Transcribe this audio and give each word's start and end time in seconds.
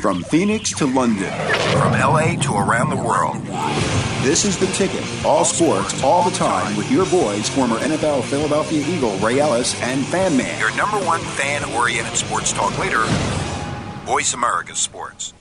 From 0.00 0.22
Phoenix 0.22 0.70
to 0.74 0.86
London, 0.86 1.32
from 1.72 1.92
LA 1.92 2.34
to 2.42 2.54
around 2.54 2.90
the 2.90 2.96
world. 2.96 3.36
This 4.22 4.44
is 4.44 4.58
The 4.58 4.66
Ticket. 4.68 5.02
All 5.24 5.44
sports, 5.44 6.02
all 6.02 6.28
the 6.28 6.36
time, 6.36 6.76
with 6.76 6.90
your 6.90 7.06
boys, 7.06 7.48
former 7.48 7.76
NFL 7.78 8.24
Philadelphia 8.24 8.84
Eagle 8.86 9.16
Ray 9.18 9.40
Ellis 9.40 9.80
and 9.82 10.04
Fan 10.06 10.36
Man. 10.36 10.60
Your 10.60 10.76
number 10.76 10.98
one 10.98 11.20
fan 11.20 11.64
oriented 11.74 12.16
sports 12.16 12.52
talk 12.52 12.78
leader, 12.78 13.04
Voice 14.04 14.34
America 14.34 14.74
Sports. 14.74 15.32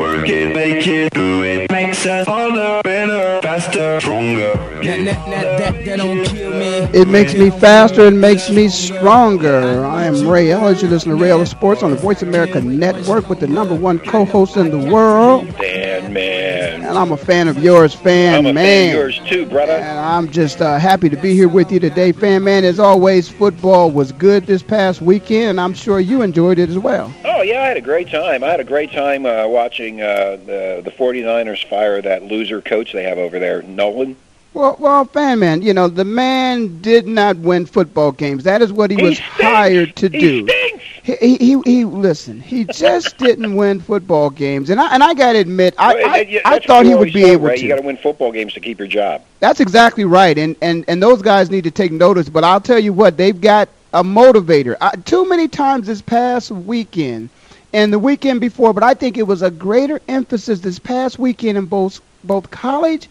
Work 0.00 0.30
it, 0.30 0.54
make 0.54 0.86
it, 0.86 1.12
do 1.12 1.42
it. 1.42 1.70
Makes 1.70 2.06
us 2.06 2.26
harder, 2.26 2.80
better, 2.82 3.42
faster, 3.42 4.00
stronger. 4.00 4.54
That, 4.54 4.82
that, 4.82 5.04
that, 5.04 5.58
that, 5.58 5.84
that 5.84 5.96
don't 5.98 6.24
kill 6.24 6.52
me. 6.52 6.88
It 6.98 7.06
makes 7.06 7.34
me 7.34 7.50
faster 7.50 8.06
and 8.06 8.18
makes 8.18 8.48
me 8.48 8.68
stronger. 8.68 9.84
I 9.84 10.04
am 10.04 10.26
Ray 10.26 10.52
Ellis. 10.52 10.80
You 10.80 10.88
listen 10.88 11.10
to 11.10 11.16
Ray 11.16 11.30
Ellis 11.30 11.50
Sports 11.50 11.82
on 11.82 11.90
the 11.90 11.98
Voice 11.98 12.22
America 12.22 12.62
Network 12.62 13.28
with 13.28 13.40
the 13.40 13.46
number 13.46 13.74
one 13.74 13.98
co-host 13.98 14.56
in 14.56 14.70
the 14.70 14.90
world. 14.90 15.54
Dan, 15.58 16.14
man. 16.14 16.80
And 16.82 16.98
I'm 16.98 17.12
a 17.12 17.16
fan 17.16 17.46
of 17.46 17.62
yours, 17.62 17.94
fan 17.94 18.34
I'm 18.34 18.46
a 18.46 18.52
man. 18.52 18.64
fan 18.64 18.88
of 18.88 18.94
yours 18.94 19.20
too, 19.28 19.46
brother. 19.46 19.74
And 19.74 19.98
I'm 19.98 20.28
just 20.30 20.60
uh, 20.60 20.78
happy 20.78 21.08
to 21.08 21.16
be 21.16 21.34
here 21.34 21.46
with 21.48 21.70
you 21.70 21.78
today, 21.78 22.10
fan 22.10 22.42
man. 22.42 22.64
As 22.64 22.80
always, 22.80 23.28
football 23.28 23.90
was 23.90 24.10
good 24.12 24.46
this 24.46 24.62
past 24.62 25.00
weekend, 25.00 25.50
and 25.50 25.60
I'm 25.60 25.74
sure 25.74 26.00
you 26.00 26.22
enjoyed 26.22 26.58
it 26.58 26.68
as 26.68 26.78
well. 26.78 27.14
Oh 27.24 27.42
yeah, 27.42 27.62
I 27.62 27.68
had 27.68 27.76
a 27.76 27.80
great 27.82 28.10
time. 28.10 28.42
I 28.42 28.48
had 28.48 28.58
a 28.58 28.64
great 28.64 28.90
time 28.90 29.24
uh, 29.24 29.46
watching 29.46 29.89
uh, 29.98 30.36
the 30.44 30.82
the 30.84 30.90
49ers 30.90 31.66
fire 31.68 32.00
that 32.02 32.22
loser 32.22 32.60
coach 32.60 32.92
they 32.92 33.02
have 33.04 33.16
over 33.18 33.38
there, 33.38 33.62
Nolan. 33.62 34.16
Well, 34.52 34.76
well, 34.80 35.04
fan 35.04 35.38
man, 35.38 35.62
you 35.62 35.72
know 35.72 35.88
the 35.88 36.04
man 36.04 36.80
did 36.80 37.06
not 37.06 37.36
win 37.36 37.66
football 37.66 38.10
games. 38.12 38.42
That 38.44 38.60
is 38.62 38.72
what 38.72 38.90
he, 38.90 38.96
He 38.96 39.02
was 39.02 39.16
stinks. 39.16 39.30
hired 39.30 39.96
to 39.96 40.08
He 40.08 40.18
do. 40.18 40.42
stinks. 40.48 40.84
He, 41.02 41.36
he, 41.36 41.60
he, 41.64 41.84
listen. 41.84 42.40
He 42.40 42.64
just 42.64 43.16
didn't 43.16 43.54
win 43.54 43.80
football 43.80 44.28
games, 44.28 44.68
and 44.70 44.80
I 44.80 44.92
and 44.92 45.02
I 45.02 45.14
got 45.14 45.32
to 45.32 45.38
admit, 45.38 45.74
I, 45.78 45.94
Well, 45.94 46.06
I, 46.08 46.40
I 46.44 46.58
thought 46.58 46.84
he 46.84 46.94
would 46.94 47.12
be 47.12 47.22
say, 47.22 47.30
able 47.32 47.46
Ray. 47.46 47.56
to. 47.56 47.62
You 47.62 47.68
got 47.68 47.76
to 47.76 47.86
win 47.86 47.96
football 47.96 48.32
games 48.32 48.52
to 48.54 48.60
keep 48.60 48.78
your 48.78 48.88
job. 48.88 49.22
That's 49.38 49.60
exactly 49.60 50.04
right, 50.04 50.36
and 50.36 50.56
and 50.60 50.84
and 50.88 51.00
those 51.02 51.22
guys 51.22 51.50
need 51.50 51.64
to 51.64 51.70
take 51.70 51.92
notice. 51.92 52.28
But 52.28 52.42
I'll 52.44 52.60
tell 52.60 52.78
you 52.78 52.92
what, 52.92 53.16
they've 53.16 53.40
got 53.40 53.68
a 53.94 54.02
motivator. 54.02 54.76
I, 54.80 54.96
too 54.96 55.28
many 55.28 55.46
times 55.48 55.86
this 55.86 56.02
past 56.02 56.50
weekend, 56.50 57.30
and 57.72 57.92
the 57.92 57.98
weekend 57.98 58.40
before, 58.40 58.72
but 58.72 58.82
I 58.82 58.94
think 58.94 59.16
it 59.16 59.26
was 59.26 59.42
a 59.42 59.50
greater 59.50 60.00
emphasis 60.08 60.60
this 60.60 60.78
past 60.78 61.18
weekend 61.18 61.58
in 61.58 61.66
both 61.66 62.00
both 62.24 62.50
college 62.50 63.08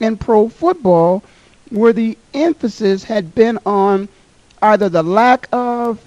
and 0.00 0.20
pro 0.20 0.48
football, 0.48 1.22
where 1.70 1.92
the 1.92 2.18
emphasis 2.34 3.04
had 3.04 3.34
been 3.34 3.58
on 3.64 4.08
either 4.62 4.88
the 4.88 5.02
lack 5.02 5.48
of 5.52 6.00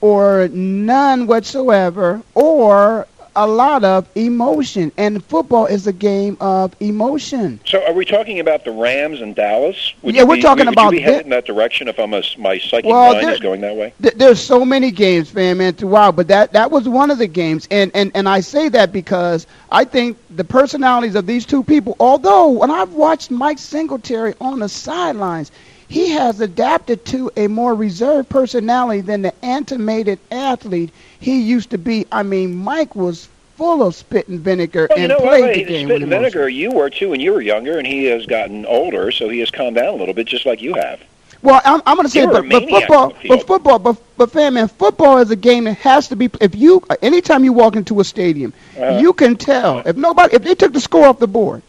or 0.00 0.48
none 0.48 1.26
whatsoever, 1.26 2.22
or 2.34 3.06
a 3.36 3.46
lot 3.46 3.84
of 3.84 4.08
emotion. 4.16 4.90
And 4.96 5.22
football 5.24 5.66
is 5.66 5.86
a 5.86 5.92
game 5.92 6.36
of 6.40 6.74
emotion. 6.80 7.60
So, 7.64 7.84
are 7.86 7.92
we 7.92 8.04
talking 8.04 8.40
about 8.40 8.64
the 8.64 8.72
Rams 8.72 9.20
and 9.20 9.34
Dallas? 9.34 9.94
Would 10.02 10.14
Yeah, 10.14 10.24
we're 10.24 10.36
be- 10.36 10.42
talking 10.42 10.66
would 10.66 10.74
about 10.74 10.86
you 10.92 10.98
be 10.98 11.00
headed 11.00 11.24
in 11.24 11.30
that 11.30 11.44
direction 11.46 11.88
if 11.88 11.98
I'm 11.98 12.14
a, 12.14 12.22
my 12.38 12.58
psychic 12.58 12.86
Well, 12.90 13.12
mind 13.12 13.26
there- 13.26 13.34
is 13.34 13.40
going 13.40 13.60
that 13.60 13.76
way? 13.76 13.92
Th- 14.02 14.14
there's 14.14 14.40
so 14.40 14.64
many 14.64 14.90
games, 14.90 15.30
fan 15.30 15.58
man, 15.58 15.74
throughout, 15.74 16.16
but 16.16 16.28
that 16.28 16.52
that 16.54 16.70
was 16.70 16.88
one 16.88 17.10
of 17.10 17.18
the 17.18 17.26
games, 17.26 17.68
and 17.70 17.90
and 17.94 18.10
and 18.14 18.28
I 18.28 18.40
say 18.40 18.68
that 18.70 18.92
because 18.92 19.46
I 19.70 19.84
think 19.84 20.16
the 20.34 20.44
personalities 20.44 21.14
of 21.14 21.26
these 21.26 21.44
two 21.46 21.62
people. 21.62 21.96
Although 22.00 22.48
when 22.48 22.70
I've 22.70 22.92
watched 22.94 23.30
Mike 23.30 23.58
Singletary 23.58 24.34
on 24.40 24.58
the 24.60 24.68
sidelines, 24.68 25.50
he 25.88 26.10
has 26.10 26.40
adapted 26.40 27.04
to 27.06 27.30
a 27.36 27.46
more 27.46 27.74
reserved 27.74 28.28
personality 28.28 29.00
than 29.00 29.22
the 29.22 29.32
animated 29.44 30.18
athlete 30.30 30.90
he 31.20 31.40
used 31.40 31.70
to 31.70 31.78
be. 31.78 32.06
I 32.10 32.22
mean, 32.22 32.54
Mike 32.56 32.94
was 32.96 33.28
full 33.56 33.82
of 33.82 33.94
spit 33.94 34.28
and 34.28 34.40
vinegar 34.40 34.86
Well, 34.90 34.98
you 34.98 35.04
and 35.04 35.10
know 35.10 35.20
what? 35.20 35.38
played 35.40 35.44
Ray, 35.44 35.64
the 35.64 35.70
game 35.70 35.86
Spit 35.86 35.94
with 35.94 36.02
and 36.02 36.10
vinegar, 36.10 36.48
you 36.48 36.70
were 36.72 36.90
too 36.90 37.10
when 37.10 37.20
you 37.20 37.32
were 37.32 37.40
younger, 37.40 37.78
and 37.78 37.86
he 37.86 38.04
has 38.06 38.26
gotten 38.26 38.66
older, 38.66 39.10
so 39.10 39.28
he 39.28 39.38
has 39.40 39.50
calmed 39.50 39.76
down 39.76 39.94
a 39.94 39.96
little 39.96 40.14
bit, 40.14 40.26
just 40.26 40.44
like 40.44 40.60
you 40.60 40.74
have. 40.74 41.00
Well, 41.42 41.60
I'm, 41.64 41.80
I'm 41.86 41.96
going 41.96 42.06
to 42.06 42.10
say, 42.10 42.20
You 42.22 42.30
but, 42.30 42.48
but 42.48 42.68
football, 42.68 43.14
but 43.28 43.46
football, 43.46 43.78
but 43.78 43.96
but 44.16 44.32
fan 44.32 44.54
man, 44.54 44.68
football 44.68 45.18
is 45.18 45.30
a 45.30 45.36
game 45.36 45.64
that 45.64 45.74
has 45.78 46.08
to 46.08 46.16
be. 46.16 46.28
If 46.40 46.54
you, 46.54 46.82
anytime 47.02 47.44
you 47.44 47.52
walk 47.52 47.76
into 47.76 48.00
a 48.00 48.04
stadium, 48.04 48.52
Uh-huh. 48.76 48.98
you 48.98 49.12
can 49.12 49.36
tell 49.36 49.78
if 49.86 49.96
nobody, 49.96 50.34
if 50.34 50.42
they 50.42 50.54
took 50.54 50.72
the 50.72 50.80
score 50.80 51.06
off 51.06 51.18
the 51.18 51.26
board, 51.28 51.62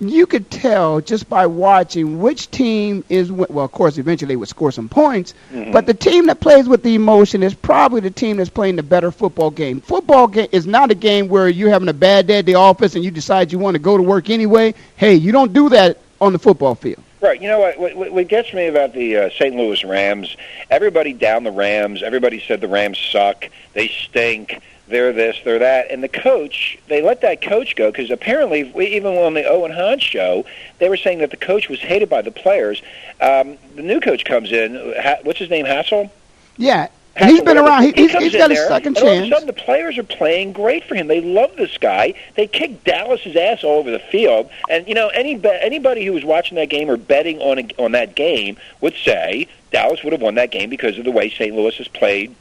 you 0.00 0.26
could 0.26 0.50
tell 0.50 1.00
just 1.00 1.28
by 1.28 1.46
watching 1.46 2.20
which 2.20 2.50
team 2.50 3.04
is. 3.08 3.32
Well, 3.32 3.64
of 3.64 3.72
course, 3.72 3.98
eventually 3.98 4.28
they 4.28 4.36
would 4.36 4.48
score 4.48 4.70
some 4.70 4.88
points, 4.88 5.34
Mm-hmm. 5.52 5.72
but 5.72 5.86
the 5.86 5.94
team 5.94 6.26
that 6.26 6.40
plays 6.40 6.68
with 6.68 6.82
the 6.82 6.94
emotion 6.94 7.42
is 7.42 7.54
probably 7.54 8.00
the 8.00 8.10
team 8.10 8.36
that's 8.36 8.50
playing 8.50 8.76
the 8.76 8.82
better 8.82 9.10
football 9.10 9.50
game. 9.50 9.80
Football 9.80 10.28
game 10.28 10.48
is 10.52 10.66
not 10.66 10.90
a 10.90 10.94
game 10.94 11.28
where 11.28 11.48
you're 11.48 11.70
having 11.70 11.88
a 11.88 11.92
bad 11.92 12.26
day 12.26 12.38
at 12.38 12.46
the 12.46 12.54
office 12.54 12.94
and 12.94 13.04
you 13.04 13.10
decide 13.10 13.50
you 13.52 13.58
want 13.58 13.74
to 13.74 13.78
go 13.80 13.96
to 13.96 14.02
work 14.02 14.30
anyway. 14.30 14.74
Hey, 14.96 15.14
you 15.14 15.32
don't 15.32 15.52
do 15.52 15.68
that 15.70 15.98
on 16.20 16.32
the 16.32 16.38
football 16.38 16.74
field. 16.74 17.02
Right. 17.20 17.40
You 17.42 17.48
know 17.48 17.58
what? 17.58 17.78
What, 17.80 17.96
what- 17.96 18.12
what 18.12 18.28
gets 18.28 18.52
me 18.54 18.66
about 18.68 18.92
the 18.92 19.16
uh, 19.16 19.30
St. 19.30 19.54
Louis 19.56 19.82
Rams? 19.84 20.36
Everybody 20.70 21.12
down 21.12 21.42
the 21.42 21.50
Rams. 21.50 22.02
Everybody 22.04 22.38
said 22.40 22.60
the 22.60 22.68
Rams 22.68 22.98
suck. 22.98 23.46
They 23.72 23.88
stink. 23.88 24.60
They're 24.88 25.12
this. 25.12 25.36
They're 25.44 25.58
that. 25.58 25.90
And 25.90 26.02
the 26.02 26.08
coach, 26.08 26.78
they 26.88 27.02
let 27.02 27.20
that 27.20 27.42
coach 27.42 27.76
go 27.76 27.90
because 27.90 28.10
apparently, 28.10 28.64
we- 28.64 28.86
even 28.88 29.16
on 29.16 29.34
the 29.34 29.44
Owen 29.44 29.70
Hahn 29.72 29.98
show, 29.98 30.44
they 30.78 30.88
were 30.88 30.96
saying 30.96 31.18
that 31.18 31.30
the 31.30 31.36
coach 31.36 31.68
was 31.68 31.80
hated 31.80 32.08
by 32.08 32.22
the 32.22 32.30
players. 32.30 32.82
Um, 33.20 33.58
the 33.76 33.82
new 33.82 34.00
coach 34.00 34.24
comes 34.24 34.50
in. 34.52 34.74
Ha- 35.00 35.18
what's 35.24 35.38
his 35.38 35.50
name? 35.50 35.66
Haslett. 35.66 36.10
Yeah, 36.56 36.88
and 37.16 37.30
he's 37.30 37.38
been 37.40 37.48
whatever. 37.56 37.68
around. 37.68 37.82
He, 37.82 37.92
He 37.92 38.08
he's, 38.08 38.12
he's 38.16 38.32
got 38.32 38.50
a 38.50 38.54
there, 38.54 38.66
second 38.68 38.96
and 38.96 39.06
all 39.06 39.12
of 39.12 39.16
a 39.18 39.20
chance. 39.20 39.30
sudden, 39.32 39.46
the 39.46 39.52
players 39.52 39.98
are 39.98 40.02
playing 40.04 40.52
great 40.52 40.84
for 40.84 40.94
him. 40.94 41.06
They 41.06 41.20
love 41.20 41.54
this 41.56 41.76
guy. 41.78 42.14
They 42.36 42.46
kick 42.46 42.82
Dallas's 42.84 43.36
ass 43.36 43.62
all 43.64 43.78
over 43.78 43.90
the 43.90 43.98
field. 43.98 44.50
And 44.70 44.86
you 44.88 44.94
know, 44.94 45.08
any 45.08 45.40
anybody 45.44 46.04
who 46.04 46.12
was 46.14 46.24
watching 46.24 46.56
that 46.56 46.68
game 46.70 46.88
or 46.90 46.96
betting 46.96 47.40
on 47.40 47.58
a, 47.58 47.68
on 47.78 47.92
that 47.92 48.14
game 48.16 48.56
would 48.80 48.94
say 48.94 49.46
Dallas 49.70 50.02
would 50.02 50.12
have 50.12 50.22
won 50.22 50.34
that 50.36 50.50
game 50.50 50.70
because 50.70 50.96
of 50.98 51.04
the 51.04 51.10
way 51.12 51.28
St. 51.30 51.54
Louis 51.54 51.76
has 51.76 51.88
played 51.88 52.34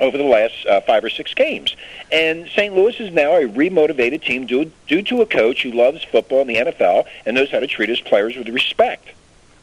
over 0.00 0.16
the 0.16 0.24
last 0.24 0.66
uh, 0.66 0.80
five 0.82 1.04
or 1.04 1.10
six 1.10 1.34
games. 1.34 1.76
And 2.12 2.48
St. 2.48 2.74
Louis 2.74 2.98
is 3.00 3.12
now 3.12 3.36
a 3.36 3.46
remotivated 3.48 4.22
team 4.22 4.46
due, 4.46 4.70
due 4.86 5.02
to 5.02 5.22
a 5.22 5.26
coach 5.26 5.62
who 5.62 5.72
loves 5.72 6.02
football 6.04 6.42
in 6.42 6.46
the 6.46 6.56
NFL 6.56 7.06
and 7.26 7.34
knows 7.34 7.50
how 7.50 7.60
to 7.60 7.66
treat 7.66 7.88
his 7.88 8.00
players 8.00 8.36
with 8.36 8.48
respect. 8.48 9.08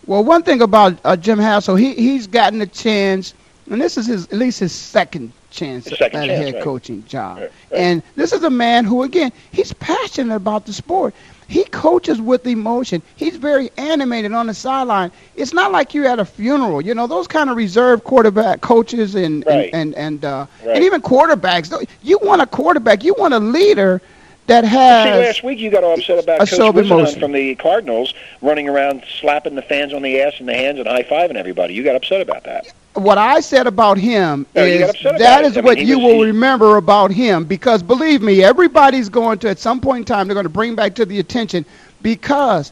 Well, 0.06 0.24
one 0.24 0.44
thing 0.44 0.62
about 0.62 1.00
uh, 1.04 1.16
Jim 1.16 1.40
Haslett, 1.40 1.80
he 1.80 1.96
he's 1.96 2.28
gotten 2.28 2.62
a 2.62 2.68
chance, 2.68 3.34
and 3.70 3.82
this 3.82 3.98
is 3.98 4.06
his 4.06 4.26
at 4.28 4.34
least 4.34 4.60
his 4.60 4.72
second 4.72 5.32
chance 5.50 5.88
His 5.88 5.98
second 5.98 6.22
at 6.22 6.28
chance, 6.28 6.40
a 6.40 6.44
head 6.44 6.54
right. 6.56 6.64
coaching 6.64 7.04
job. 7.06 7.38
Right, 7.38 7.52
right. 7.72 7.80
And 7.80 8.04
this 8.16 8.32
is 8.34 8.44
a 8.44 8.50
man 8.50 8.86
who, 8.86 9.04
again, 9.04 9.32
he's 9.52 9.74
passionate 9.74 10.36
about 10.36 10.66
the 10.66 10.74
sport. 10.74 11.16
He 11.48 11.64
coaches 11.66 12.22
with 12.22 12.46
emotion. 12.48 13.02
He's 13.16 13.36
very 13.36 13.70
animated 13.78 14.34
on 14.34 14.48
the 14.48 14.54
sideline. 14.54 15.12
It's 15.36 15.54
not 15.54 15.72
like 15.72 15.94
you're 15.94 16.08
at 16.08 16.20
a 16.20 16.26
funeral. 16.26 16.82
You 16.82 16.94
know 16.96 17.08
those 17.08 17.28
kind 17.28 17.50
of 17.50 17.58
reserved 17.58 18.04
quarterback 18.04 18.62
coaches 18.62 19.16
and 19.16 19.46
Right. 19.46 19.70
and 19.74 19.96
and 19.96 19.96
and, 19.96 20.26
uh, 20.26 20.46
Right. 20.66 20.76
and 20.78 20.84
even 20.84 21.02
quarterbacks. 21.02 21.72
You 22.04 22.20
want 22.22 22.42
a 22.42 22.46
quarterback. 22.48 23.04
You 23.04 23.16
want 23.18 23.34
a 23.34 23.40
leader 23.40 24.02
that 24.48 24.64
has. 24.64 25.04
See, 25.06 25.26
last 25.28 25.44
week 25.44 25.60
you 25.60 25.70
got 25.72 25.84
all 25.84 25.94
upset 25.96 26.24
about 26.24 26.42
a 26.42 26.46
Coach 26.46 26.76
emotion. 26.76 27.20
from 27.20 27.32
the 27.32 27.56
Cardinals 27.56 28.14
running 28.42 28.70
around 28.70 29.04
slapping 29.20 29.56
the 29.56 29.62
fans 29.62 29.94
on 29.94 30.02
the 30.02 30.22
ass 30.22 30.34
and 30.40 30.48
the 30.48 30.54
hands 30.54 30.80
and 30.80 30.88
high 30.88 31.04
fiving 31.04 31.36
everybody. 31.36 31.74
You 31.74 31.84
got 31.84 31.96
upset 31.96 32.22
about 32.22 32.44
that. 32.44 32.68
What 32.96 33.18
I 33.18 33.40
said 33.42 33.68
about 33.68 33.98
him 33.98 34.46
No, 34.56 34.64
is 34.64 34.80
got 34.80 34.90
upset 34.92 35.06
about 35.06 35.20
that 35.20 35.44
it. 35.44 35.48
is 35.48 35.58
I 35.58 35.62
mean, 35.62 35.66
what 35.66 35.80
you 35.80 36.00
will 36.00 36.16
he- 36.22 36.26
remember 36.26 36.78
about 36.78 37.12
him 37.12 37.46
because 37.46 37.84
believe 37.84 38.22
me, 38.22 38.44
everybody's 38.44 39.10
going 39.10 39.40
to 39.40 39.50
at 39.50 39.60
some 39.60 39.80
point 39.80 40.00
in 40.00 40.06
time 40.06 40.28
they're 40.28 40.34
going 40.36 40.46
to 40.46 40.50
bring 40.50 40.76
back 40.76 40.96
to 40.96 41.06
the 41.06 41.20
attention 41.20 41.66
because 42.02 42.72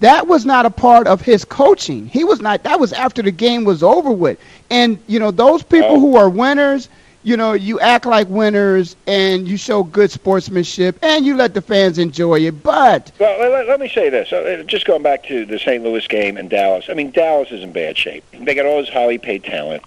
that 0.00 0.26
was 0.26 0.44
not 0.44 0.66
a 0.66 0.70
part 0.70 1.06
of 1.06 1.20
his 1.20 1.44
coaching. 1.44 2.06
He 2.08 2.24
was 2.24 2.40
not. 2.40 2.62
That 2.64 2.80
was 2.80 2.92
after 2.92 3.22
the 3.22 3.30
game 3.30 3.62
was 3.64 3.82
over 3.84 4.10
with. 4.10 4.38
And 4.70 4.98
you 5.06 5.20
know 5.20 5.30
those 5.30 5.62
people 5.62 5.90
Oh. 5.96 6.00
who 6.00 6.16
are 6.16 6.28
winners. 6.28 6.88
You 7.24 7.36
know, 7.36 7.52
you 7.52 7.78
act 7.78 8.04
like 8.04 8.28
winners 8.28 8.96
and 9.06 9.46
you 9.46 9.56
show 9.56 9.84
good 9.84 10.10
sportsmanship 10.10 10.98
and 11.02 11.24
you 11.24 11.36
let 11.36 11.54
the 11.54 11.62
fans 11.62 11.98
enjoy 11.98 12.40
it. 12.40 12.62
But 12.62 13.12
Well, 13.20 13.38
let, 13.50 13.68
let- 13.68 13.80
me 13.80 13.88
say 13.88 14.10
this. 14.10 14.32
Uh, 14.32 14.62
Just 14.66 14.86
going 14.86 15.02
back 15.02 15.24
to 15.26 15.44
the 15.44 15.58
St. 15.58 15.82
Louis 15.84 16.06
game 16.08 16.36
and 16.36 16.50
Dallas. 16.50 16.86
I 16.88 16.94
mean, 16.94 17.10
Dallas 17.12 17.50
is 17.52 17.62
in 17.62 17.72
bad 17.72 17.96
shape. 17.96 18.24
They 18.32 18.54
got 18.54 18.66
all 18.66 18.80
this 18.80 18.88
highly 18.88 19.18
paid 19.18 19.44
talent. 19.44 19.82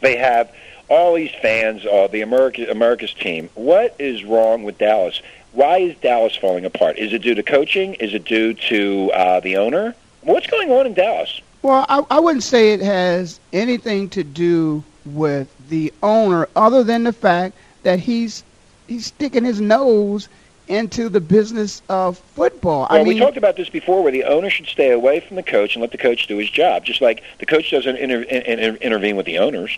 They 0.00 0.16
have 0.16 0.52
all 0.88 1.14
these 1.14 1.30
fans, 1.42 1.84
uh, 1.86 2.08
the 2.08 2.22
America, 2.22 2.66
America's 2.70 3.14
team. 3.14 3.48
What 3.54 3.94
is 3.98 4.24
wrong 4.24 4.62
with 4.64 4.78
Dallas? 4.78 5.20
Why 5.52 5.78
is 5.78 5.96
Dallas 5.98 6.34
falling 6.36 6.64
apart? 6.64 6.98
Is 6.98 7.12
it 7.12 7.22
due 7.22 7.34
to 7.34 7.42
coaching? 7.42 7.94
Is 7.94 8.14
it 8.14 8.24
due 8.24 8.54
to 8.54 9.10
uh, 9.12 9.40
the 9.40 9.56
owner? 9.56 9.94
What's 10.22 10.46
going 10.46 10.70
on 10.70 10.86
in 10.86 10.94
Dallas? 10.94 11.40
Well, 11.62 11.84
I, 11.88 12.04
I 12.10 12.20
wouldn't 12.20 12.44
say 12.44 12.72
it 12.72 12.80
has 12.80 13.40
anything 13.52 14.08
to 14.10 14.22
do 14.24 14.82
with 15.04 15.48
the 15.70 15.92
owner, 16.02 16.48
other 16.54 16.84
than 16.84 17.04
the 17.04 17.12
fact 17.12 17.56
that 17.82 17.98
he's 17.98 18.44
he's 18.86 19.06
sticking 19.06 19.44
his 19.44 19.60
nose 19.60 20.28
into 20.68 21.08
the 21.08 21.20
business 21.20 21.82
of 21.88 22.18
football. 22.18 22.86
Well, 22.90 23.00
I 23.00 23.04
mean, 23.04 23.14
we 23.14 23.18
talked 23.18 23.36
about 23.36 23.56
this 23.56 23.68
before, 23.68 24.02
where 24.02 24.12
the 24.12 24.24
owner 24.24 24.50
should 24.50 24.66
stay 24.66 24.90
away 24.90 25.20
from 25.20 25.36
the 25.36 25.42
coach 25.42 25.74
and 25.74 25.80
let 25.80 25.90
the 25.90 25.98
coach 25.98 26.26
do 26.28 26.36
his 26.36 26.50
job, 26.50 26.84
just 26.84 27.00
like 27.00 27.22
the 27.38 27.46
coach 27.46 27.70
doesn't 27.70 27.96
inter- 27.96 28.22
in, 28.22 28.42
in, 28.42 28.76
intervene 28.76 29.16
with 29.16 29.26
the 29.26 29.38
owners. 29.38 29.76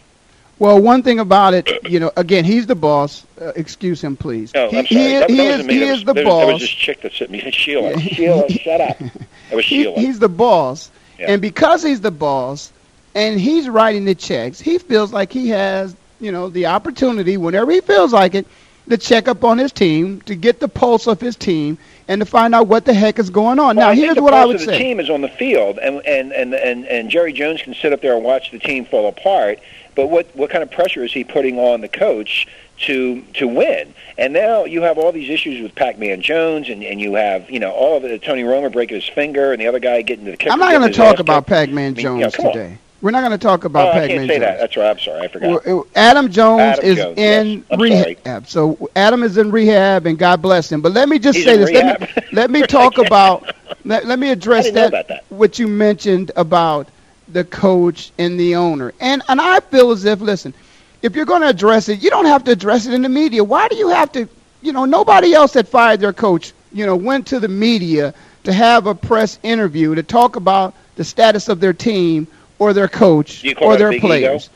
Well, 0.58 0.80
one 0.80 1.02
thing 1.02 1.18
about 1.18 1.54
it, 1.54 1.68
you 1.88 1.98
know, 1.98 2.12
again, 2.16 2.44
he's 2.44 2.66
the 2.66 2.74
boss. 2.74 3.24
Uh, 3.40 3.52
excuse 3.56 4.02
him, 4.04 4.16
please. 4.16 4.52
No, 4.54 4.68
he, 4.70 4.78
I'm 4.78 4.84
he 4.84 4.94
sorry. 4.94 5.06
is, 5.14 5.20
that, 5.20 5.30
he 5.30 5.36
that 5.36 5.60
is, 5.60 5.66
he 5.66 5.82
is 5.82 5.90
was, 5.90 6.04
the 6.04 6.12
that 6.14 6.24
boss. 6.24 6.44
Was, 6.46 6.52
was 6.54 6.62
this 6.62 6.70
chick 6.70 7.00
that 7.00 7.12
sent 7.12 7.30
me. 7.30 7.38
Sheila. 7.52 7.98
Sheila, 8.00 8.50
shut 8.50 8.80
up. 8.80 8.98
That 8.98 9.56
was 9.56 9.64
He- 9.64 9.84
Sheila. 9.84 9.98
he's 9.98 10.18
the 10.18 10.28
boss, 10.28 10.90
Yeah. 11.18 11.32
and 11.32 11.42
because 11.42 11.82
he's 11.82 12.00
the 12.02 12.10
boss, 12.10 12.70
and 13.14 13.40
he's 13.40 13.68
writing 13.68 14.04
the 14.04 14.14
checks, 14.14 14.60
he 14.60 14.78
feels 14.78 15.12
like 15.12 15.32
he 15.32 15.48
has, 15.50 15.94
you 16.20 16.32
know, 16.32 16.48
the 16.48 16.66
opportunity 16.66 17.36
whenever 17.36 17.70
he 17.72 17.80
feels 17.80 18.12
like 18.12 18.34
it, 18.34 18.46
to 18.88 18.98
check 18.98 19.28
up 19.28 19.44
on 19.44 19.58
his 19.58 19.72
team, 19.72 20.20
to 20.22 20.34
get 20.34 20.60
the 20.60 20.68
pulse 20.68 21.06
of 21.06 21.20
his 21.20 21.36
team, 21.36 21.78
and 22.08 22.20
to 22.20 22.26
find 22.26 22.54
out 22.54 22.66
what 22.66 22.84
the 22.84 22.92
heck 22.92 23.18
is 23.18 23.30
going 23.30 23.58
on. 23.58 23.76
Well, 23.76 23.86
now, 23.86 23.88
I 23.90 23.94
here's 23.94 24.16
the 24.16 24.22
what 24.22 24.34
I 24.34 24.44
would 24.44 24.58
the 24.58 24.64
say. 24.64 24.78
team 24.78 25.00
is 25.00 25.08
on 25.08 25.20
the 25.20 25.28
field, 25.28 25.78
and, 25.78 26.04
and 26.04 26.32
and 26.32 26.54
and 26.54 26.84
and 26.86 27.10
Jerry 27.10 27.32
Jones 27.32 27.62
can 27.62 27.74
sit 27.74 27.92
up 27.92 28.00
there 28.00 28.14
and 28.14 28.24
watch 28.24 28.50
the 28.50 28.58
team 28.58 28.84
fall 28.84 29.08
apart. 29.08 29.60
But 29.94 30.08
what 30.08 30.34
what 30.34 30.50
kind 30.50 30.62
of 30.62 30.70
pressure 30.70 31.04
is 31.04 31.12
he 31.12 31.22
putting 31.22 31.58
on 31.58 31.80
the 31.80 31.88
coach 31.88 32.48
to 32.86 33.22
to 33.34 33.46
win? 33.46 33.94
And 34.18 34.32
now 34.32 34.64
you 34.64 34.82
have 34.82 34.98
all 34.98 35.12
these 35.12 35.30
issues 35.30 35.62
with 35.62 35.74
Pac-Man 35.74 36.20
Jones, 36.22 36.68
and 36.68 36.82
and 36.82 37.00
you 37.00 37.14
have 37.14 37.48
you 37.50 37.60
know 37.60 37.70
all 37.70 37.96
of 37.96 38.04
it. 38.04 38.22
Tony 38.22 38.42
Romo 38.42 38.72
breaking 38.72 38.96
his 38.96 39.08
finger, 39.08 39.52
and 39.52 39.60
the 39.60 39.68
other 39.68 39.78
guy 39.78 40.02
getting 40.02 40.24
to 40.24 40.32
the 40.32 40.36
kicker. 40.36 40.52
I'm 40.52 40.58
not 40.58 40.72
going 40.72 40.90
to 40.90 40.96
talk 40.96 41.18
about. 41.18 41.46
Pac-Man 41.46 41.92
I 41.92 41.94
mean, 41.94 42.02
Jones 42.02 42.34
come 42.34 42.46
on. 42.46 42.78
We're 43.02 43.10
not 43.12 43.20
going 43.20 43.32
to 43.32 43.38
talk 43.38 43.64
about 43.64 43.88
Oh, 43.88 43.93
I 43.93 43.94
Pac-Man 43.94 44.08
can't 44.08 44.28
say 44.28 44.38
Jones. 44.38 44.40
that. 44.40 44.58
That's 44.60 44.76
right. 44.76 44.90
I'm 44.90 44.99
sorry. 45.00 45.22
I 45.22 45.28
forgot. 45.28 45.66
Well, 45.66 45.87
Adam 45.96 46.31
Jones 46.31 46.78
Adam 46.78 46.84
is 46.87 46.96
Jones, 46.99 47.19
in 47.19 47.64
yes. 47.70 47.81
Rehab. 47.81 48.46
So 48.49 48.90
Adam 48.96 49.22
is 49.25 49.38
in 49.38 49.50
rehab, 49.50 50.06
and 50.06 50.19
God 50.19 50.43
bless 50.43 50.70
him. 50.72 50.82
But 50.82 50.93
let 50.93 51.08
me 51.08 51.19
just 51.19 51.37
He's 51.37 51.44
say 51.44 51.56
this. 51.58 51.70
Let 51.72 52.00
me, 52.00 52.08
let 52.32 52.50
me 52.50 52.62
talk 52.66 52.99
about. 52.99 53.54
Let, 53.84 54.06
let 54.06 54.19
me 54.20 54.31
address 54.31 54.66
I 54.69 54.70
that, 54.72 55.08
that. 55.08 55.25
What 55.31 55.58
you 55.58 55.69
mentioned 55.69 56.31
about 56.37 56.88
the 57.28 57.44
coach 57.44 58.12
and 58.19 58.38
the 58.38 58.56
owner, 58.56 58.93
and 59.00 59.22
and 59.28 59.40
I 59.40 59.60
feel 59.60 59.90
as 59.90 60.05
if 60.05 60.20
listen, 60.20 60.55
if 61.02 61.16
you're 61.16 61.26
going 61.26 61.43
to 61.43 61.48
address 61.48 61.88
it, 61.88 62.02
you 62.02 62.10
don't 62.10 62.26
have 62.26 62.44
to 62.44 62.52
address 62.52 62.87
it 62.87 62.94
in 62.94 63.02
the 63.02 63.08
media. 63.08 63.43
Why 63.44 63.69
do 63.69 63.76
you 63.76 63.88
have 63.88 64.12
to? 64.12 64.28
You 64.62 64.72
know, 64.72 64.84
nobody 64.84 65.34
else 65.34 65.55
that 65.55 65.69
fired 65.69 66.00
their 66.00 66.12
coach, 66.12 66.52
you 66.72 66.87
know, 66.87 66.96
went 66.96 67.26
to 67.28 67.40
the 67.40 67.48
media 67.48 68.14
to 68.44 68.52
have 68.52 68.87
a 68.87 68.94
press 68.94 69.38
interview 69.43 69.94
to 69.96 70.02
talk 70.05 70.37
about 70.37 70.75
the 70.96 71.05
status 71.05 71.48
of 71.48 71.60
their 71.60 71.72
team 71.72 72.28
or 72.62 72.72
their 72.72 72.88
coach 72.88 73.44
or 73.60 73.76
their 73.76 73.92
players. 73.98 74.50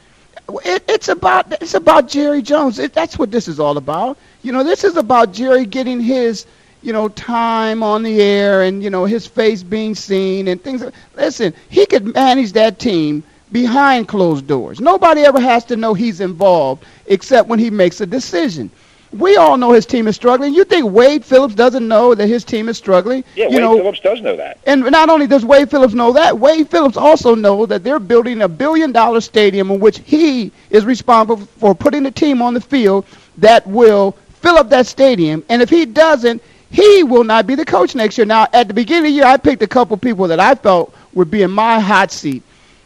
It, 0.64 0.84
it's 0.88 1.08
about 1.08 1.52
it's 1.60 1.74
about 1.74 2.08
Jerry 2.08 2.42
Jones. 2.42 2.78
It, 2.78 2.92
that's 2.94 3.18
what 3.18 3.30
this 3.32 3.48
is 3.48 3.58
all 3.58 3.76
about. 3.78 4.16
You 4.42 4.52
know, 4.52 4.62
this 4.62 4.84
is 4.84 4.96
about 4.96 5.32
Jerry 5.32 5.66
getting 5.66 6.00
his 6.00 6.46
you 6.82 6.92
know 6.92 7.08
time 7.08 7.82
on 7.82 8.04
the 8.04 8.22
air 8.22 8.62
and 8.62 8.82
you 8.82 8.90
know 8.90 9.04
his 9.06 9.26
face 9.26 9.62
being 9.64 9.94
seen 9.94 10.48
and 10.48 10.62
things. 10.62 10.84
Listen, 11.16 11.52
he 11.68 11.84
could 11.86 12.14
manage 12.14 12.52
that 12.52 12.78
team 12.78 13.24
behind 13.50 14.08
closed 14.08 14.46
doors. 14.46 14.80
Nobody 14.80 15.22
ever 15.22 15.40
has 15.40 15.64
to 15.66 15.76
know 15.76 15.94
he's 15.94 16.20
involved 16.20 16.84
except 17.06 17.48
when 17.48 17.58
he 17.58 17.70
makes 17.70 18.00
a 18.00 18.06
decision. 18.06 18.70
We 19.18 19.36
all 19.36 19.56
know 19.56 19.72
his 19.72 19.86
team 19.86 20.08
is 20.08 20.16
struggling. 20.16 20.54
You 20.54 20.64
think 20.64 20.90
Wade 20.90 21.24
Phillips 21.24 21.54
doesn't 21.54 21.86
know 21.86 22.14
that 22.14 22.26
his 22.26 22.44
team 22.44 22.68
is 22.68 22.76
struggling? 22.76 23.24
yeah, 23.34 23.44
you 23.44 23.50
Wade 23.56 23.60
know, 23.60 23.76
Phillips 23.78 24.00
does 24.00 24.20
know 24.20 24.36
that. 24.36 24.58
and 24.66 24.82
not 24.90 25.08
only 25.08 25.26
does 25.26 25.44
Wade 25.44 25.70
Phillips 25.70 25.94
know 25.94 26.12
that, 26.12 26.38
Wade 26.38 26.68
Phillips 26.68 26.96
also 26.96 27.34
knows 27.34 27.68
that 27.68 27.84
they're 27.84 27.98
building 27.98 28.42
a 28.42 28.48
billion 28.48 28.92
dollar 28.92 29.20
stadium 29.20 29.70
in 29.70 29.80
which 29.80 29.98
he 30.00 30.52
is 30.70 30.84
responsible 30.84 31.36
for 31.58 31.74
putting 31.74 32.06
a 32.06 32.10
team 32.10 32.42
on 32.42 32.54
the 32.54 32.60
field 32.60 33.04
that 33.38 33.66
will 33.66 34.12
fill 34.40 34.56
up 34.56 34.68
that 34.70 34.86
stadium. 34.86 35.44
And 35.48 35.62
if 35.62 35.70
he 35.70 35.86
doesn't, 35.86 36.42
he 36.70 37.02
will 37.02 37.24
not 37.24 37.46
be 37.46 37.54
the 37.54 37.64
coach 37.64 37.94
next 37.94 38.18
year. 38.18 38.26
Now, 38.26 38.46
at 38.52 38.68
the 38.68 38.74
beginning 38.74 39.04
of 39.06 39.10
the 39.12 39.16
year, 39.16 39.24
I 39.24 39.36
picked 39.36 39.62
a 39.62 39.66
couple 39.66 39.96
people 39.96 40.28
that 40.28 40.40
I 40.40 40.54
felt 40.54 40.94
would 41.14 41.30
be 41.30 41.42
in 41.42 41.50
my 41.50 41.80
hot 41.80 42.10
seat. 42.10 42.42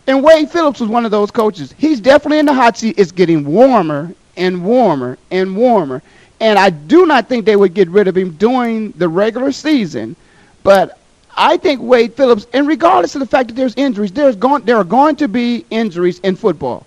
And 0.06 0.22
Wade 0.24 0.50
Phillips 0.50 0.80
was 0.80 0.88
one 0.88 1.04
of 1.04 1.10
those 1.10 1.30
coaches. 1.30 1.74
He's 1.78 2.00
definitely 2.00 2.38
in 2.40 2.46
the 2.46 2.54
hot 2.54 2.76
seat. 2.76 2.98
It's 2.98 3.12
getting 3.12 3.44
warmer 3.44 4.12
and 4.40 4.64
warmer 4.64 5.18
and 5.30 5.56
warmer. 5.56 6.02
And 6.40 6.58
I 6.58 6.70
do 6.70 7.06
not 7.06 7.28
think 7.28 7.44
they 7.44 7.56
would 7.56 7.74
get 7.74 7.88
rid 7.88 8.08
of 8.08 8.16
him 8.16 8.32
during 8.32 8.92
the 8.92 9.08
regular 9.08 9.52
season. 9.52 10.16
But 10.62 10.98
I 11.36 11.58
think 11.58 11.80
Wade 11.80 12.14
Phillips, 12.14 12.46
and 12.52 12.66
regardless 12.66 13.14
of 13.14 13.20
the 13.20 13.26
fact 13.26 13.48
that 13.48 13.54
there's 13.54 13.74
injuries, 13.76 14.10
there's 14.12 14.36
going, 14.36 14.64
there 14.64 14.76
are 14.76 14.84
going 14.84 15.16
to 15.16 15.28
be 15.28 15.64
injuries 15.70 16.18
in 16.20 16.36
football. 16.36 16.86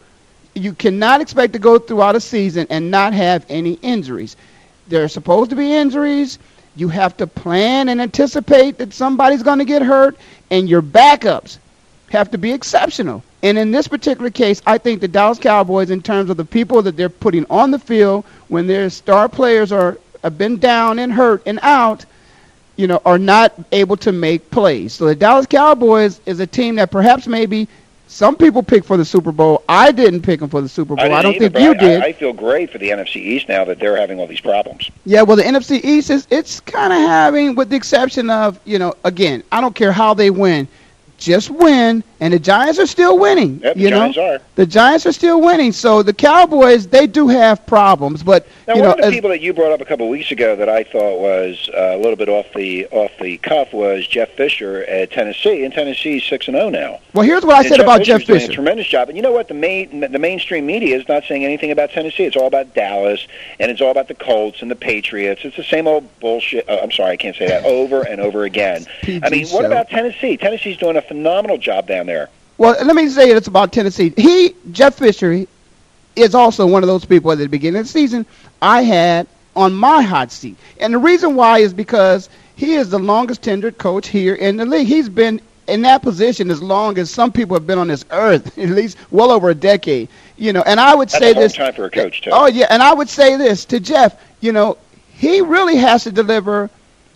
You 0.56 0.74
cannot 0.74 1.22
expect 1.22 1.54
to 1.54 1.60
go 1.60 1.80
throughout 1.80 2.16
a 2.16 2.20
season 2.20 2.68
and 2.70 2.92
not 2.92 3.14
have 3.14 3.46
any 3.50 3.74
injuries. 3.82 4.36
There 4.88 5.04
are 5.04 5.08
supposed 5.08 5.50
to 5.52 5.56
be 5.56 5.74
injuries. 5.74 6.40
You 6.76 6.90
have 6.90 7.16
to 7.18 7.28
plan 7.28 7.90
and 7.90 8.02
anticipate 8.02 8.78
that 8.80 8.94
somebody's 8.94 9.44
going 9.44 9.60
to 9.60 9.66
get 9.66 9.82
hurt, 9.82 10.18
and 10.52 10.68
your 10.68 10.82
backups 10.82 11.58
have 12.10 12.32
to 12.32 12.38
be 12.38 12.52
exceptional. 12.52 13.24
And 13.44 13.58
in 13.58 13.72
this 13.72 13.90
particular 13.90 14.30
case, 14.30 14.62
I 14.66 14.78
think 14.78 15.02
the 15.02 15.08
Dallas 15.08 15.38
Cowboys, 15.38 15.92
in 15.92 16.02
terms 16.02 16.30
of 16.30 16.38
the 16.38 16.46
people 16.46 16.82
that 16.82 16.96
they're 16.96 17.10
putting 17.10 17.46
on 17.50 17.72
the 17.72 17.80
field 17.80 18.24
when 18.48 18.66
their 18.68 18.90
star 18.90 19.28
players 19.28 19.72
are 19.72 19.98
have 20.24 20.38
been 20.38 20.58
down 20.58 21.00
and 21.00 21.12
hurt 21.12 21.44
and 21.46 21.60
out, 21.62 22.06
you 22.78 22.88
know, 22.88 23.02
are 23.06 23.20
not 23.20 23.54
able 23.74 23.98
to 23.98 24.14
make 24.14 24.50
plays. 24.50 24.94
So 24.94 25.06
the 25.06 25.16
Dallas 25.16 25.46
Cowboys 25.46 26.22
is 26.26 26.40
a 26.40 26.48
team 26.48 26.76
that 26.76 26.92
perhaps 26.92 27.28
maybe 27.28 27.68
some 28.08 28.36
people 28.38 28.64
pick 28.64 28.86
for 28.86 28.96
the 28.96 29.04
Super 29.04 29.32
Bowl. 29.32 29.64
I 29.68 29.92
didn't 29.92 30.22
pick 30.22 30.40
them 30.40 30.50
for 30.50 30.62
the 30.62 30.70
Super 30.70 30.96
Bowl. 30.96 31.12
I, 31.12 31.18
I, 31.18 31.22
don't 31.22 31.36
either, 31.36 31.50
think 31.50 31.64
you 31.64 31.72
I, 31.72 31.74
did. 31.74 32.04
I, 32.04 32.06
I 32.08 32.14
feel 32.14 32.32
great 32.32 32.70
for 32.70 32.78
the 32.78 32.90
NFC 32.90 33.18
East 33.18 33.50
now 33.50 33.66
that 33.66 33.80
they're 33.80 33.98
having 33.98 34.20
all 34.20 34.28
these 34.28 34.40
problems. 34.40 34.90
Yeah, 35.06 35.24
well, 35.24 35.36
the 35.36 35.44
NFC 35.44 35.84
East 35.84 36.10
is 36.10 36.28
it's 36.30 36.62
kind 36.62 36.94
of 36.94 37.00
having, 37.00 37.56
with 37.56 37.70
the 37.70 37.76
exception 37.76 38.30
of, 38.30 38.60
you 38.64 38.80
know, 38.80 38.94
again, 39.04 39.44
I 39.52 39.60
don't 39.60 39.76
care 39.76 39.92
how 39.92 40.14
they 40.14 40.30
win, 40.30 40.68
just 41.24 41.50
win, 41.50 42.04
and 42.20 42.34
the 42.34 42.40
Giants 42.40 42.80
are 42.80 42.86
still 42.88 43.18
winning. 43.18 43.60
Yep, 43.64 43.76
the 43.76 43.82
you 43.82 43.90
Giants 43.90 44.18
know, 44.18 44.34
are. 44.36 44.40
the 44.56 44.66
Giants 44.66 45.06
are 45.06 45.12
still 45.12 45.42
winning. 45.42 45.72
So 45.72 46.04
the 46.04 46.14
Cowboys, 46.14 46.88
they 46.88 47.08
do 47.08 47.28
have 47.28 47.66
problems, 47.66 48.24
but 48.24 48.46
Now, 48.68 48.76
you 48.76 48.82
one 48.82 48.90
know, 48.90 48.94
of 48.96 48.98
the 49.00 49.06
as- 49.08 49.12
people 49.14 49.30
that 49.30 49.42
you 49.42 49.54
brought 49.54 49.72
up 49.72 49.82
a 49.82 49.86
couple 49.86 50.06
of 50.06 50.12
weeks 50.12 50.32
ago 50.32 50.56
that 50.56 50.70
I 50.70 50.84
thought 50.84 51.20
was 51.20 51.70
uh, 51.74 51.96
a 51.96 51.98
little 51.98 52.16
bit 52.16 52.30
off 52.30 52.48
the 52.56 52.86
off 52.88 53.12
the 53.22 53.38
cuff 53.38 53.74
was 53.74 54.06
Jeff 54.08 54.30
Fisher 54.32 54.84
at 54.84 55.12
Tennessee, 55.12 55.64
and 55.64 55.74
Tennessee's 55.74 56.24
six 56.24 56.48
and 56.48 56.56
zero 56.58 56.70
now. 56.70 57.00
well, 57.14 57.26
here's 57.26 57.44
what 57.46 57.56
I 57.56 57.60
And 57.60 57.68
said 57.70 57.80
about 57.80 58.04
Jeff 58.04 58.22
Fisher's 58.22 58.28
doing 58.28 58.40
Fisher. 58.42 58.52
A 58.52 58.56
tremendous 58.56 58.88
job. 58.88 59.08
And 59.10 59.18
you 59.18 59.22
know 59.24 59.32
what? 59.32 59.48
The 59.48 59.54
main 59.54 60.00
the 60.02 60.20
mainstream 60.20 60.66
media 60.66 60.98
is 60.98 61.08
not 61.08 61.24
saying 61.28 61.46
anything 61.46 61.72
about 61.72 61.92
Tennessee. 61.92 62.24
It's 62.26 62.36
all 62.36 62.48
about 62.48 62.74
Dallas, 62.76 63.26
and 63.60 63.72
it's 63.72 63.82
all 63.82 63.92
about 63.92 64.08
the 64.08 64.14
Colts 64.16 64.62
and 64.62 64.70
the 64.70 64.76
Patriots. 64.76 65.42
It's 65.44 65.56
the 65.58 65.64
same 65.64 65.88
old 65.88 66.08
bullshit. 66.20 66.68
Uh, 66.70 66.80
I'm 66.84 66.92
sorry, 66.92 67.12
I 67.12 67.18
can't 67.18 67.36
say 67.36 67.48
that 67.48 67.64
over 67.66 68.02
and 68.04 68.20
over 68.20 68.44
again. 68.44 68.86
I 69.04 69.30
mean, 69.30 69.48
what 69.48 69.62
show. 69.62 69.66
about 69.66 69.90
Tennessee? 69.90 70.38
Tennessee's 70.38 70.78
doing 70.78 70.98
a 70.98 71.02
phenomenal 71.14 71.58
job 71.60 71.88
down 71.88 72.08
there. 72.08 72.30
Well, 72.58 72.76
let 72.84 72.96
me 72.96 73.08
say 73.08 73.30
it's 73.30 73.48
about 73.48 73.72
Tennessee. 73.72 74.14
He, 74.18 74.56
Jeff 74.72 74.96
Fisher, 74.96 75.46
is 76.16 76.34
also 76.34 76.66
one 76.66 76.82
of 76.84 76.88
those 76.88 77.06
people 77.06 77.32
at 77.32 77.38
the 77.38 77.48
beginning 77.48 77.82
of 77.82 77.86
the 77.86 77.92
season 77.92 78.26
I 78.62 78.82
had 78.82 79.28
on 79.56 79.74
my 79.74 80.02
hot 80.02 80.32
seat. 80.32 80.58
And 80.80 80.94
the 80.94 80.98
reason 80.98 81.36
why 81.36 81.60
is 81.60 81.74
because 81.74 82.30
he 82.56 82.74
is 82.74 82.90
the 82.90 82.98
longest 82.98 83.44
tenured 83.44 83.78
coach 83.78 84.08
here 84.08 84.34
in 84.36 84.58
the 84.58 84.66
league. 84.66 84.88
He's 84.88 85.08
been 85.08 85.40
in 85.68 85.84
that 85.84 86.02
position 86.02 86.50
as 86.50 86.62
long 86.62 86.98
as 86.98 87.12
some 87.12 87.32
people 87.32 87.56
have 87.56 87.68
been 87.68 87.78
on 87.80 87.88
this 87.88 88.06
earth, 88.10 88.58
at 88.58 88.70
least 88.70 88.98
well 89.12 89.32
over 89.32 89.50
a 89.52 89.56
decade. 89.56 90.10
You 90.38 90.52
know, 90.52 90.64
and 90.66 90.80
I 90.80 90.96
would 90.96 91.10
That's 91.10 91.24
say 91.24 91.34
this. 91.34 91.54
time 91.54 91.74
for 91.74 91.86
a 91.86 91.92
coach, 91.92 92.22
too. 92.22 92.32
Oh 92.34 92.48
yeah, 92.48 92.68
and 92.72 92.82
I 92.82 92.94
would 92.94 93.10
say 93.10 93.38
this 93.38 93.66
to 93.66 93.80
Jeff. 93.80 94.20
You 94.42 94.52
know, 94.52 94.78
he 95.14 95.42
really 95.42 95.76
has 95.78 96.04
to 96.06 96.12
deliver 96.12 96.72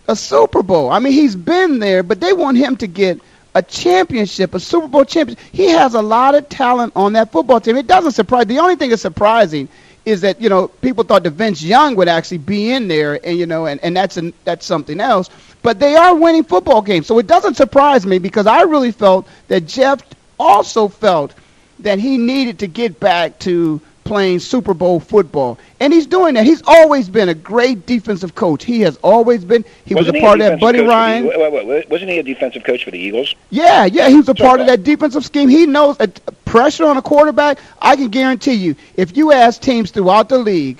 a 0.06 0.14
Super 0.14 0.62
Bowl. 0.62 0.90
I 0.90 1.00
mean, 1.00 1.12
he's 1.12 1.34
been 1.34 1.80
there, 1.80 2.02
but 2.04 2.20
they 2.20 2.32
want 2.32 2.56
him 2.56 2.76
to 2.76 2.86
get 2.86 3.20
a 3.54 3.62
championship, 3.62 4.54
a 4.54 4.60
Super 4.60 4.88
Bowl 4.88 5.04
championship. 5.04 5.44
He 5.52 5.68
has 5.68 5.94
a 5.94 6.02
lot 6.02 6.34
of 6.34 6.48
talent 6.48 6.92
on 6.94 7.12
that 7.14 7.32
football 7.32 7.60
team. 7.60 7.76
It 7.76 7.86
doesn't 7.86 8.12
surprise. 8.12 8.46
The 8.46 8.58
only 8.58 8.76
thing 8.76 8.90
that's 8.90 9.02
surprising 9.02 9.68
is 10.04 10.20
that 10.22 10.40
you 10.40 10.48
know 10.48 10.68
people 10.68 11.04
thought 11.04 11.22
that 11.24 11.30
Vince 11.32 11.62
Young 11.62 11.94
would 11.96 12.08
actually 12.08 12.38
be 12.38 12.70
in 12.70 12.88
there, 12.88 13.20
and 13.26 13.38
you 13.38 13.46
know, 13.46 13.66
and, 13.66 13.82
and 13.82 13.96
that's 13.96 14.16
an, 14.16 14.32
that's 14.44 14.64
something 14.64 15.00
else. 15.00 15.28
But 15.62 15.80
they 15.80 15.96
are 15.96 16.14
winning 16.14 16.44
football 16.44 16.82
games, 16.82 17.06
so 17.06 17.18
it 17.18 17.26
doesn't 17.26 17.54
surprise 17.54 18.06
me 18.06 18.18
because 18.18 18.46
I 18.46 18.62
really 18.62 18.92
felt 18.92 19.28
that 19.48 19.66
Jeff 19.66 20.00
also 20.38 20.88
felt 20.88 21.34
that 21.80 21.98
he 21.98 22.16
needed 22.16 22.58
to 22.60 22.66
get 22.66 22.98
back 23.00 23.38
to 23.40 23.80
playing 24.08 24.40
Super 24.40 24.72
Bowl 24.74 24.98
football, 24.98 25.58
and 25.80 25.92
he's 25.92 26.06
doing 26.06 26.34
that. 26.34 26.44
He's 26.46 26.62
always 26.66 27.08
been 27.10 27.28
a 27.28 27.34
great 27.34 27.84
defensive 27.86 28.34
coach. 28.34 28.64
He 28.64 28.80
has 28.80 28.96
always 29.02 29.44
been. 29.44 29.64
He 29.84 29.94
Wasn't 29.94 30.14
was 30.14 30.20
a 30.22 30.24
part 30.24 30.40
of 30.40 30.46
that 30.46 30.58
Buddy 30.60 30.78
for 30.78 30.84
the- 30.84 30.88
Ryan. 30.88 31.26
wait, 31.26 31.38
wait, 31.52 31.66
wait, 31.66 31.88
wasn't 31.90 32.10
he 32.10 32.18
a 32.18 32.22
defensive 32.22 32.64
coach 32.64 32.84
for 32.84 32.90
the 32.90 32.98
Eagles? 32.98 33.34
Yeah, 33.50 33.84
yeah, 33.84 34.08
he 34.08 34.16
was 34.16 34.28
a 34.28 34.34
So 34.36 34.42
part 34.44 34.60
of 34.60 34.66
that 34.66 34.82
defensive 34.82 35.24
scheme. 35.24 35.48
He 35.50 35.66
knows 35.66 35.96
a 36.00 36.08
pressure 36.46 36.86
on 36.86 36.96
a 36.96 37.02
quarterback. 37.02 37.58
I 37.80 37.94
can 37.96 38.08
guarantee 38.08 38.54
you, 38.54 38.74
if 38.96 39.16
you 39.16 39.30
ask 39.32 39.60
teams 39.60 39.90
throughout 39.90 40.30
the 40.30 40.38
league, 40.38 40.78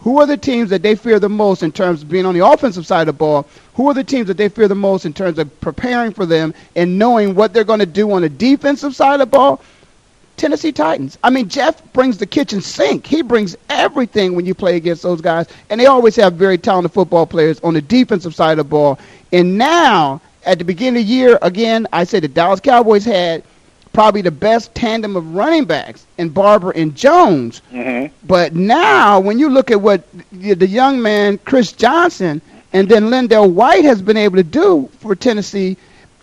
who 0.00 0.20
are 0.20 0.26
the 0.26 0.36
teams 0.36 0.68
that 0.70 0.82
they 0.82 0.96
fear 0.96 1.18
the 1.20 1.28
most 1.30 1.62
in 1.62 1.70
terms 1.72 2.02
of 2.02 2.10
being 2.10 2.26
on 2.26 2.34
the 2.34 2.44
offensive 2.44 2.86
side 2.86 3.02
of 3.02 3.06
the 3.06 3.12
ball? 3.14 3.46
Who 3.74 3.88
are 3.88 3.94
the 3.94 4.04
teams 4.04 4.26
that 4.26 4.36
they 4.36 4.48
fear 4.48 4.68
the 4.68 4.74
most 4.74 5.06
in 5.06 5.12
terms 5.14 5.38
of 5.38 5.60
preparing 5.60 6.12
for 6.12 6.26
them 6.26 6.52
and 6.76 6.98
knowing 6.98 7.34
what 7.36 7.52
they're 7.54 7.64
going 7.64 7.78
to 7.80 7.86
do 7.86 8.10
on 8.12 8.22
the 8.22 8.28
defensive 8.28 8.94
side 8.96 9.14
of 9.14 9.20
the 9.20 9.26
ball? 9.26 9.60
Tennessee 10.36 10.72
Titans. 10.72 11.18
I 11.22 11.30
mean, 11.30 11.48
Jeff 11.48 11.82
brings 11.92 12.18
the 12.18 12.26
kitchen 12.26 12.60
sink. 12.60 13.06
He 13.06 13.22
brings 13.22 13.56
everything 13.68 14.34
when 14.34 14.44
you 14.46 14.54
play 14.54 14.76
against 14.76 15.02
those 15.02 15.20
guys, 15.20 15.46
and 15.70 15.80
they 15.80 15.86
always 15.86 16.16
have 16.16 16.34
very 16.34 16.58
talented 16.58 16.92
football 16.92 17.26
players 17.26 17.60
on 17.60 17.74
the 17.74 17.80
defensive 17.82 18.34
side 18.34 18.52
of 18.52 18.58
the 18.58 18.64
ball. 18.64 18.98
And 19.32 19.56
now, 19.58 20.20
at 20.44 20.58
the 20.58 20.64
beginning 20.64 21.02
of 21.02 21.06
the 21.08 21.12
year, 21.14 21.38
again, 21.42 21.86
I 21.92 22.04
said 22.04 22.22
the 22.22 22.28
Dallas 22.28 22.60
Cowboys 22.60 23.04
had 23.04 23.42
probably 23.92 24.22
the 24.22 24.30
best 24.30 24.74
tandem 24.74 25.16
of 25.16 25.34
running 25.34 25.64
backs 25.64 26.06
in 26.18 26.28
Barber 26.28 26.70
and 26.72 26.94
Jones. 26.94 27.60
hmm 27.70 28.06
But 28.26 28.54
now, 28.54 29.20
when 29.20 29.38
you 29.38 29.48
look 29.48 29.70
at 29.70 29.80
what 29.80 30.02
the 30.32 30.54
the 30.54 30.66
young 30.66 31.00
man 31.00 31.38
Chris 31.44 31.72
Johnson 31.72 32.40
and 32.72 32.88
then 32.88 33.04
LenDale 33.04 33.50
White 33.52 33.84
has 33.84 34.02
been 34.02 34.16
able 34.16 34.36
to 34.36 34.42
do 34.42 34.88
for 34.98 35.14
Tennessee, 35.14 35.76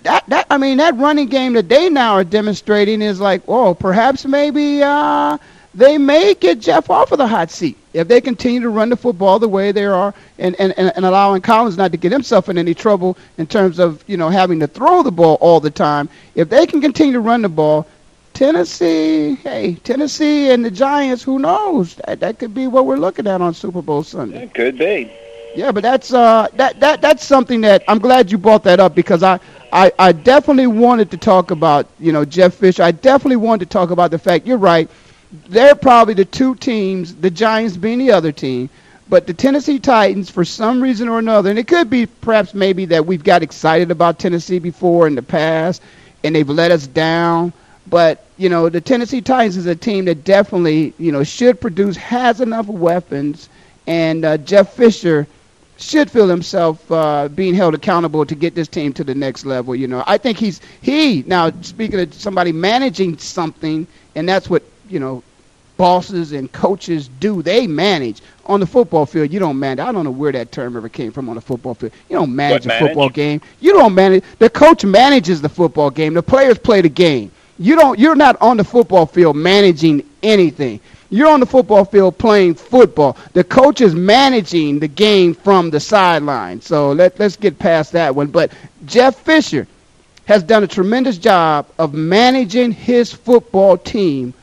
that 0.03 0.23
that 0.27 0.47
I 0.49 0.57
mean 0.57 0.77
that 0.77 0.95
running 0.97 1.27
game 1.27 1.53
that 1.53 1.69
they 1.69 1.89
now 1.89 2.13
are 2.13 2.23
demonstrating 2.23 3.01
is 3.01 3.19
like, 3.19 3.41
oh, 3.47 3.73
perhaps 3.73 4.25
maybe 4.25 4.81
uh, 4.83 5.37
they 5.73 5.97
may 5.97 6.33
get 6.33 6.59
Jeff 6.59 6.89
off 6.89 7.11
of 7.11 7.17
the 7.17 7.27
hot 7.27 7.51
seat 7.51 7.77
if 7.93 8.07
they 8.07 8.21
continue 8.21 8.61
to 8.61 8.69
run 8.69 8.89
the 8.89 8.95
football 8.95 9.39
the 9.39 9.47
way 9.47 9.71
they 9.71 9.85
are, 9.85 10.13
and 10.37 10.55
and, 10.59 10.73
and, 10.77 11.05
allowing 11.05 11.41
Collins 11.41 11.77
not 11.77 11.91
to 11.91 11.97
get 11.97 12.11
himself 12.11 12.49
in 12.49 12.57
any 12.57 12.73
trouble 12.73 13.17
in 13.37 13.47
terms 13.47 13.79
of 13.79 14.03
you 14.07 14.17
know 14.17 14.29
having 14.29 14.59
to 14.59 14.67
throw 14.67 15.03
the 15.03 15.11
ball 15.11 15.37
all 15.41 15.59
the 15.59 15.69
time. 15.69 16.09
If 16.35 16.49
they 16.49 16.65
can 16.65 16.81
continue 16.81 17.13
to 17.13 17.19
run 17.19 17.41
the 17.41 17.49
ball, 17.49 17.87
Tennessee, 18.33 19.35
hey, 19.35 19.75
Tennessee 19.83 20.51
and 20.51 20.63
the 20.63 20.71
Giants, 20.71 21.23
who 21.23 21.39
knows? 21.39 21.95
That 21.95 22.21
that 22.21 22.39
could 22.39 22.53
be 22.53 22.67
what 22.67 22.85
we're 22.85 22.97
looking 22.97 23.27
at 23.27 23.41
on 23.41 23.53
Super 23.53 23.81
Bowl 23.81 24.03
Sunday. 24.03 24.43
It 24.43 24.53
could 24.53 24.77
be. 24.77 25.11
Yeah, 25.55 25.71
but 25.71 25.83
that's 25.83 26.13
uh 26.13 26.47
that 26.55 26.79
that 26.79 27.01
that's 27.01 27.25
something 27.25 27.61
that 27.61 27.83
I'm 27.87 27.99
glad 27.99 28.31
you 28.31 28.37
brought 28.37 28.63
that 28.63 28.79
up 28.79 28.95
because 28.95 29.23
I 29.23 29.39
I 29.73 29.91
I 29.99 30.11
definitely 30.13 30.67
wanted 30.67 31.11
to 31.11 31.17
talk 31.17 31.51
about, 31.51 31.87
you 31.99 32.11
know, 32.13 32.23
Jeff 32.25 32.53
Fisher. 32.55 32.83
I 32.83 32.91
definitely 32.91 33.37
wanted 33.37 33.65
to 33.65 33.73
talk 33.73 33.91
about 33.91 34.11
the 34.11 34.19
fact 34.19 34.45
you're 34.47 34.57
right. 34.57 34.89
They're 35.49 35.75
probably 35.75 36.13
the 36.13 36.25
two 36.25 36.55
teams, 36.55 37.15
the 37.15 37.29
Giants 37.29 37.77
being 37.77 37.99
the 37.99 38.11
other 38.11 38.31
team, 38.31 38.69
but 39.09 39.27
the 39.27 39.33
Tennessee 39.33 39.79
Titans 39.79 40.29
for 40.29 40.45
some 40.45 40.81
reason 40.81 41.09
or 41.09 41.19
another, 41.19 41.49
and 41.49 41.59
it 41.59 41.67
could 41.67 41.89
be 41.89 42.05
perhaps 42.05 42.53
maybe 42.53 42.85
that 42.85 43.05
we've 43.05 43.23
got 43.23 43.43
excited 43.43 43.91
about 43.91 44.19
Tennessee 44.19 44.59
before 44.59 45.07
in 45.07 45.15
the 45.15 45.21
past 45.21 45.81
and 46.23 46.35
they've 46.35 46.49
let 46.49 46.71
us 46.71 46.87
down. 46.87 47.51
But 47.87 48.23
you 48.37 48.49
know, 48.49 48.69
the 48.69 48.81
Tennessee 48.81 49.21
Titans 49.21 49.57
is 49.57 49.65
a 49.67 49.75
team 49.75 50.05
that 50.05 50.23
definitely 50.23 50.93
you 50.97 51.11
know 51.11 51.23
should 51.23 51.59
produce, 51.59 51.97
has 51.97 52.41
enough 52.41 52.67
weapons, 52.67 53.49
and 53.87 54.23
uh, 54.23 54.37
Jeff 54.37 54.73
Fisher 54.73 55.27
should 55.81 56.09
feel 56.11 56.27
himself 56.27 56.89
uh, 56.91 57.27
being 57.29 57.53
held 57.53 57.73
accountable 57.73 58.25
to 58.25 58.35
get 58.35 58.55
this 58.55 58.67
team 58.67 58.93
to 58.93 59.03
the 59.03 59.15
next 59.15 59.45
level. 59.45 59.75
You 59.75 59.87
know, 59.87 60.03
I 60.07 60.17
think 60.17 60.37
he's 60.37 60.61
he 60.81 61.23
now 61.27 61.51
speaking 61.61 61.99
of 61.99 62.13
somebody 62.13 62.51
managing 62.51 63.17
something, 63.17 63.87
and 64.15 64.29
that's 64.29 64.49
what 64.49 64.63
you 64.89 64.99
know 64.99 65.23
bosses 65.77 66.31
and 66.33 66.51
coaches 66.51 67.09
do. 67.19 67.41
They 67.41 67.65
manage 67.67 68.21
on 68.45 68.59
the 68.59 68.67
football 68.67 69.05
field. 69.05 69.31
You 69.33 69.39
don't 69.39 69.59
manage. 69.59 69.79
I 69.83 69.91
don't 69.91 70.03
know 70.05 70.11
where 70.11 70.31
that 70.31 70.51
term 70.51 70.77
ever 70.77 70.89
came 70.89 71.11
from 71.11 71.29
on 71.29 71.35
the 71.35 71.41
football 71.41 71.73
field. 71.73 71.93
You 72.09 72.17
don't 72.17 72.35
manage 72.35 72.65
What, 72.65 72.65
a 72.65 72.67
manage? 72.69 72.87
football 72.89 73.09
game. 73.09 73.41
You 73.59 73.73
don't 73.73 73.95
manage. 73.95 74.23
The 74.39 74.49
coach 74.49 74.85
manages 74.85 75.41
the 75.41 75.49
football 75.49 75.89
game. 75.89 76.13
The 76.13 76.23
players 76.23 76.57
play 76.59 76.81
the 76.81 76.89
game. 76.89 77.31
You 77.57 77.75
don't. 77.75 77.99
You're 77.99 78.15
not 78.15 78.39
on 78.41 78.57
the 78.57 78.63
football 78.63 79.05
field 79.05 79.35
managing 79.35 80.03
anything. 80.23 80.79
You're 81.09 81.29
on 81.29 81.41
the 81.41 81.45
football 81.45 81.83
field 81.83 82.17
playing 82.17 82.55
football. 82.55 83.17
The 83.33 83.43
coach 83.43 83.81
is 83.81 83.93
managing 83.93 84.79
the 84.79 84.87
game 84.87 85.33
from 85.33 85.69
the 85.69 85.79
sideline. 85.79 86.61
So 86.61 86.93
let 86.93 87.19
let's 87.19 87.35
get 87.35 87.59
past 87.59 87.91
that 87.93 88.15
one. 88.15 88.27
But 88.27 88.51
Jeff 88.85 89.17
Fisher 89.17 89.67
has 90.25 90.43
done 90.43 90.63
a 90.63 90.67
tremendous 90.67 91.17
job 91.17 91.67
of 91.77 91.93
managing 91.93 92.71
his 92.71 93.11
football 93.11 93.77
team 93.77 94.33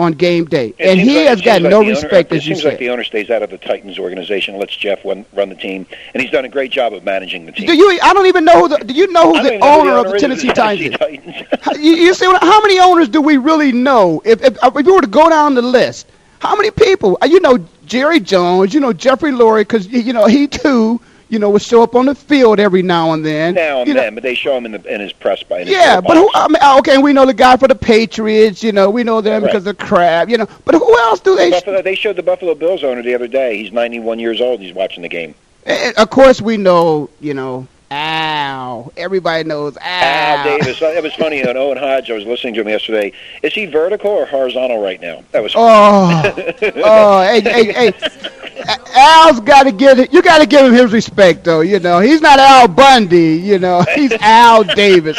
on 0.00 0.12
game 0.12 0.46
day, 0.46 0.74
It 0.78 0.88
and 0.88 1.00
he 1.00 1.18
like- 1.18 1.28
has 1.28 1.40
got 1.40 1.62
like 1.62 1.70
no 1.70 1.70
the 1.70 1.76
owner- 1.76 1.88
respect, 1.90 2.32
It 2.32 2.36
as 2.36 2.46
you 2.48 2.54
seems 2.54 2.64
like 2.64 2.78
the 2.78 2.88
owner 2.90 3.04
stays 3.04 3.30
out 3.30 3.42
of 3.42 3.50
the 3.50 3.58
Titans 3.58 3.98
organization, 3.98 4.58
lets 4.58 4.74
Jeff 4.76 5.04
run, 5.04 5.24
run 5.34 5.48
the 5.50 5.54
team, 5.54 5.86
and 6.14 6.22
he's 6.22 6.30
done 6.32 6.44
a 6.44 6.48
great 6.48 6.72
job 6.72 6.92
of 6.94 7.04
managing 7.04 7.46
the 7.46 7.52
team. 7.52 7.66
Do 7.66 7.74
you? 7.74 7.98
I 8.02 8.12
don't 8.14 8.26
even 8.26 8.44
know 8.44 8.60
who 8.60 8.68
the. 8.68 8.78
Do 8.78 8.94
you 8.94 9.06
know 9.12 9.32
who 9.34 9.42
the 9.42 9.48
even 9.48 9.60
know 9.60 9.82
who 9.82 9.88
owner 9.88 9.96
of 9.98 10.12
the 10.12 10.18
Tennessee 10.18 10.48
the 10.48 10.54
Titans 10.54 10.96
is? 10.96 11.46
You, 11.80 11.92
you 11.92 12.14
see, 12.14 12.26
how 12.26 12.60
many 12.62 12.78
owners 12.80 13.08
do 13.08 13.20
we 13.22 13.36
really 13.36 13.72
know? 13.72 14.20
If, 14.24 14.42
if 14.42 14.58
if 14.62 14.86
you 14.86 14.94
were 14.94 15.00
to 15.00 15.06
go 15.06 15.28
down 15.30 15.54
the 15.54 15.62
list, 15.62 16.06
how 16.40 16.56
many 16.56 16.70
people? 16.70 17.16
Uh, 17.22 17.26
You 17.26 17.40
know, 17.40 17.58
Jerry 17.86 18.20
Jones. 18.20 18.74
You 18.74 18.80
know, 18.80 18.92
Jeffrey 18.92 19.30
Lurie, 19.32 19.60
because 19.62 19.86
you 19.88 20.12
know 20.12 20.26
he 20.26 20.46
too. 20.46 21.00
You 21.30 21.38
know, 21.38 21.48
would 21.50 21.62
show 21.62 21.82
up 21.82 21.94
on 21.94 22.06
the 22.06 22.14
field 22.14 22.58
every 22.60 22.82
now 22.82 23.12
and 23.12 23.24
then. 23.24 23.54
now 23.54 23.78
and 23.78 23.88
you 23.88 23.94
know, 23.94 24.00
then, 24.00 24.14
but 24.14 24.22
they 24.22 24.34
show 24.34 24.56
him 24.56 24.66
in 24.66 24.72
the 24.72 24.94
in 24.94 25.00
his 25.00 25.12
press 25.12 25.42
by. 25.44 25.60
Yeah, 25.60 26.00
but 26.00 26.16
who? 26.16 26.28
I 26.34 26.48
mean, 26.48 26.58
uh, 26.60 26.76
okay, 26.80 26.98
we 26.98 27.12
know 27.12 27.24
the 27.24 27.32
guy 27.34 27.56
for 27.56 27.68
the 27.68 27.74
Patriots. 27.76 28.62
You 28.64 28.72
know, 28.72 28.90
we 28.90 29.04
know 29.04 29.20
them 29.20 29.42
Right. 29.42 29.52
because 29.52 29.66
of 29.66 29.78
Crab. 29.78 30.28
You 30.28 30.38
know, 30.38 30.48
but 30.64 30.74
who 30.74 30.98
else 30.98 31.20
do 31.20 31.36
they? 31.36 31.50
Buffalo, 31.50 31.82
they 31.82 31.94
showed 31.94 32.16
the 32.16 32.22
Buffalo 32.22 32.54
Bills 32.54 32.82
owner 32.84 33.02
the 33.02 33.14
other 33.14 33.28
day. 33.28 33.56
He's 33.62 33.72
91 33.72 34.18
years 34.18 34.40
old. 34.40 34.60
He's 34.60 34.74
watching 34.74 35.02
the 35.02 35.08
game. 35.08 35.34
And 35.64 35.96
of 35.96 36.10
course, 36.10 36.40
we 36.42 36.56
know. 36.56 37.08
You 37.20 37.34
know, 37.34 37.68
Al. 37.90 38.92
Everybody 38.96 39.42
knows 39.48 39.76
Al. 39.80 40.38
Al 40.38 40.58
Davis. 40.58 40.80
It 40.80 41.02
was 41.02 41.12
funny 41.14 41.44
on 41.46 41.56
Owen 41.56 41.76
Hodge. 41.76 42.08
I 42.10 42.14
was 42.14 42.24
listening 42.24 42.54
to 42.54 42.60
him 42.60 42.68
yesterday. 42.68 43.12
Is 43.42 43.52
he 43.52 43.66
vertical 43.66 44.10
or 44.12 44.26
horizontal 44.26 44.80
right 44.80 45.00
now? 45.00 45.24
That 45.32 45.42
was. 45.42 45.52
Oh, 45.56 46.22
oh, 46.84 47.22
hey, 47.22 47.40
hey, 47.40 47.72
hey. 47.72 47.92
Al's 48.94 49.40
got 49.40 49.64
to 49.64 49.72
get 49.72 49.98
it. 49.98 50.12
You 50.12 50.22
got 50.22 50.38
to 50.38 50.46
give 50.46 50.64
him 50.66 50.72
his 50.72 50.92
respect, 50.92 51.42
though. 51.44 51.62
You 51.62 51.80
know, 51.80 51.98
he's 51.98 52.20
not 52.20 52.38
Al 52.38 52.68
Bundy. 52.68 53.36
You 53.38 53.58
know, 53.58 53.82
he's 53.94 54.12
Al 54.20 54.62
Davis. 54.62 55.18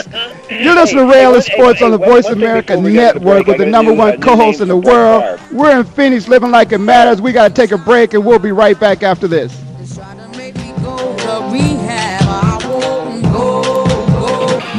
You 0.49 0.73
listen 0.73 0.97
to 0.99 1.05
Hey, 1.07 1.11
Rail 1.25 1.33
hey, 1.33 1.41
Sports 1.41 1.79
hey, 1.79 1.85
on 1.85 1.91
the 1.91 1.97
one- 1.97 2.09
Voice 2.09 2.23
one 2.25 2.35
thing 2.35 2.43
America 2.43 2.67
before 2.77 2.83
we 2.83 2.93
get 2.93 3.13
to 3.13 3.19
the 3.19 3.25
Network 3.25 3.47
with 3.47 3.57
the 3.57 3.65
number 3.65 3.93
one 3.93 4.13
uh, 4.13 4.17
co-host 4.25 4.61
in 4.61 4.67
the 4.69 4.77
world. 4.77 5.23
Favre. 5.39 5.55
We're 5.57 5.79
in 5.79 5.85
Phoenix, 5.85 6.27
living 6.29 6.51
like 6.51 6.71
it 6.71 6.77
matters. 6.77 7.21
We 7.21 7.31
got 7.33 7.49
to 7.49 7.53
take 7.53 7.71
a 7.71 7.77
break, 7.77 8.13
and 8.13 8.25
we'll 8.25 8.39
be 8.39 8.51
right 8.53 8.79
back 8.79 9.03
after 9.03 9.27
this. 9.27 9.51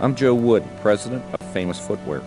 I'm 0.00 0.14
Joe 0.14 0.32
Wood, 0.32 0.64
president 0.80 1.24
of 1.34 1.52
Famous 1.52 1.84
Footwear. 1.84 2.22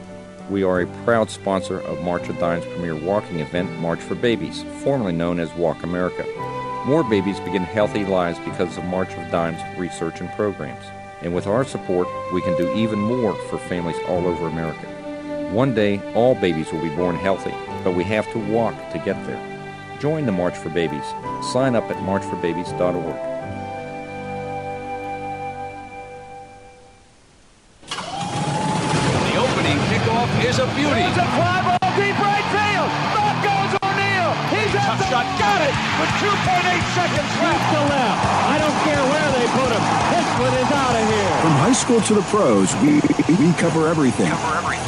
We 0.50 0.62
are 0.62 0.82
a 0.82 0.88
proud 1.06 1.30
sponsor 1.30 1.80
of 1.80 2.04
March 2.04 2.28
of 2.28 2.38
Dimes' 2.38 2.66
premier 2.66 2.98
walking 2.98 3.40
event, 3.40 3.72
March 3.80 4.02
for 4.02 4.14
Babies, 4.14 4.66
formerly 4.84 5.14
known 5.14 5.40
as 5.40 5.54
Walk 5.54 5.82
America. 5.84 6.26
More 6.86 7.02
babies 7.06 7.40
begin 7.40 7.64
healthy 7.64 8.04
lives 8.04 8.40
because 8.40 8.78
of 8.78 8.84
March 8.84 9.14
of 9.14 9.32
Dimes 9.32 9.62
research 9.80 10.20
and 10.20 10.30
programs. 10.32 10.84
And 11.22 11.34
with 11.34 11.48
our 11.48 11.64
support, 11.64 12.10
we 12.34 12.42
can 12.42 12.58
do 12.58 12.74
even 12.74 13.00
more 13.00 13.36
for 13.50 13.58
families 13.58 13.96
all 14.06 14.28
over 14.28 14.48
America. 14.48 14.88
One 15.54 15.74
day, 15.74 16.02
all 16.14 16.36
babies 16.36 16.74
will 16.74 16.82
be 16.82 16.94
born 16.94 17.16
healthy, 17.16 17.54
but 17.86 17.96
we 17.96 18.04
have 18.04 18.30
to 18.34 18.52
walk 18.52 18.76
to 18.92 19.00
get 19.00 19.16
there. 19.26 19.98
Join 20.02 20.26
the 20.26 20.34
March 20.34 20.58
for 20.58 20.68
Babies. 20.72 21.06
Sign 21.54 21.78
up 21.78 21.86
at 21.86 21.96
marchforbabies.org. 22.04 23.31
From 41.92 42.00
high 42.00 42.06
school 42.06 42.16
to 42.16 42.22
the 42.22 42.30
pros, 42.30 42.74
we, 42.78 42.94
we 43.46 43.54
cover 43.56 43.90
everything. 43.90 44.30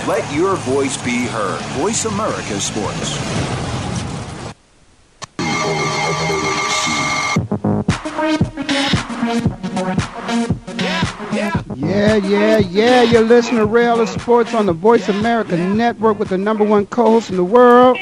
Let 0.08 0.24
your 0.34 0.56
voice 0.56 0.96
be 1.04 1.26
heard. 1.26 1.60
Voice 1.74 2.06
America 2.06 2.62
Sports. 2.62 3.18
Yeah, 11.76 12.16
yeah, 12.16 12.58
yeah. 12.60 13.02
You're 13.04 13.22
listening 13.22 13.58
to 13.58 13.66
Rail 13.66 14.08
Sports 14.08 14.54
on 14.54 14.66
the 14.66 14.74
Voice 14.74 15.10
America 15.10 15.58
Network 15.58 16.20
with 16.20 16.30
the 16.30 16.38
number 16.38 16.64
one 16.64 16.86
co-host 16.86 17.30
in 17.30 17.36
the 17.36 17.44
world. 17.44 17.98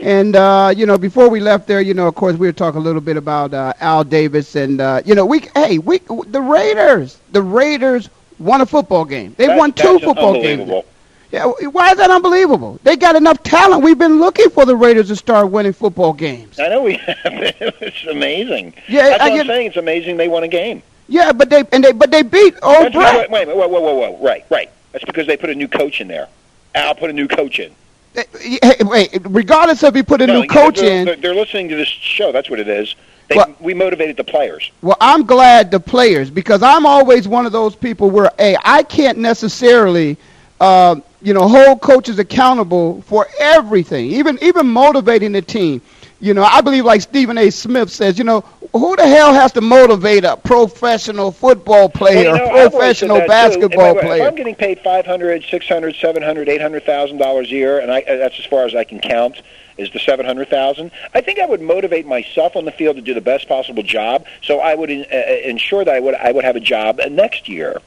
And 0.00 0.36
uh, 0.36 0.72
you 0.76 0.86
know, 0.86 0.96
before 0.98 1.28
we 1.28 1.40
left 1.40 1.66
there, 1.66 1.80
you 1.80 1.94
know, 1.94 2.06
of 2.06 2.14
course, 2.14 2.36
we 2.36 2.46
were 2.46 2.52
talking 2.52 2.80
a 2.80 2.84
little 2.84 3.00
bit 3.00 3.16
about 3.16 3.52
uh, 3.52 3.72
Al 3.80 4.04
Davis, 4.04 4.54
and 4.54 4.80
uh, 4.80 5.02
you 5.04 5.14
know, 5.14 5.26
we 5.26 5.40
hey, 5.54 5.78
we 5.78 5.98
the 6.26 6.40
Raiders, 6.40 7.18
the 7.32 7.42
Raiders 7.42 8.08
won 8.38 8.60
a 8.60 8.66
football 8.66 9.04
game. 9.04 9.34
They 9.36 9.46
That- 9.48 9.58
won 9.58 9.72
two 9.72 9.98
football 9.98 10.34
games. 10.40 10.84
Yeah, 11.30 11.44
why 11.44 11.90
is 11.90 11.98
that 11.98 12.10
unbelievable? 12.10 12.80
They 12.84 12.96
got 12.96 13.14
enough 13.14 13.42
talent. 13.42 13.82
We've 13.82 13.98
been 13.98 14.18
looking 14.18 14.48
for 14.48 14.64
the 14.64 14.74
Raiders 14.74 15.08
to 15.08 15.16
start 15.16 15.50
winning 15.50 15.74
football 15.74 16.14
games. 16.14 16.58
I 16.58 16.68
know 16.68 16.82
we 16.82 16.94
have. 16.94 17.16
it's 17.26 18.06
amazing. 18.06 18.72
Yeah, 18.88 19.10
That's 19.10 19.22
I 19.24 19.28
what 19.30 19.40
I'm 19.40 19.46
saying. 19.46 19.66
It's 19.66 19.76
amazing 19.76 20.16
they 20.16 20.28
won 20.28 20.44
a 20.44 20.48
game. 20.48 20.82
Yeah, 21.06 21.32
but 21.32 21.50
they 21.50 21.64
and 21.72 21.84
they 21.84 21.92
but 21.92 22.10
they 22.10 22.22
beat 22.22 22.54
old 22.62 22.92
Brett. 22.94 23.30
wait, 23.30 23.30
wait, 23.30 23.48
wait, 23.48 23.56
whoa, 23.56 23.68
whoa, 23.68 23.80
whoa, 23.80 23.94
whoa. 23.94 24.24
Right, 24.24 24.46
right. 24.48 24.70
That's 24.92 25.04
because 25.04 25.26
they 25.26 25.36
put 25.36 25.50
a 25.50 25.54
new 25.54 25.68
coach 25.68 26.00
in 26.00 26.08
there. 26.08 26.28
Al 26.74 26.94
put 26.94 27.10
a 27.10 27.12
new 27.12 27.28
coach 27.28 27.58
in. 27.58 27.74
Hey, 28.14 28.74
wait, 28.80 29.10
regardless 29.24 29.82
of 29.82 29.96
you 29.96 30.02
put 30.02 30.20
a 30.22 30.26
No, 30.26 30.40
new 30.40 30.46
coach 30.48 30.78
they're, 30.78 31.00
in, 31.00 31.04
They're, 31.04 31.16
they're 31.16 31.34
listening 31.34 31.68
to 31.68 31.76
this 31.76 31.88
show. 31.88 32.32
That's 32.32 32.50
what 32.50 32.58
it 32.58 32.68
is. 32.68 32.94
They, 33.28 33.36
Well- 33.36 33.54
we 33.60 33.74
motivated 33.74 34.16
the 34.16 34.24
players. 34.24 34.70
Well, 34.82 34.96
I'm 35.00 35.24
glad 35.24 35.70
the 35.70 35.80
players 35.80 36.30
because 36.30 36.62
I'm 36.62 36.86
always 36.86 37.28
one 37.28 37.46
of 37.46 37.52
those 37.52 37.76
people 37.76 38.10
where, 38.10 38.30
hey, 38.38 38.56
I 38.64 38.82
can't 38.82 39.18
necessarily, 39.18 40.16
uh, 40.60 40.96
you 41.22 41.34
know, 41.34 41.46
hold 41.46 41.80
coaches 41.80 42.18
accountable 42.18 43.02
for 43.02 43.26
everything, 43.38 44.06
even 44.06 44.38
even 44.42 44.66
motivating 44.66 45.32
the 45.32 45.42
team. 45.42 45.80
You 46.20 46.34
know, 46.34 46.42
I 46.42 46.60
believe 46.62 46.84
like 46.84 47.00
Stephen 47.00 47.38
A. 47.38 47.48
Smith 47.50 47.90
says, 47.90 48.18
you 48.18 48.24
know, 48.24 48.40
who 48.72 48.96
the 48.96 49.06
hell 49.06 49.32
has 49.32 49.52
to 49.52 49.60
motivate 49.60 50.24
a 50.24 50.36
professional 50.36 51.30
football 51.30 51.88
player, 51.88 52.32
Well, 52.32 52.38
you 52.38 52.38
know, 52.38 52.44
a 52.44 52.48
I've 52.48 52.54
always 52.56 52.70
professional 52.70 53.20
too. 53.20 53.26
basketball 53.28 53.90
If 53.90 53.96
I- 53.96 54.00
If 54.00 54.04
player? 54.04 54.26
I'm 54.26 54.34
getting 54.34 54.54
paid 54.56 54.80
five 54.80 55.06
hundred, 55.06 55.44
six 55.44 55.68
hundred, 55.68 55.94
seven 55.96 56.22
hundred, 56.22 56.48
eight 56.48 56.60
hundred 56.60 56.84
thousand 56.84 57.18
dollars 57.18 57.46
a 57.48 57.52
year, 57.54 57.78
and 57.78 57.92
I, 57.92 58.00
that's 58.02 58.38
as 58.38 58.44
far 58.46 58.64
as 58.66 58.74
I 58.74 58.82
can 58.82 58.98
count, 58.98 59.40
is 59.76 59.90
the 59.92 60.00
seven 60.00 60.26
hundred 60.26 60.48
thousand. 60.48 60.90
I 61.14 61.20
think 61.20 61.38
I 61.38 61.46
would 61.46 61.60
motivate 61.62 62.04
myself 62.04 62.56
on 62.56 62.64
the 62.64 62.72
field 62.72 62.96
to 62.96 63.02
do 63.02 63.14
the 63.14 63.20
best 63.20 63.48
possible 63.48 63.84
job. 63.84 64.26
So 64.42 64.58
I 64.58 64.74
would 64.74 64.90
uh, 64.90 65.04
uh, 65.12 65.16
ensure 65.44 65.84
that 65.84 65.94
I 65.94 66.00
would 66.00 66.16
I 66.16 66.32
would 66.32 66.44
have 66.44 66.56
a 66.56 66.60
job 66.60 67.00
next 67.10 67.48
year. 67.48 67.78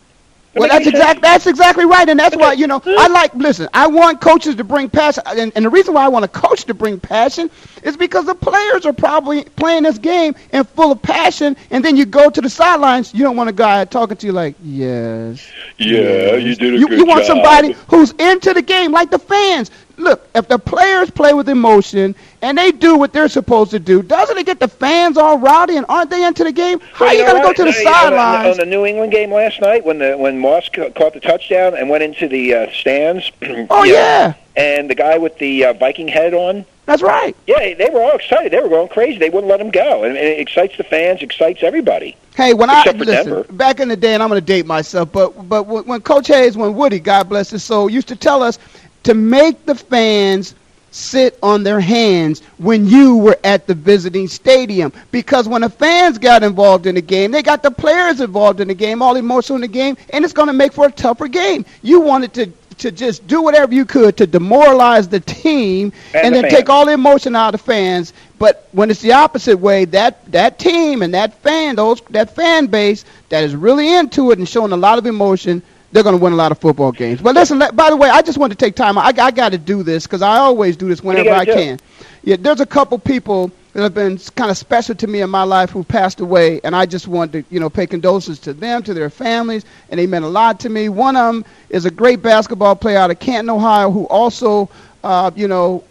Well, 0.55 0.69
that's 0.69 0.87
exactly 0.87 1.21
that's 1.21 1.47
exactly 1.47 1.85
right, 1.85 2.07
and 2.09 2.19
that's 2.19 2.35
why 2.35 2.53
you 2.53 2.67
know 2.67 2.81
I 2.85 3.07
like. 3.09 3.33
Listen, 3.35 3.69
I 3.73 3.87
want 3.87 4.21
coaches 4.21 4.55
to 4.55 4.63
bring 4.63 4.89
passion, 4.89 5.23
and, 5.25 5.51
and 5.55 5.65
the 5.65 5.69
reason 5.69 5.93
why 5.93 6.05
I 6.05 6.07
want 6.09 6.25
a 6.25 6.27
coach 6.27 6.65
to 6.65 6.73
bring 6.73 6.99
passion 6.99 7.49
is 7.83 7.95
because 7.97 8.25
the 8.25 8.35
players 8.35 8.85
are 8.85 8.93
probably 8.93 9.43
playing 9.43 9.83
this 9.83 9.97
game 9.97 10.35
and 10.51 10.67
full 10.67 10.91
of 10.91 11.01
passion, 11.01 11.55
and 11.69 11.83
then 11.83 11.95
you 11.95 12.05
go 12.05 12.29
to 12.29 12.41
the 12.41 12.49
sidelines, 12.49 13.13
you 13.13 13.23
don't 13.23 13.35
want 13.37 13.49
a 13.49 13.53
guy 13.53 13.85
talking 13.85 14.17
to 14.17 14.25
you 14.27 14.33
like, 14.33 14.55
yes, 14.61 15.53
Yeah, 15.77 16.35
you 16.35 16.55
did 16.55 16.75
a 16.75 16.77
you, 16.77 16.87
good 16.87 16.99
you 16.99 17.05
want 17.05 17.25
job. 17.25 17.27
somebody 17.27 17.73
who's 17.87 18.11
into 18.11 18.53
the 18.53 18.61
game, 18.61 18.91
like 18.91 19.09
the 19.09 19.19
fans. 19.19 19.71
Look, 20.01 20.27
if 20.33 20.47
the 20.47 20.57
players 20.57 21.11
play 21.11 21.33
with 21.33 21.47
emotion 21.47 22.15
and 22.41 22.57
they 22.57 22.71
do 22.71 22.97
what 22.97 23.13
they're 23.13 23.29
supposed 23.29 23.69
to 23.71 23.79
do, 23.79 24.01
doesn't 24.01 24.35
it 24.37 24.45
get 24.47 24.59
the 24.59 24.67
fans 24.67 25.15
all 25.15 25.37
rowdy 25.37 25.77
and 25.77 25.85
aren't 25.89 26.09
they 26.09 26.25
into 26.25 26.43
the 26.43 26.51
game? 26.51 26.79
How 26.93 27.05
Well, 27.05 27.13
you 27.15 27.21
know 27.23 27.33
gonna 27.33 27.43
go 27.43 27.53
to 27.53 27.63
the 27.65 27.71
No, 27.71 27.83
know, 27.83 27.89
on 27.91 27.93
sidelines? 27.93 28.47
on 28.49 28.57
the 28.57 28.65
New 28.65 28.85
England 28.85 29.11
game 29.11 29.31
last 29.31 29.61
night 29.61 29.85
when 29.85 29.99
the 29.99 30.17
when 30.17 30.39
Moss 30.39 30.67
ca- 30.69 30.89
caught 30.89 31.13
the 31.13 31.19
touchdown 31.19 31.75
and 31.75 31.87
went 31.89 32.03
into 32.03 32.27
the 32.27 32.53
uh, 32.55 32.71
stands. 32.71 33.31
Oh, 33.69 33.83
know, 33.83 33.83
yeah. 33.83 34.33
and 34.55 34.89
the 34.89 34.95
guy 34.95 35.17
with 35.19 35.37
the 35.37 35.65
uh, 35.65 35.73
Viking 35.73 36.07
head 36.07 36.33
on. 36.33 36.65
That's 36.87 37.03
right. 37.03 37.35
Yeah, 37.47 37.73
they 37.75 37.89
were 37.93 38.01
all 38.01 38.13
excited. 38.15 38.51
They 38.51 38.59
were 38.59 38.67
going 38.67 38.87
crazy. 38.89 39.19
They 39.19 39.29
wouldn't 39.29 39.49
let 39.49 39.61
him 39.61 39.69
go, 39.69 40.03
and, 40.03 40.17
it 40.17 40.39
excites 40.39 40.75
the 40.77 40.83
fans, 40.83 41.21
excites 41.21 41.61
everybody. 41.63 42.17
Hey, 42.35 42.53
when 42.53 42.69
I 42.69 42.83
listen 42.83 43.05
Denver. 43.05 43.43
back 43.51 43.79
in 43.79 43.87
the 43.87 43.95
day, 43.95 44.13
and 44.13 44.23
I'm 44.23 44.29
going 44.29 44.41
to 44.41 44.45
date 44.45 44.65
myself, 44.65 45.11
but 45.11 45.47
but 45.47 45.67
when 45.67 46.01
Coach 46.01 46.27
Hayes, 46.27 46.57
when 46.57 46.73
Woody, 46.73 46.99
God 46.99 47.29
bless 47.29 47.49
his 47.51 47.63
soul, 47.63 47.89
used 47.89 48.07
to 48.07 48.15
tell 48.15 48.41
us 48.41 48.57
to 49.03 49.13
make 49.13 49.65
the 49.65 49.75
fans 49.75 50.55
sit 50.91 51.37
on 51.41 51.63
their 51.63 51.79
hands 51.79 52.41
when 52.57 52.85
you 52.85 53.15
were 53.15 53.37
at 53.43 53.65
the 53.65 53.73
visiting 53.73 54.27
stadium 54.27 54.91
because 55.11 55.47
when 55.47 55.61
the 55.61 55.69
fans 55.69 56.17
got 56.17 56.43
involved 56.43 56.85
in 56.85 56.95
the 56.95 57.01
game, 57.01 57.31
they 57.31 57.41
got 57.41 57.63
the 57.63 57.71
players 57.71 58.19
involved 58.19 58.59
in 58.59 58.67
the 58.67 58.73
game, 58.73 59.01
all 59.01 59.15
emotional 59.15 59.55
in 59.55 59.61
the 59.61 59.67
game, 59.67 59.95
and 60.09 60.23
it's 60.23 60.33
going 60.33 60.47
to 60.47 60.53
make 60.53 60.73
for 60.73 60.87
a 60.87 60.91
tougher 60.91 61.27
game. 61.27 61.65
You 61.81 62.01
wanted 62.01 62.33
to 62.33 62.51
to 62.79 62.91
just 62.91 63.27
do 63.27 63.41
whatever 63.41 63.73
you 63.73 63.85
could 63.85 64.17
to 64.17 64.25
demoralize 64.25 65.07
the 65.07 65.19
team 65.19 65.93
And 66.13 66.25
and, 66.25 66.35
the 66.35 66.41
then 66.41 66.49
take 66.49 66.69
all 66.69 66.85
the 66.85 66.93
emotion 66.93 67.35
out 67.35 67.53
of 67.53 67.59
the 67.61 67.65
fans. 67.65 68.11
But 68.39 68.67
when 68.71 68.89
it's 68.89 69.01
the 69.01 69.13
opposite 69.13 69.57
way, 69.57 69.85
that 69.85 70.31
that 70.31 70.57
team 70.57 71.01
and 71.03 71.13
that 71.13 71.41
fan, 71.43 71.75
those 71.75 72.01
that 72.09 72.35
fan 72.35 72.67
base 72.67 73.05
that 73.29 73.43
is 73.43 73.55
really 73.55 73.93
into 73.95 74.31
it 74.31 74.39
and 74.39 74.49
showing 74.49 74.71
a 74.71 74.77
lot 74.77 74.97
of 74.97 75.05
emotion, 75.05 75.61
they're 75.91 76.03
going 76.03 76.17
to 76.17 76.23
win 76.23 76.33
a 76.33 76.37
lot 76.37 76.51
of 76.51 76.59
football 76.59 76.91
games. 76.91 77.21
But 77.21 77.35
listen, 77.35 77.59
let- 77.59 77.75
by 77.75 77.89
the 77.89 77.95
way, 77.97 78.09
I 78.09 78.21
just 78.21 78.37
want 78.37 78.51
to 78.51 78.57
take 78.57 78.75
time. 78.75 78.97
I, 78.97 79.13
I 79.17 79.31
got 79.31 79.51
to 79.51 79.57
do 79.57 79.83
this 79.83 80.05
because 80.05 80.21
I 80.21 80.37
always 80.37 80.77
do 80.77 80.87
this 80.87 81.03
What 81.03 81.15
do 81.15 81.23
you 81.23 81.25
whenever 81.25 81.41
I 81.41 81.45
do? 81.45 81.53
can. 81.53 81.79
Yeah, 82.23 82.35
there's 82.39 82.61
a 82.61 82.65
couple 82.65 82.97
people 82.99 83.51
that 83.73 83.83
have 83.83 83.93
been 83.93 84.17
kind 84.35 84.51
of 84.51 84.57
special 84.57 84.93
to 84.95 85.07
me 85.07 85.21
in 85.21 85.29
my 85.29 85.43
life 85.43 85.69
who 85.69 85.83
passed 85.83 86.19
away, 86.19 86.59
and 86.63 86.75
I 86.75 86.85
just 86.85 87.07
wanted 87.07 87.47
to, 87.49 87.53
you 87.53 87.59
know, 87.59 87.69
pay 87.69 87.87
condolences 87.87 88.37
to 88.39 88.53
them, 88.53 88.83
to 88.83 88.93
their 88.93 89.09
families, 89.09 89.63
and 89.89 89.99
they 89.99 90.05
meant 90.07 90.25
a 90.25 90.27
lot 90.29 90.59
to 90.61 90.69
me. 90.69 90.89
One 90.89 91.15
of 91.15 91.33
them 91.33 91.45
is 91.69 91.85
a 91.85 91.91
great 91.91 92.21
basketball 92.21 92.75
player 92.75 92.97
out 92.97 93.11
of 93.11 93.19
Canton, 93.19 93.49
Ohio, 93.49 93.89
who 93.89 94.05
also, 94.05 94.69
uh, 95.03 95.31
you 95.35 95.47
know, 95.47 95.83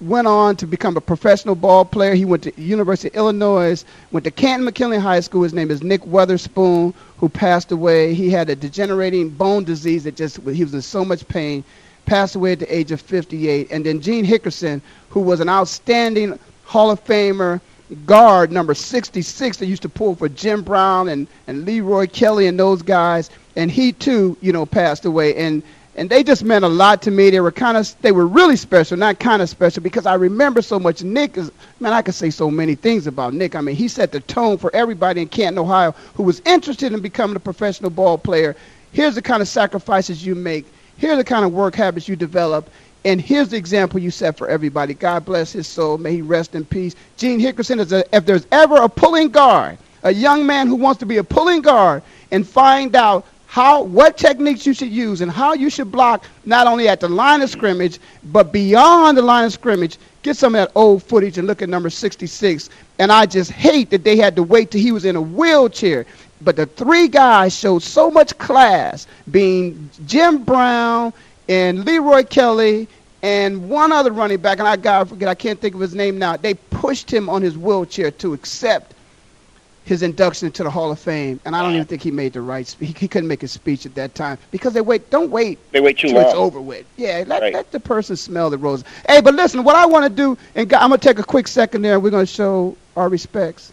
went 0.00 0.26
on 0.26 0.56
to 0.56 0.66
become 0.66 0.96
a 0.96 1.00
professional 1.00 1.54
ball 1.54 1.84
player. 1.84 2.14
He 2.14 2.24
went 2.24 2.42
to 2.44 2.60
University 2.60 3.08
of 3.08 3.16
Illinois, 3.16 3.84
went 4.12 4.24
to 4.24 4.30
Canton 4.30 4.64
McKinley 4.64 4.98
High 4.98 5.20
School. 5.20 5.42
His 5.42 5.54
name 5.54 5.70
is 5.70 5.82
Nick 5.82 6.02
Weatherspoon, 6.02 6.94
who 7.18 7.28
passed 7.28 7.72
away. 7.72 8.14
He 8.14 8.30
had 8.30 8.48
a 8.50 8.56
degenerating 8.56 9.30
bone 9.30 9.64
disease 9.64 10.04
that 10.04 10.16
just 10.16 10.36
he 10.42 10.64
was 10.64 10.74
in 10.74 10.82
so 10.82 11.04
much 11.04 11.26
pain. 11.28 11.64
Passed 12.04 12.36
away 12.36 12.52
at 12.52 12.60
the 12.60 12.74
age 12.74 12.92
of 12.92 13.00
58. 13.00 13.68
And 13.70 13.84
then 13.84 14.00
Gene 14.00 14.24
Hickerson, 14.24 14.80
who 15.10 15.20
was 15.20 15.40
an 15.40 15.48
outstanding 15.48 16.38
Hall 16.64 16.90
of 16.90 17.04
Famer 17.04 17.60
guard, 18.04 18.52
number 18.52 18.74
66, 18.74 19.56
that 19.56 19.66
used 19.66 19.82
to 19.82 19.88
pull 19.88 20.14
for 20.14 20.28
Jim 20.28 20.62
Brown 20.62 21.08
and, 21.08 21.26
and 21.46 21.64
Leroy 21.64 22.06
Kelly 22.06 22.46
and 22.46 22.58
those 22.58 22.82
guys. 22.82 23.30
And 23.56 23.70
he 23.70 23.92
too, 23.92 24.36
you 24.40 24.52
know, 24.52 24.66
passed 24.66 25.04
away. 25.04 25.34
And 25.34 25.62
and 25.96 26.10
they 26.10 26.22
just 26.22 26.44
meant 26.44 26.64
a 26.64 26.68
lot 26.68 27.02
to 27.02 27.10
me. 27.10 27.30
They 27.30 27.40
were 27.40 27.50
kind 27.50 27.76
of, 27.76 27.94
they 28.02 28.12
were 28.12 28.26
really 28.26 28.56
special, 28.56 28.96
not 28.98 29.18
kind 29.18 29.40
of 29.40 29.48
special, 29.48 29.82
because 29.82 30.04
I 30.06 30.14
remember 30.14 30.60
so 30.62 30.78
much. 30.78 31.02
Nick 31.02 31.38
is, 31.38 31.50
man, 31.80 31.94
I 31.94 32.02
could 32.02 32.14
say 32.14 32.30
so 32.30 32.50
many 32.50 32.74
things 32.74 33.06
about 33.06 33.32
Nick. 33.32 33.56
I 33.56 33.62
mean, 33.62 33.76
he 33.76 33.88
set 33.88 34.12
the 34.12 34.20
tone 34.20 34.58
for 34.58 34.74
everybody 34.76 35.22
in 35.22 35.28
Canton, 35.28 35.58
Ohio, 35.58 35.92
who 36.14 36.22
was 36.22 36.40
interested 36.44 36.92
in 36.92 37.00
becoming 37.00 37.34
a 37.34 37.40
professional 37.40 37.90
ball 37.90 38.18
player. 38.18 38.54
Here's 38.92 39.14
the 39.14 39.22
kind 39.22 39.40
of 39.40 39.48
sacrifices 39.48 40.24
you 40.24 40.34
make. 40.34 40.66
Here's 40.98 41.16
the 41.16 41.24
kind 41.24 41.44
of 41.44 41.52
work 41.52 41.74
habits 41.74 42.08
you 42.08 42.16
develop. 42.16 42.68
And 43.04 43.20
here's 43.20 43.48
the 43.48 43.56
example 43.56 44.00
you 44.00 44.10
set 44.10 44.36
for 44.36 44.48
everybody. 44.48 44.92
God 44.92 45.24
bless 45.24 45.52
his 45.52 45.66
soul. 45.66 45.96
May 45.96 46.14
he 46.16 46.22
rest 46.22 46.54
in 46.54 46.64
peace. 46.64 46.94
Gene 47.16 47.40
Hickerson 47.40 47.78
is 47.80 47.92
a, 47.92 48.04
if 48.14 48.26
there's 48.26 48.46
ever 48.52 48.76
a 48.76 48.88
pulling 48.88 49.28
guard, 49.28 49.78
a 50.02 50.12
young 50.12 50.44
man 50.44 50.66
who 50.66 50.74
wants 50.74 51.00
to 51.00 51.06
be 51.06 51.16
a 51.18 51.24
pulling 51.24 51.62
guard 51.62 52.02
and 52.30 52.46
find 52.46 52.96
out 52.96 53.24
how 53.46 53.82
what 53.82 54.16
techniques 54.18 54.66
you 54.66 54.74
should 54.74 54.90
use 54.90 55.20
and 55.20 55.30
how 55.30 55.54
you 55.54 55.70
should 55.70 55.90
block 55.90 56.24
not 56.44 56.66
only 56.66 56.88
at 56.88 57.00
the 57.00 57.08
line 57.08 57.42
of 57.42 57.50
scrimmage 57.50 57.98
but 58.24 58.52
beyond 58.52 59.16
the 59.16 59.22
line 59.22 59.44
of 59.44 59.52
scrimmage. 59.52 59.98
Get 60.22 60.36
some 60.36 60.54
of 60.54 60.60
that 60.60 60.72
old 60.74 61.02
footage 61.02 61.38
and 61.38 61.46
look 61.46 61.62
at 61.62 61.68
number 61.68 61.88
66. 61.88 62.68
And 62.98 63.12
I 63.12 63.26
just 63.26 63.50
hate 63.52 63.90
that 63.90 64.04
they 64.04 64.16
had 64.16 64.34
to 64.36 64.42
wait 64.42 64.70
till 64.70 64.80
he 64.80 64.92
was 64.92 65.04
in 65.04 65.16
a 65.16 65.22
wheelchair. 65.22 66.04
But 66.40 66.56
the 66.56 66.66
three 66.66 67.08
guys 67.08 67.56
showed 67.56 67.82
so 67.82 68.10
much 68.10 68.36
class, 68.38 69.06
being 69.30 69.88
Jim 70.06 70.42
Brown 70.42 71.12
and 71.48 71.84
Leroy 71.84 72.24
Kelly 72.24 72.88
and 73.22 73.68
one 73.70 73.92
other 73.92 74.12
running 74.12 74.38
back, 74.38 74.58
and 74.58 74.68
I 74.68 74.76
got 74.76 75.08
forget 75.08 75.28
I 75.28 75.34
can't 75.34 75.60
think 75.60 75.74
of 75.74 75.80
his 75.80 75.94
name 75.94 76.18
now. 76.18 76.36
They 76.36 76.54
pushed 76.54 77.10
him 77.12 77.28
on 77.28 77.42
his 77.42 77.56
wheelchair 77.56 78.10
to 78.10 78.34
accept 78.34 78.94
his 79.86 80.02
induction 80.02 80.46
into 80.46 80.64
the 80.64 80.70
Hall 80.70 80.90
of 80.90 80.98
Fame, 80.98 81.38
and 81.44 81.54
I 81.54 81.62
don't 81.62 81.72
even 81.74 81.86
think 81.86 82.02
he 82.02 82.10
made 82.10 82.32
the 82.32 82.40
right. 82.40 82.68
He, 82.80 83.06
couldn't 83.06 83.28
make 83.28 83.44
a 83.44 83.48
speech 83.48 83.86
at 83.86 83.94
that 83.94 84.16
time 84.16 84.36
because 84.50 84.74
they 84.74 84.80
wait. 84.80 85.10
Don't 85.10 85.30
wait. 85.30 85.60
They 85.70 85.80
wait 85.80 85.96
too 85.96 86.08
till 86.08 86.20
it's 86.20 86.34
over 86.34 86.60
with. 86.60 86.84
Yeah, 86.96 87.22
let, 87.26 87.40
Right. 87.40 87.54
let 87.54 87.70
the 87.70 87.78
person 87.78 88.16
smell 88.16 88.50
the 88.50 88.58
roses. 88.58 88.84
Hey, 89.08 89.20
but 89.20 89.34
listen, 89.34 89.62
what 89.62 89.76
I 89.76 89.86
want 89.86 90.04
to 90.04 90.10
do, 90.10 90.36
and 90.56 90.70
I'm 90.74 90.90
gonna 90.90 90.98
take 90.98 91.20
a 91.20 91.24
quick 91.24 91.46
second 91.46 91.82
there. 91.82 91.94
and 91.94 92.02
We're 92.02 92.10
gonna 92.10 92.26
show 92.26 92.76
our 92.96 93.08
respects. 93.08 93.72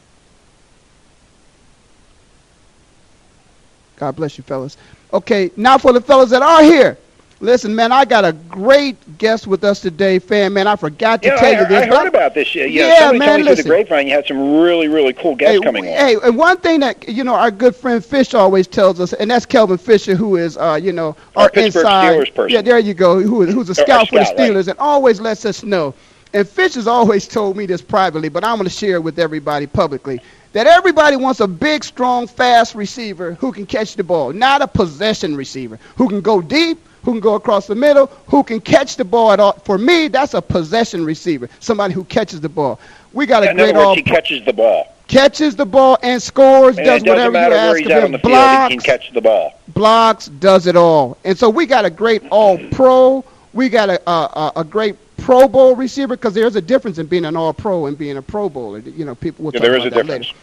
God 3.95 4.15
bless 4.15 4.37
you, 4.37 4.43
fellas. 4.43 4.77
Okay, 5.11 5.49
now 5.57 5.79
for 5.79 5.93
the 5.93 6.01
fellas 6.01 6.29
that 6.29 6.43
are 6.43 6.61
here, 6.63 6.97
Listen, 7.43 7.75
man, 7.75 7.91
I 7.91 8.05
got 8.05 8.23
a 8.23 8.31
great 8.31 9.17
guest 9.17 9.47
with 9.47 9.65
us 9.65 9.81
today, 9.81 10.17
fan. 10.17 10.53
Man, 10.53 10.65
I 10.65 10.77
forgot 10.77 11.21
to 11.23 11.29
Yeah, 11.29 11.35
tell 11.35 11.53
I, 11.53 11.59
you 11.59 11.65
this. 11.65 11.83
I 11.83 11.87
heard 11.87 12.07
about 12.07 12.33
this. 12.33 12.55
Yeah, 12.55 12.63
Yeah, 12.63 12.95
somebody 12.99 13.19
man, 13.19 13.27
told 13.27 13.39
me 13.41 13.43
through 13.43 13.55
listen. 13.55 13.63
the 13.63 13.69
grapevine 13.69 14.07
you 14.07 14.13
had 14.13 14.25
some 14.25 14.61
really, 14.61 14.87
really 14.87 15.13
cool 15.13 15.35
guests 15.35 15.59
hey, 15.59 15.59
coming 15.59 15.85
on. 15.85 15.91
Hey, 15.91 16.15
and 16.23 16.37
one 16.37 16.57
thing 16.57 16.79
that 16.79 17.07
you 17.09 17.23
know 17.25 17.35
our 17.35 17.51
good 17.51 17.75
friend 17.75 18.03
Fish 18.03 18.33
always 18.33 18.65
tells 18.65 19.01
us, 19.01 19.11
and 19.13 19.29
that's 19.29 19.45
Kelvin 19.45 19.77
Fisher, 19.77 20.15
who 20.15 20.37
is 20.37 20.57
uh, 20.57 20.79
you 20.81 20.93
know 20.93 21.17
Our 21.35 21.43
our 21.43 21.49
Pittsburgh 21.49 21.89
inside. 21.89 22.27
Steelers 22.27 22.33
person. 22.33 22.53
Yeah, 22.55 22.61
there 22.61 22.79
you 22.79 22.93
go. 22.93 23.19
Who, 23.19 23.45
who's 23.45 23.69
a 23.69 23.75
scout 23.75 24.09
for 24.09 24.19
the 24.19 24.25
scout, 24.25 24.37
right. 24.37 24.51
Steelers, 24.51 24.67
and 24.69 24.79
always 24.79 25.19
lets 25.19 25.45
us 25.45 25.63
know. 25.63 25.93
And 26.33 26.47
Fish 26.47 26.75
has 26.75 26.87
always 26.87 27.27
told 27.27 27.57
me 27.57 27.65
this 27.65 27.81
privately, 27.81 28.29
but 28.29 28.43
I'm 28.43 28.55
going 28.55 28.65
to 28.65 28.73
share 28.73 28.95
it 28.95 29.03
with 29.03 29.19
everybody 29.19 29.67
publicly. 29.67 30.21
That 30.53 30.67
everybody 30.67 31.17
wants 31.17 31.41
a 31.41 31.47
big, 31.47 31.83
strong, 31.83 32.27
fast 32.27 32.73
receiver 32.75 33.33
who 33.35 33.51
can 33.51 33.65
catch 33.65 33.95
the 33.95 34.03
ball, 34.03 34.31
not 34.33 34.61
a 34.61 34.67
possession 34.67 35.35
receiver 35.35 35.77
who 35.95 36.07
can 36.09 36.21
go 36.21 36.41
deep, 36.41 36.79
who 37.03 37.11
can 37.11 37.19
go 37.19 37.35
across 37.35 37.67
the 37.67 37.75
middle, 37.75 38.07
who 38.27 38.43
can 38.43 38.59
catch 38.59 38.95
the 38.97 39.05
ball 39.05 39.31
at 39.31 39.39
all. 39.39 39.53
For 39.53 39.77
me, 39.77 40.07
that's 40.07 40.33
a 40.33 40.41
possession 40.41 41.05
receiver, 41.05 41.49
somebody 41.59 41.93
who 41.93 42.03
catches 42.05 42.41
the 42.41 42.49
ball. 42.49 42.79
We 43.13 43.25
got 43.25 43.43
a 43.43 43.49
In 43.49 43.55
great 43.57 43.75
all 43.75 43.95
he 43.95 44.01
catches 44.03 44.43
the 44.45 44.53
ball. 44.53 44.87
catches 45.07 45.55
the 45.55 45.65
ball 45.65 45.97
and 46.01 46.21
scores, 46.21 46.77
And 46.77 46.85
does 46.85 47.03
whatever 47.03 47.37
you 47.37 47.53
ask 47.53 47.85
of 47.85 47.91
out 47.91 48.03
him. 48.03 48.05
on 48.05 48.11
the 48.11 48.19
field, 48.19 48.51
blocks, 48.51 48.67
he 48.67 48.67
can 48.67 48.79
catch 48.79 49.11
the 49.11 49.21
ball. 49.21 49.53
blocks, 49.69 50.27
does 50.27 50.67
it 50.67 50.75
all. 50.75 51.17
And 51.23 51.37
so 51.37 51.49
we 51.49 51.65
got 51.65 51.85
a 51.85 51.89
great 51.89 52.23
all 52.29 52.57
pro. 52.71 53.23
We 53.53 53.69
got 53.69 53.89
a 53.89 54.01
a, 54.09 54.13
a, 54.13 54.51
a 54.57 54.63
great 54.63 54.95
Pro 55.17 55.47
Bowl 55.47 55.75
receiver 55.75 56.15
because 56.17 56.33
there's 56.33 56.55
a 56.55 56.61
difference 56.61 56.97
in 56.97 57.05
being 57.05 57.25
an 57.25 57.35
all 57.35 57.53
pro 57.53 57.85
and 57.85 57.97
being 57.97 58.17
a 58.17 58.21
Pro 58.21 58.49
Bowler. 58.49 58.79
You 58.79 59.05
know, 59.05 59.15
people 59.15 59.45
will 59.45 59.53
Yeah, 59.53 59.59
talk 59.59 59.63
there 59.63 59.75
is 59.77 59.85
about 59.85 59.85
a 59.85 59.89
that 59.91 59.95
difference. 59.95 60.27
later. 60.27 60.35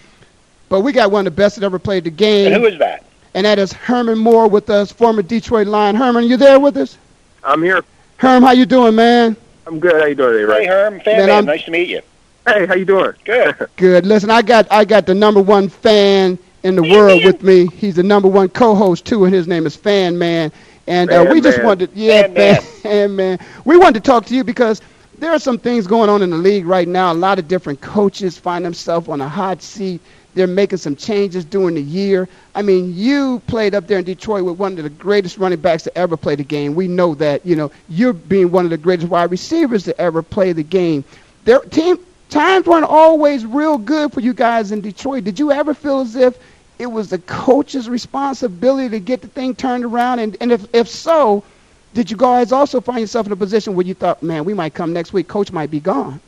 But 0.68 0.81
we 0.81 0.92
got 0.92 1.11
one 1.11 1.27
of 1.27 1.33
the 1.33 1.37
best 1.37 1.57
that 1.57 1.64
ever 1.64 1.79
played 1.79 2.05
the 2.05 2.11
game. 2.11 2.53
And 2.53 2.62
who 2.62 2.66
is 2.66 2.79
that? 2.79 3.05
And 3.34 3.44
that 3.46 3.58
is 3.58 3.72
Herman 3.72 4.18
Moore 4.18 4.48
with 4.48 4.70
us, 4.70 4.92
former 4.92 5.22
Detroit 5.22 5.66
Lion. 5.66 5.94
Herman, 5.96 6.24
you 6.24 6.36
there 6.36 6.58
with 6.58 6.76
us? 6.76 6.98
I'm 7.42 7.62
here. 7.62 7.82
Herm, 8.18 8.42
how 8.42 8.52
you 8.52 8.66
doing, 8.66 8.94
man? 8.94 9.36
I'm 9.66 9.78
good. 9.80 10.00
How 10.00 10.06
you 10.06 10.14
doing 10.14 10.32
today, 10.32 10.44
Ray? 10.44 10.64
Hey, 10.64 10.66
Herm, 10.66 11.00
fan 11.00 11.26
Man, 11.26 11.26
man, 11.26 11.44
nice 11.44 11.64
to 11.64 11.70
meet 11.70 11.88
you. 11.88 12.00
Hey, 12.46 12.66
how 12.66 12.74
you 12.74 12.84
doing? 12.84 13.12
Good. 13.24 13.54
Good. 13.76 14.06
Listen, 14.06 14.30
I 14.30 14.42
got 14.42 14.66
I 14.70 14.84
got 14.84 15.06
the 15.06 15.14
number 15.14 15.40
one 15.40 15.68
fan 15.68 16.38
in 16.62 16.74
the 16.76 16.82
world 16.82 17.22
with 17.24 17.42
me. 17.42 17.66
He's 17.66 17.96
the 17.96 18.02
number 18.02 18.28
one 18.28 18.48
co-host 18.48 19.04
too, 19.06 19.24
and 19.24 19.34
his 19.34 19.46
name 19.46 19.66
is 19.66 19.76
Fan 19.76 20.18
Man. 20.18 20.52
And 20.86 21.12
uh, 21.12 21.24
Fan 21.24 21.32
we 21.32 21.40
just 21.40 21.58
Man. 21.58 21.66
wanted, 21.66 21.90
yeah, 21.94 22.22
Fan 22.22 22.34
fan, 22.34 22.54
Man. 22.54 22.60
fan 22.82 23.16
man. 23.16 23.38
We 23.64 23.76
wanted 23.76 24.02
to 24.02 24.06
talk 24.10 24.24
to 24.26 24.34
you 24.34 24.44
because 24.44 24.80
there 25.18 25.30
are 25.32 25.38
some 25.38 25.58
things 25.58 25.86
going 25.86 26.08
on 26.08 26.22
in 26.22 26.30
the 26.30 26.36
league 26.36 26.66
right 26.66 26.88
now. 26.88 27.12
A 27.12 27.14
lot 27.14 27.38
of 27.38 27.46
different 27.48 27.80
coaches 27.80 28.38
find 28.38 28.64
themselves 28.64 29.08
on 29.08 29.20
a 29.20 29.28
hot 29.28 29.62
seat. 29.62 30.00
They're 30.40 30.46
making 30.46 30.79
some 30.79 30.96
changes 30.96 31.44
during 31.44 31.74
the 31.74 31.83
year. 31.83 32.26
I 32.55 32.62
mean, 32.62 32.94
you 32.96 33.42
played 33.46 33.74
up 33.74 33.87
there 33.87 33.98
in 33.98 34.07
Detroit 34.07 34.42
with 34.42 34.57
one 34.57 34.79
of 34.79 34.85
the 34.85 34.88
greatest 34.88 35.37
running 35.37 35.61
backs 35.61 35.83
to 35.83 35.98
ever 35.98 36.16
play 36.16 36.35
the 36.35 36.44
game. 36.44 36.74
We 36.74 36.88
know 36.88 37.14
that. 37.16 37.44
You 37.44 37.57
know, 37.57 37.70
you're 37.90 38.14
being 38.14 38.50
one 38.50 38.64
of 38.64 38.70
the 38.70 38.79
greatest 38.79 39.11
wide 39.11 39.31
receivers 39.31 39.85
to 39.85 40.00
ever 40.00 40.22
play 40.22 40.55
the 40.55 40.62
game. 40.62 41.05
Their 41.44 41.59
team 41.59 41.98
times 42.31 42.64
weren't 42.64 42.87
always 42.87 43.44
real 43.44 43.76
good 43.76 44.14
for 44.14 44.20
you 44.20 44.33
guys 44.33 44.72
in 44.72 44.81
Detroit. 44.81 45.24
Did 45.24 45.38
you 45.38 45.53
ever 45.53 45.74
feel 45.74 46.00
as 46.00 46.16
if 46.16 46.38
it 46.79 46.87
was 46.87 47.11
the 47.11 47.18
coach's 47.18 47.87
responsibility 47.90 48.88
to 48.88 48.98
get 48.98 49.20
the 49.20 49.29
thing 49.29 49.55
turned 49.55 49.85
around? 49.85 50.20
And, 50.20 50.38
and 50.40 50.53
if, 50.53 50.74
if 50.74 50.88
so, 50.88 51.44
did 51.92 52.11
you 52.11 52.16
guys 52.16 52.50
also 52.50 52.81
find 52.81 53.00
yourself 53.00 53.26
in 53.26 53.33
a 53.33 53.37
position 53.37 53.74
where 53.74 53.85
you 53.85 53.92
thought, 53.92 54.22
man, 54.22 54.46
we 54.46 54.55
might 54.55 54.72
come 54.72 54.94
next 54.94 55.12
week, 55.12 55.29
coach 55.29 55.53
might 55.53 55.70
be 55.70 55.81
gone? 55.81 56.18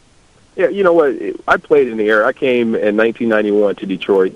Yeah, 0.57 0.69
you 0.69 0.85
know 0.85 0.93
what? 0.93 1.17
I 1.49 1.57
played 1.57 1.89
in 1.89 1.97
the 1.97 2.09
air. 2.09 2.27
I 2.27 2.33
came 2.33 2.75
in 2.75 2.97
1991 2.97 3.77
to 3.77 3.87
Detroit, 3.87 4.35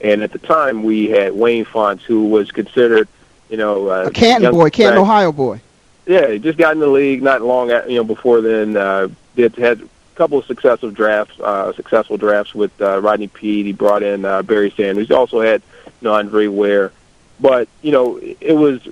and 0.00 0.22
at 0.22 0.32
the 0.32 0.38
time 0.38 0.84
we 0.84 1.08
had 1.08 1.32
Wayne 1.32 1.64
Fontes, 1.64 2.04
who 2.04 2.28
was 2.28 2.52
considered, 2.52 3.08
you 3.48 3.56
know, 3.56 3.88
uh, 3.88 4.04
A 4.06 4.10
Canton 4.10 4.52
boy, 4.52 4.70
Canton, 4.70 4.98
Ohio 4.98 5.32
boy. 5.32 5.60
Yeah, 6.06 6.30
he 6.30 6.38
just 6.38 6.56
got 6.56 6.74
in 6.74 6.80
the 6.80 6.86
league 6.86 7.22
not 7.22 7.42
long, 7.42 7.70
at, 7.70 7.90
you 7.90 7.96
know, 7.96 8.04
before 8.04 8.40
then. 8.40 8.76
Uh, 8.76 9.08
did 9.34 9.54
had 9.56 9.80
a 9.80 9.88
couple 10.14 10.38
of 10.38 10.46
successive 10.46 10.94
drafts, 10.94 11.38
uh, 11.40 11.72
successful 11.74 12.16
drafts 12.16 12.54
with 12.54 12.72
uh, 12.80 13.00
Rodney 13.00 13.28
Peete. 13.28 13.66
He 13.66 13.72
brought 13.72 14.02
in 14.02 14.24
uh, 14.24 14.42
Barry 14.42 14.70
Sanders. 14.70 15.08
He 15.08 15.14
also 15.14 15.40
had, 15.40 15.62
you 15.84 16.08
know, 16.08 16.14
Andre 16.14 16.46
Ware. 16.46 16.92
But 17.38 17.68
you 17.82 17.92
know, 17.92 18.18
it 18.18 18.54
was 18.54 18.82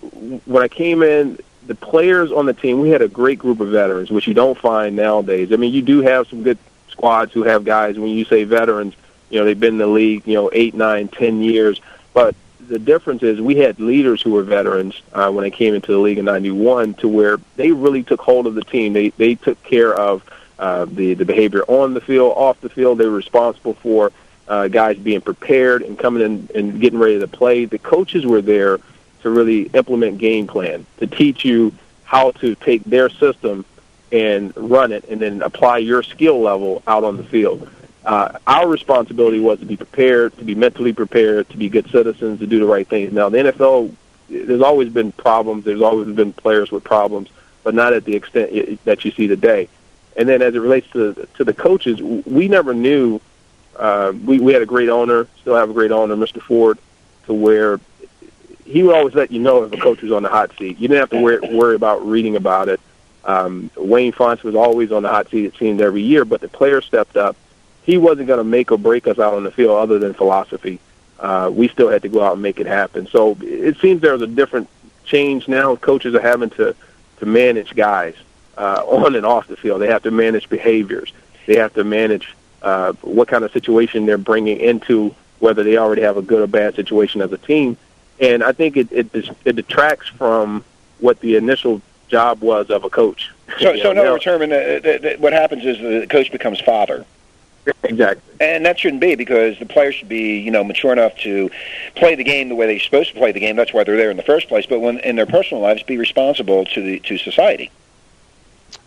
when 0.44 0.62
I 0.62 0.68
came 0.68 1.02
in. 1.02 1.38
The 1.66 1.74
players 1.74 2.31
on 2.31 2.46
the 2.46 2.53
team, 2.53 2.81
we 2.81 2.90
had 2.90 3.03
a 3.03 3.09
great 3.09 3.38
group 3.38 3.61
of 3.61 3.68
veterans, 3.68 4.11
which 4.11 4.27
you 4.27 4.35
don't 4.35 4.59
find 4.59 4.94
nowadays. 4.96 5.53
I 5.53 5.57
mean, 5.57 5.72
you 5.72 5.83
do 5.83 6.03
have 6.03 6.29
some 6.29 6.42
good 6.42 6.59
squads 6.88 7.33
who 7.33 7.42
have 7.42 7.64
guys. 7.64 7.98
When 7.98 8.11
you 8.11 8.24
say 8.24 8.44
veterans, 8.44 8.94
you 9.31 9.38
know 9.38 9.44
they've 9.44 9.59
been 9.59 9.74
in 9.74 9.79
the 9.79 9.87
league, 9.87 10.27
you 10.27 10.35
know, 10.35 10.50
eight, 10.53 10.74
nine, 10.74 11.09
ten 11.09 11.42
years. 11.42 11.81
But 12.12 12.35
the 12.68 12.79
difference 12.79 13.22
is 13.22 13.40
we 13.40 13.57
had 13.57 13.79
leaders 13.81 14.22
who 14.22 14.33
were 14.33 14.42
veterans 14.42 15.00
uh, 15.12 15.31
when 15.31 15.44
I 15.44 15.50
came 15.50 15.74
into 15.74 15.92
the 15.92 15.98
league 15.98 16.18
in 16.18 16.24
'91, 16.24 16.94
to 16.94 17.09
where 17.09 17.38
they 17.57 17.72
really 17.72 18.03
took 18.03 18.20
hold 18.20 18.46
of 18.46 18.55
the 18.55 18.64
team. 18.64 18.92
They 18.92 19.11
they 19.11 19.35
took 19.35 19.62
care 19.62 19.94
of 19.94 20.22
uh, 20.59 20.87
the 20.87 21.14
the 21.14 21.24
behavior 21.24 21.62
on 21.66 21.94
the 21.94 22.00
field, 22.00 22.35
off 22.37 22.61
the 22.61 22.68
field. 22.68 22.98
They 22.98 23.07
were 23.07 23.16
responsible 23.16 23.74
for 23.74 24.12
uh, 24.48 24.68
guys 24.68 24.98
being 24.98 25.20
prepared 25.20 25.83
and 25.83 25.98
coming 25.98 26.22
in 26.22 26.48
and 26.55 26.81
getting 26.81 26.98
ready 26.98 27.18
to 27.18 27.29
play. 27.29 27.64
The 27.64 27.79
coaches 27.79 28.27
were 28.27 28.42
there 28.42 28.79
to 29.24 29.30
really 29.30 29.62
implement 29.74 30.18
game 30.18 30.46
plan 30.46 30.87
to 30.98 31.06
teach 31.06 31.44
you 31.44 31.72
how 32.04 32.30
to 32.30 32.54
take 32.56 32.84
their 32.84 33.08
system 33.08 33.64
and 34.12 34.52
run 34.56 34.92
it, 34.92 35.04
and 35.08 35.20
then 35.20 35.42
apply 35.42 35.78
your 35.78 36.02
skill 36.02 36.40
level 36.40 36.82
out 36.87 37.02
on 37.02 37.16
the 37.16 37.24
field. 37.24 37.68
Uh, 38.04 38.38
our 38.46 38.68
responsibility 38.68 39.40
was 39.40 39.58
to 39.58 39.64
be 39.64 39.76
prepared, 39.76 40.37
to 40.37 40.44
be 40.44 40.54
mentally 40.54 40.92
prepared, 40.92 41.48
to 41.48 41.56
be 41.56 41.70
good 41.70 41.88
citizens, 41.90 42.38
to 42.38 42.46
do 42.46 42.60
the 42.60 42.66
right 42.66 42.87
things. 42.87 43.12
Now, 43.12 43.30
the 43.30 43.38
NFL, 43.38 43.94
there's 44.28 44.60
always 44.60 44.90
been 44.90 45.10
problems. 45.12 45.64
There's 45.64 45.80
always 45.80 46.14
been 46.14 46.34
players 46.34 46.70
with 46.70 46.84
problems, 46.84 47.30
but 47.64 47.74
not 47.74 47.94
at 47.94 48.04
the 48.04 48.14
extent 48.14 48.84
that 48.84 49.04
you 49.06 49.10
see 49.10 49.26
today. 49.26 49.68
And 50.16 50.28
then, 50.28 50.42
as 50.42 50.54
it 50.54 50.60
relates 50.60 50.88
to 50.90 51.26
to 51.34 51.44
the 51.44 51.54
coaches, 51.54 52.00
we 52.00 52.46
never 52.46 52.74
knew. 52.74 53.20
Uh, 53.74 54.12
we 54.24 54.38
we 54.38 54.52
had 54.52 54.62
a 54.62 54.66
great 54.66 54.90
owner, 54.90 55.26
still 55.40 55.56
have 55.56 55.70
a 55.70 55.72
great 55.72 55.90
owner, 55.90 56.14
Mr. 56.14 56.40
Ford, 56.40 56.78
to 57.26 57.32
where 57.32 57.80
he 58.64 58.83
would 58.83 58.94
always 58.94 59.14
let 59.14 59.31
you 59.31 59.40
know 59.40 59.64
if 59.64 59.72
a 59.72 59.77
coach 59.77 60.03
was 60.03 60.12
on 60.12 60.22
the 60.22 60.29
hot 60.29 60.50
seat. 60.59 60.79
You 60.79 60.88
didn't 60.88 61.00
have 61.00 61.11
to 61.11 61.20
worry, 61.20 61.55
worry 61.55 61.74
about 61.74 62.07
reading 62.07 62.37
about 62.37 62.68
it. 62.68 62.81
Um, 63.24 63.70
Wayne 63.77 64.12
Fontes 64.12 64.44
was 64.44 64.55
always 64.55 64.92
on 64.92 65.03
the 65.03 65.09
hot 65.09 65.31
seat, 65.31 65.46
it 65.46 65.57
seemed, 65.57 65.81
every 65.81 66.03
year, 66.03 66.24
but 66.24 66.40
the 66.40 66.48
players 66.48 66.85
stepped 66.85 67.16
up. 67.16 67.37
He 67.83 67.96
wasn't 67.98 68.29
going 68.29 68.38
to 68.38 68.44
make 68.44 68.72
or 68.72 68.79
break 68.79 69.07
us 69.07 69.18
out 69.18 69.35
on 69.35 69.44
the 69.44 69.50
field 69.50 69.77
other 69.77 69.98
than 69.98 70.14
philosophy. 70.14 70.81
Uh, 71.18 71.50
we 71.53 71.68
still 71.68 71.88
had 71.88 72.03
to 72.03 72.09
go 72.09 72.22
out 72.22 72.35
and 72.35 72.42
make 72.42 72.59
it 72.59 72.66
happen. 72.66 73.07
So 73.07 73.37
it 73.40 73.79
seems 73.79 74.00
there's 74.00 74.22
a 74.22 74.27
different 74.27 74.68
change 75.05 75.48
now. 75.48 75.77
Coaches 75.77 76.14
are 76.14 76.20
having 76.20 76.50
to, 76.50 76.74
to 77.18 77.27
manage 77.27 77.74
guys 77.74 78.14
uh, 78.57 78.83
on 78.87 79.14
and 79.14 79.24
off 79.24 79.46
the 79.46 79.57
field. 79.57 79.81
They 79.81 79.88
have 79.88 80.03
to 80.03 80.11
manage 80.11 80.48
behaviors. 80.48 81.12
They 81.46 81.57
have 81.57 81.74
to 81.74 81.85
manage 81.85 82.35
uh, 82.62 82.94
what 83.03 83.29
kind 83.29 83.44
of 83.44 83.53
situation 83.53 84.07
they're 84.07 84.18
bringing 84.18 84.59
into 84.59 85.14
whether 85.38 85.62
they 85.62 85.77
already 85.77 86.03
have 86.03 86.16
a 86.16 86.22
good 86.22 86.40
or 86.40 86.46
bad 86.46 86.74
situation 86.74 87.20
as 87.20 87.33
a 87.33 87.38
team. 87.38 87.77
And 88.20 88.42
I 88.44 88.53
think 88.53 88.77
it, 88.77 88.88
it, 88.92 89.09
it 89.44 89.57
detracts 89.57 90.09
from 90.09 90.64
what 91.00 91.20
the 91.20 91.37
initial 91.37 91.83
job 92.09 92.40
was 92.40 92.70
of 92.70 92.85
a 92.85 92.90
coach. 92.90 93.31
So, 93.61 93.72
You 93.72 93.83
so 93.83 93.90
in 93.90 93.98
other 93.98 94.12
uh, 94.12 94.81
th- 94.81 95.03
th- 95.03 95.18
what 95.18 95.35
happens 95.35 95.66
is 95.66 95.79
the 95.79 96.07
coach 96.09 96.33
becomes 96.33 96.61
father. 96.61 97.05
Exactly. 97.83 98.22
And 98.40 98.64
that 98.64 98.79
shouldn't 98.79 99.03
be 99.03 99.14
because 99.14 99.59
the 99.59 99.66
players 99.66 99.94
should 99.96 100.09
be, 100.09 100.38
you 100.38 100.50
know, 100.50 100.64
mature 100.64 100.92
enough 100.92 101.16
to 101.18 101.50
play 101.94 102.14
the 102.14 102.24
game 102.24 102.48
the 102.48 102.55
way 102.55 102.66
they're 102.66 102.81
supposed 102.81 103.11
to 103.12 103.18
play 103.18 103.33
the 103.33 103.40
game. 103.40 103.55
That's 103.55 103.72
why 103.72 103.85
they're 103.85 103.96
there 103.96 104.11
in 104.11 104.16
the 104.16 104.22
first 104.22 104.48
place. 104.48 104.66
But 104.66 104.81
when 104.81 104.98
in 105.00 105.16
their 105.16 105.27
personal 105.27 105.62
lives, 105.62 105.83
be 105.83 105.98
responsible 105.98 106.64
to 106.64 106.83
the 106.83 107.00
to 107.00 107.18
society. 107.18 107.70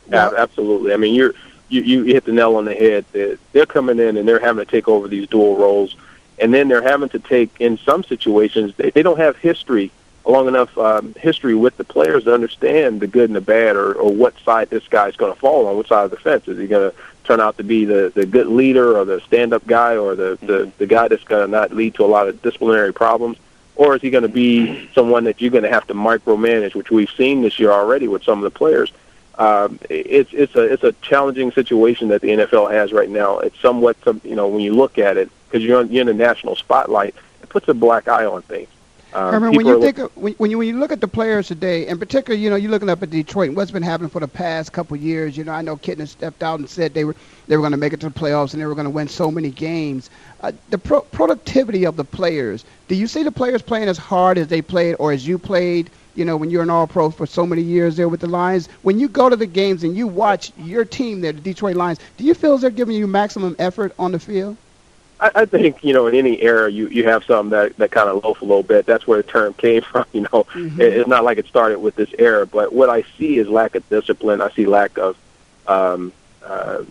Yeah, 0.09 0.31
absolutely. 0.37 0.93
I 0.93 0.97
mean, 0.97 1.15
you're 1.15 1.33
you, 1.69 1.81
you 1.81 2.03
hit 2.03 2.25
the 2.25 2.31
nail 2.31 2.55
on 2.55 2.65
the 2.65 2.73
head. 2.73 3.05
They're, 3.11 3.37
they're 3.51 3.65
coming 3.65 3.99
in 3.99 4.17
and 4.17 4.27
they're 4.27 4.39
having 4.39 4.65
to 4.65 4.69
take 4.69 4.87
over 4.87 5.07
these 5.07 5.27
dual 5.27 5.57
roles, 5.57 5.95
and 6.39 6.53
then 6.53 6.67
they're 6.67 6.81
having 6.81 7.09
to 7.09 7.19
take 7.19 7.49
in 7.59 7.77
some 7.77 8.03
situations 8.03 8.73
they, 8.75 8.91
they 8.91 9.03
don't 9.03 9.19
have 9.19 9.37
history 9.37 9.91
long 10.27 10.47
enough 10.47 10.77
um, 10.77 11.13
history 11.15 11.55
with 11.55 11.77
the 11.77 11.83
players 11.83 12.25
to 12.25 12.33
understand 12.33 12.99
the 12.99 13.07
good 13.07 13.29
and 13.29 13.35
the 13.35 13.41
bad, 13.41 13.75
or, 13.75 13.93
or 13.93 14.13
what 14.13 14.37
side 14.39 14.69
this 14.69 14.87
guy's 14.87 15.15
going 15.15 15.33
to 15.33 15.39
fall 15.39 15.67
on, 15.67 15.77
what 15.77 15.87
side 15.87 16.05
of 16.05 16.11
the 16.11 16.17
fence 16.17 16.47
is 16.47 16.57
he 16.57 16.67
going 16.67 16.91
to 16.91 16.97
turn 17.23 17.39
out 17.39 17.57
to 17.57 17.63
be 17.63 17.85
the 17.85 18.11
the 18.15 18.25
good 18.25 18.47
leader 18.47 18.97
or 18.97 19.05
the 19.05 19.19
stand 19.21 19.53
up 19.53 19.65
guy 19.67 19.97
or 19.97 20.15
the 20.15 20.37
the, 20.41 20.71
the 20.77 20.85
guy 20.85 21.07
that's 21.07 21.23
going 21.23 21.45
to 21.45 21.51
not 21.51 21.71
lead 21.71 21.93
to 21.95 22.03
a 22.03 22.07
lot 22.07 22.27
of 22.27 22.41
disciplinary 22.41 22.93
problems. 22.93 23.37
Or 23.75 23.95
is 23.95 24.01
he 24.01 24.09
going 24.09 24.23
to 24.23 24.29
be 24.29 24.89
someone 24.95 25.23
that 25.25 25.39
you're 25.39 25.51
going 25.51 25.63
to 25.63 25.69
have 25.69 25.85
to 25.85 25.93
micromanage, 25.93 26.73
which 26.73 26.89
we've 26.89 27.11
seen 27.11 27.43
this 27.43 27.59
year 27.59 27.71
already 27.71 28.07
with 28.07 28.23
some 28.23 28.39
of 28.39 28.43
the 28.43 28.57
players? 28.57 28.91
Um, 29.37 29.79
it's 29.89 30.33
it's 30.33 30.55
a 30.55 30.61
it's 30.61 30.83
a 30.83 30.93
challenging 30.93 31.51
situation 31.51 32.07
that 32.07 32.21
the 32.21 32.29
NFL 32.29 32.71
has 32.71 32.91
right 32.91 33.09
now. 33.09 33.39
It's 33.39 33.59
somewhat 33.59 33.97
some 34.03 34.19
you 34.23 34.35
know 34.35 34.47
when 34.47 34.61
you 34.61 34.73
look 34.73 34.97
at 34.97 35.17
it 35.17 35.29
because 35.47 35.63
you're 35.63 35.79
on, 35.79 35.91
you're 35.91 36.01
in 36.01 36.07
the 36.07 36.13
national 36.13 36.55
spotlight, 36.55 37.15
it 37.43 37.49
puts 37.49 37.67
a 37.67 37.73
black 37.73 38.07
eye 38.07 38.25
on 38.25 38.41
things. 38.43 38.69
Um, 39.13 39.31
Herman, 39.31 39.55
when 39.55 39.65
you 39.65 39.81
think 39.81 39.99
of, 39.99 40.15
when, 40.17 40.33
when 40.33 40.51
you 40.51 40.57
when 40.57 40.67
you 40.67 40.77
look 40.79 40.91
at 40.91 40.99
the 40.99 41.07
players 41.07 41.47
today, 41.47 41.87
in 41.87 41.97
particular, 41.97 42.37
you 42.37 42.49
know, 42.49 42.55
you're 42.55 42.71
looking 42.71 42.89
up 42.89 43.01
at 43.03 43.09
Detroit. 43.09 43.49
And 43.49 43.57
what's 43.57 43.71
been 43.71 43.83
happening 43.83 44.09
for 44.09 44.19
the 44.19 44.27
past 44.27 44.73
couple 44.73 44.95
of 44.95 45.01
years? 45.01 45.37
You 45.37 45.45
know, 45.45 45.53
I 45.53 45.61
know 45.61 45.77
Kitna 45.77 46.07
stepped 46.07 46.43
out 46.43 46.59
and 46.59 46.69
said 46.69 46.93
they 46.93 47.05
were 47.05 47.15
they 47.47 47.55
were 47.55 47.61
going 47.61 47.71
to 47.71 47.77
make 47.77 47.93
it 47.93 48.01
to 48.01 48.09
the 48.09 48.19
playoffs 48.19 48.53
and 48.53 48.61
they 48.61 48.65
were 48.65 48.75
going 48.75 48.85
to 48.85 48.91
win 48.91 49.07
so 49.07 49.31
many 49.31 49.49
games. 49.49 50.09
Uh, 50.41 50.51
the 50.69 50.77
pro- 50.77 51.01
productivity 51.01 51.85
of 51.85 51.95
the 51.95 52.03
players. 52.03 52.65
Do 52.89 52.95
you 52.95 53.07
see 53.07 53.23
the 53.23 53.31
players 53.31 53.61
playing 53.61 53.87
as 53.87 53.97
hard 53.97 54.37
as 54.37 54.49
they 54.49 54.61
played 54.61 54.95
or 54.99 55.13
as 55.13 55.25
you 55.25 55.37
played? 55.37 55.89
You 56.17 56.25
know, 56.25 56.35
when 56.35 56.49
you're 56.49 56.63
an 56.63 56.69
All 56.69 56.87
Pro 56.87 57.11
for 57.11 57.25
so 57.25 57.45
many 57.45 57.61
years 57.61 57.95
there 57.95 58.09
with 58.09 58.21
the 58.21 58.27
Lions. 58.27 58.67
When 58.81 58.99
you 58.99 59.07
go 59.07 59.29
to 59.29 59.35
the 59.35 59.45
games 59.45 59.83
and 59.83 59.95
you 59.95 60.07
watch 60.07 60.51
your 60.57 60.83
team 60.83 61.21
there, 61.21 61.31
the 61.31 61.41
Detroit 61.41 61.75
Lions, 61.75 61.99
do 62.17 62.23
you 62.23 62.33
feel 62.33 62.55
as 62.55 62.61
they're 62.61 62.69
giving 62.71 62.95
you 62.95 63.07
maximum 63.07 63.55
effort 63.59 63.93
on 63.99 64.11
the 64.11 64.19
field? 64.19 64.57
I, 65.19 65.31
I 65.35 65.45
think 65.45 65.83
you 65.83 65.93
know 65.93 66.07
in 66.07 66.15
any 66.15 66.41
era 66.41 66.71
you 66.71 66.87
you 66.89 67.03
have 67.05 67.23
some 67.23 67.49
that 67.49 67.75
that 67.77 67.91
kind 67.91 68.09
of 68.09 68.23
loaf 68.23 68.41
a 68.41 68.45
little 68.45 68.63
bit. 68.63 68.85
That's 68.85 69.07
where 69.07 69.21
the 69.21 69.27
term 69.27 69.53
came 69.53 69.81
from. 69.91 70.05
You 70.11 70.21
know, 70.21 70.45
mm-hmm. 70.53 70.81
it, 70.81 70.93
it's 70.93 71.07
not 71.07 71.23
like 71.23 71.37
it 71.37 71.47
started 71.47 71.79
with 71.79 71.95
this 71.95 72.09
era, 72.17 72.45
but 72.45 72.73
what 72.73 72.89
I 72.89 73.03
see 73.17 73.37
is 73.37 73.47
lack 73.47 73.75
of 73.75 73.87
discipline. 73.89 74.41
I 74.41 74.49
see 74.51 74.65
lack 74.65 74.97
of 74.97 75.15
um, 75.67 76.13
uh, 76.43 76.83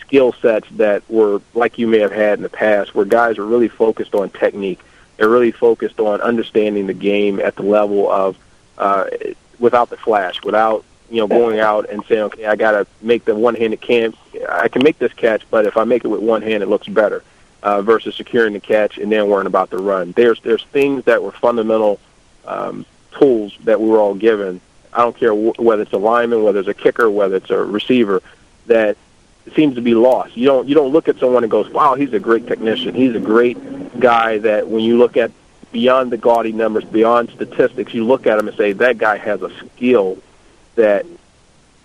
skill 0.00 0.32
sets 0.32 0.68
that 0.72 1.08
were 1.08 1.40
like 1.54 1.78
you 1.78 1.86
may 1.86 2.00
have 2.00 2.12
had 2.12 2.38
in 2.38 2.42
the 2.42 2.48
past, 2.48 2.94
where 2.94 3.04
guys 3.04 3.38
are 3.38 3.46
really 3.46 3.68
focused 3.68 4.14
on 4.14 4.30
technique. 4.30 4.80
They're 5.16 5.28
really 5.28 5.52
focused 5.52 6.00
on 6.00 6.20
understanding 6.20 6.86
the 6.86 6.94
game 6.94 7.38
at 7.38 7.56
the 7.56 7.62
level 7.62 8.10
of 8.10 8.36
uh, 8.78 9.06
without 9.58 9.90
the 9.90 9.96
flash, 9.96 10.42
without 10.42 10.84
you 11.10 11.18
know 11.20 11.26
going 11.26 11.60
out 11.60 11.88
and 11.90 12.04
saying, 12.06 12.22
okay, 12.22 12.46
I 12.46 12.56
got 12.56 12.72
to 12.72 12.86
make 13.02 13.24
the 13.24 13.34
one-handed 13.34 13.80
catch. 13.80 14.14
I 14.48 14.68
can 14.68 14.82
make 14.82 14.98
this 14.98 15.12
catch, 15.12 15.42
but 15.50 15.66
if 15.66 15.76
I 15.76 15.84
make 15.84 16.04
it 16.04 16.08
with 16.08 16.20
one 16.20 16.42
hand, 16.42 16.62
it 16.62 16.68
looks 16.68 16.88
better 16.88 17.22
uh, 17.64 17.82
versus 17.82 18.14
securing 18.14 18.52
the 18.52 18.60
catch 18.60 18.98
and 18.98 19.10
then 19.10 19.28
worrying 19.28 19.46
about 19.46 19.70
the 19.70 19.78
run. 19.78 20.12
There's 20.12 20.40
there's 20.40 20.64
things 20.64 21.04
that 21.04 21.22
were 21.22 21.32
fundamental 21.32 21.98
um, 22.46 22.86
tools 23.12 23.56
that 23.64 23.80
we 23.80 23.88
were 23.88 23.98
all 23.98 24.14
given. 24.14 24.60
I 24.92 24.98
don't 24.98 25.16
care 25.16 25.34
wh- 25.34 25.58
whether 25.58 25.82
it's 25.82 25.92
a 25.92 25.98
lineman, 25.98 26.42
whether 26.44 26.60
it's 26.60 26.68
a 26.68 26.74
kicker, 26.74 27.10
whether 27.10 27.36
it's 27.36 27.50
a 27.50 27.56
receiver, 27.64 28.22
that 28.66 28.96
seems 29.54 29.74
to 29.74 29.80
be 29.80 29.94
lost. 29.94 30.36
You 30.36 30.46
don't 30.46 30.68
you 30.68 30.74
don't 30.74 30.92
look 30.92 31.08
at 31.08 31.18
someone 31.18 31.42
and 31.42 31.50
goes, 31.50 31.68
"Wow, 31.70 31.94
he's 31.94 32.12
a 32.12 32.20
great 32.20 32.46
technician. 32.46 32.94
He's 32.94 33.14
a 33.14 33.20
great 33.20 33.98
guy." 33.98 34.38
That 34.38 34.68
when 34.68 34.84
you 34.84 34.98
look 34.98 35.16
at 35.16 35.30
beyond 35.74 36.12
the 36.12 36.16
gaudy 36.16 36.52
numbers, 36.52 36.84
beyond 36.84 37.28
statistics, 37.30 37.92
you 37.92 38.04
look 38.04 38.28
at 38.28 38.38
him 38.38 38.46
and 38.46 38.56
say 38.56 38.72
that 38.72 38.96
guy 38.96 39.18
has 39.18 39.42
a 39.42 39.50
skill 39.58 40.16
that 40.76 41.04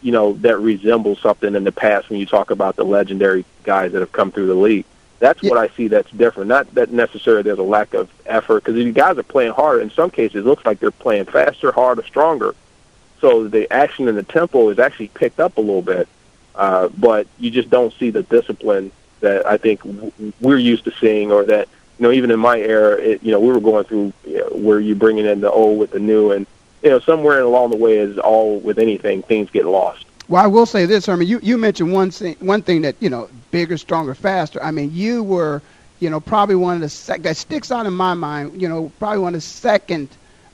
you 0.02 0.12
know 0.12 0.34
that 0.34 0.60
resembles 0.60 1.20
something 1.20 1.56
in 1.56 1.64
the 1.64 1.72
past. 1.72 2.10
When 2.10 2.20
you 2.20 2.28
talk 2.28 2.52
about 2.52 2.76
the 2.76 2.86
legendary 2.86 3.44
guys 3.64 3.92
that 3.92 4.00
have 4.00 4.12
come 4.12 4.32
through 4.32 4.46
the 4.46 4.54
league, 4.54 4.86
that's 5.18 5.42
yeah. 5.42 5.50
what 5.50 5.58
I 5.58 5.76
see 5.76 5.88
that's 5.88 6.10
different. 6.12 6.48
Not 6.48 6.74
that 6.76 6.92
necessarily 6.92 7.42
there's 7.42 7.58
a 7.58 7.64
lack 7.64 7.96
of 7.96 8.10
effort 8.28 8.64
because 8.64 8.76
these 8.76 8.94
guys 8.94 9.18
are 9.18 9.24
playing 9.24 9.54
harder. 9.54 9.82
In 9.82 9.90
some 9.90 10.12
cases, 10.12 10.46
it 10.46 10.48
looks 10.48 10.66
like 10.66 10.80
they're 10.80 10.92
playing 10.92 11.26
faster, 11.26 11.72
harder, 11.72 12.04
stronger. 12.04 12.54
So 13.20 13.48
the 13.48 13.72
action 13.74 14.08
and 14.08 14.18
the 14.18 14.24
tempo 14.24 14.70
is 14.70 14.78
actually 14.78 15.10
picked 15.10 15.40
up 15.40 15.58
a 15.58 15.62
little 15.62 15.82
bit, 15.82 16.08
uh, 16.54 16.90
but 16.90 17.26
you 17.40 17.50
just 17.50 17.72
don't 17.72 17.92
see 17.96 18.12
the 18.12 18.24
discipline 18.24 18.92
that 19.20 19.48
I 19.48 19.58
think 19.58 19.82
w- 19.84 20.34
we're 20.40 20.58
used 20.60 20.86
to 20.86 20.92
seeing, 21.02 21.32
or 21.32 21.44
that 21.46 21.68
you 22.00 22.04
know 22.04 22.12
even 22.12 22.32
in 22.32 22.40
my 22.40 22.60
era, 22.60 22.96
it, 22.96 23.22
you 23.22 23.32
know 23.32 23.40
we 23.40 23.52
were 23.52 23.60
going 23.60 23.84
through 23.84 24.14
you 24.26 24.38
know, 24.38 24.50
where 24.52 24.80
you're 24.80 24.96
bringing 24.96 25.26
in 25.26 25.42
the 25.42 25.52
old 25.52 25.78
with 25.78 25.92
the 25.92 26.00
new, 26.00 26.32
and 26.32 26.48
you 26.82 26.90
know 26.90 27.00
somewhere 27.00 27.42
along 27.42 27.72
the 27.72 27.78
way 27.78 27.98
is 27.98 28.18
all 28.18 28.60
with 28.60 28.80
anything 28.80 29.22
things 29.22 29.50
get 29.50 29.66
lost. 29.66 30.06
Well, 30.30 30.44
I 30.44 30.48
will 30.48 30.66
say 30.66 30.86
this, 30.86 31.06
Herman. 31.08 31.28
You 31.28 31.40
you 31.44 31.58
mentioned 31.58 31.92
one 31.92 32.12
thing 32.12 32.36
one 32.40 32.62
thing 32.62 32.84
that 32.84 32.96
you 33.00 33.10
know 33.10 33.30
bigger, 33.52 33.78
stronger, 33.78 34.16
faster. 34.16 34.62
I 34.64 34.72
mean, 34.72 34.92
you 34.94 35.24
were, 35.24 35.62
you 36.00 36.10
know, 36.10 36.20
probably 36.20 36.56
one 36.56 36.76
of 36.76 36.82
the 36.82 36.90
sec- 36.90 37.24
that 37.24 37.36
sticks 37.36 37.72
out 37.72 37.86
in 37.86 37.94
my 37.94 38.14
mind. 38.14 38.62
You 38.62 38.70
know, 38.70 38.92
probably 39.00 39.20
one 39.20 39.36
of 39.36 39.42
the 39.42 39.48
second 39.48 40.08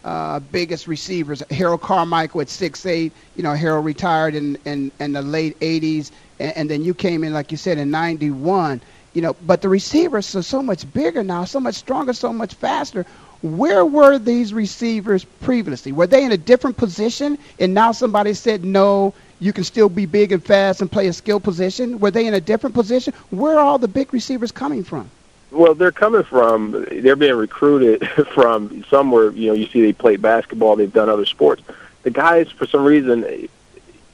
uh, 0.04 0.40
biggest 0.40 0.88
receivers. 0.88 1.44
Harold 1.52 1.82
Carmichael 1.82 2.42
at 2.42 2.50
six 2.50 2.86
eight. 2.88 3.12
You 3.36 3.44
know, 3.44 3.54
Harold 3.54 3.86
retired 3.86 4.34
in 4.34 4.58
in, 4.66 4.92
in 5.00 5.12
the 5.12 5.22
late 5.22 5.60
'80s, 5.60 6.10
and, 6.40 6.58
and 6.58 6.70
then 6.70 6.84
you 6.84 6.96
came 6.96 7.24
in, 7.24 7.34
like 7.34 7.52
you 7.52 7.58
said, 7.58 7.78
in 7.78 7.92
'91. 7.92 8.82
You 9.16 9.22
know, 9.22 9.36
but 9.48 9.64
the 9.64 9.70
receivers 9.70 10.36
are 10.36 10.44
so 10.44 10.62
much 10.62 10.92
bigger 10.94 11.24
now, 11.24 11.46
so 11.46 11.60
much 11.60 11.76
stronger, 11.76 12.14
so 12.14 12.32
much 12.32 12.54
faster. 12.54 13.06
Where 13.42 13.86
were 13.86 14.20
these 14.20 14.54
receivers 14.54 15.26
previously? 15.42 15.92
Were 15.92 16.08
they 16.08 16.24
in 16.24 16.32
a 16.32 16.38
different 16.38 16.78
position, 16.78 17.38
and 17.60 17.74
now 17.74 17.92
somebody 17.92 18.34
said 18.34 18.64
no? 18.64 19.14
you 19.40 19.54
can 19.54 19.64
still 19.64 19.90
be 19.90 20.06
big 20.06 20.32
and 20.32 20.44
fast 20.44 20.82
and 20.82 20.92
play 20.92 21.08
a 21.08 21.14
skill 21.14 21.40
position? 21.40 22.00
Were 22.00 22.12
they 22.12 22.26
in 22.26 22.34
a 22.34 22.42
different 22.42 22.74
position? 22.74 23.14
Where 23.32 23.58
are 23.58 23.66
all 23.66 23.78
the 23.78 23.88
big 23.88 24.14
receivers 24.14 24.52
coming 24.52 24.84
from? 24.84 25.10
Well, 25.52 25.74
they're 25.74 25.92
coming 25.92 26.24
from. 26.24 26.86
They're 26.92 27.16
being 27.16 27.36
recruited 27.36 28.08
from 28.34 28.84
somewhere. 28.90 29.32
You 29.32 29.48
know, 29.48 29.54
you 29.54 29.68
see 29.68 29.82
they 29.82 29.94
play 29.94 30.16
basketball. 30.16 30.76
They've 30.76 30.92
done 30.92 31.10
other 31.10 31.26
sports. 31.26 31.64
The 32.04 32.12
guys, 32.12 32.52
for 32.52 32.66
some 32.66 32.84
reason, 32.84 33.50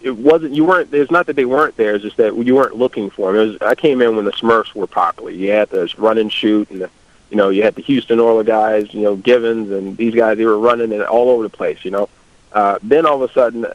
it 0.04 0.18
wasn't. 0.18 0.54
You 0.54 0.66
weren't. 0.66 0.94
It's 0.94 1.12
not 1.12 1.28
that 1.28 1.36
they 1.36 1.46
weren't 1.46 1.78
there. 1.78 1.96
It's 1.96 2.04
just 2.04 2.18
that 2.18 2.36
you 2.36 2.56
weren't 2.56 2.76
looking 2.76 3.10
for 3.10 3.32
them. 3.32 3.42
It 3.42 3.48
was, 3.48 3.62
I 3.62 3.76
came 3.76 4.02
in 4.02 4.16
when 4.16 4.26
the 4.26 4.32
Smurfs 4.32 4.74
were 4.74 4.88
popular. 4.88 5.32
You 5.32 5.52
had 5.52 5.70
the 5.70 5.94
run 5.98 6.18
and 6.18 6.32
shoot, 6.32 6.70
and 6.72 6.82
the, 6.82 6.90
you 7.30 7.38
know, 7.38 7.50
you 7.50 7.64
had 7.64 7.76
the 7.76 7.82
Houston 7.82 8.20
Oilers 8.20 8.48
guys. 8.48 8.94
You 8.94 9.02
know, 9.02 9.16
Givens 9.16 9.72
and 9.72 9.98
these 9.98 10.16
guys. 10.16 10.38
They 10.38 10.46
were 10.46 10.60
running 10.60 10.92
it 10.92 11.02
all 11.02 11.30
over 11.30 11.44
the 11.44 11.50
place. 11.50 11.84
You 11.84 11.92
know, 11.92 12.10
uh, 12.54 12.80
then 12.84 13.06
all 13.06 13.22
of 13.22 13.30
a 13.30 13.34
sudden, 13.34 13.66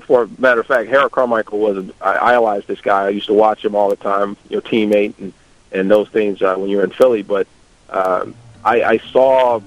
for 0.00 0.24
a 0.24 0.28
matter 0.38 0.60
of 0.60 0.66
fact, 0.66 0.88
Harold 0.88 1.12
Carmichael 1.12 1.58
was 1.58 1.90
I 2.00 2.32
idolized 2.32 2.66
this 2.66 2.80
guy. 2.80 3.06
I 3.06 3.08
used 3.10 3.26
to 3.26 3.34
watch 3.34 3.64
him 3.64 3.74
all 3.74 3.88
the 3.88 3.96
time, 3.96 4.36
you 4.48 4.56
know, 4.56 4.62
teammate 4.62 5.18
and 5.18 5.32
and 5.72 5.90
those 5.90 6.08
things 6.08 6.42
uh, 6.42 6.54
when 6.56 6.68
you're 6.68 6.84
in 6.84 6.90
Philly. 6.90 7.22
But 7.22 7.46
um, 7.88 8.34
I, 8.64 8.82
I 8.82 8.98
saw 8.98 9.60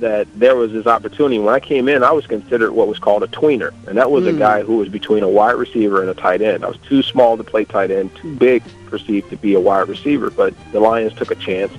that 0.00 0.26
there 0.38 0.56
was 0.56 0.72
this 0.72 0.86
opportunity. 0.86 1.38
When 1.38 1.54
I 1.54 1.60
came 1.60 1.88
in, 1.88 2.02
I 2.02 2.12
was 2.12 2.26
considered 2.26 2.72
what 2.72 2.88
was 2.88 2.98
called 2.98 3.22
a 3.22 3.26
tweener, 3.28 3.72
and 3.86 3.96
that 3.98 4.10
was 4.10 4.24
mm. 4.24 4.28
a 4.28 4.32
hmm. 4.32 4.38
guy 4.38 4.62
who 4.62 4.78
was 4.78 4.88
between 4.88 5.22
a 5.22 5.28
wide 5.28 5.56
receiver 5.56 6.00
and 6.00 6.10
a 6.10 6.14
tight 6.14 6.42
end. 6.42 6.64
I 6.64 6.68
was 6.68 6.78
too 6.78 7.02
small 7.02 7.36
to 7.36 7.44
play 7.44 7.64
tight 7.64 7.90
end, 7.90 8.14
too 8.16 8.34
big 8.36 8.62
perceived 8.86 9.30
to 9.30 9.36
be 9.36 9.54
a 9.54 9.60
wide 9.60 9.88
receiver. 9.88 10.30
But 10.30 10.54
the 10.72 10.80
Lions 10.80 11.14
took 11.14 11.30
a 11.30 11.36
chance. 11.36 11.72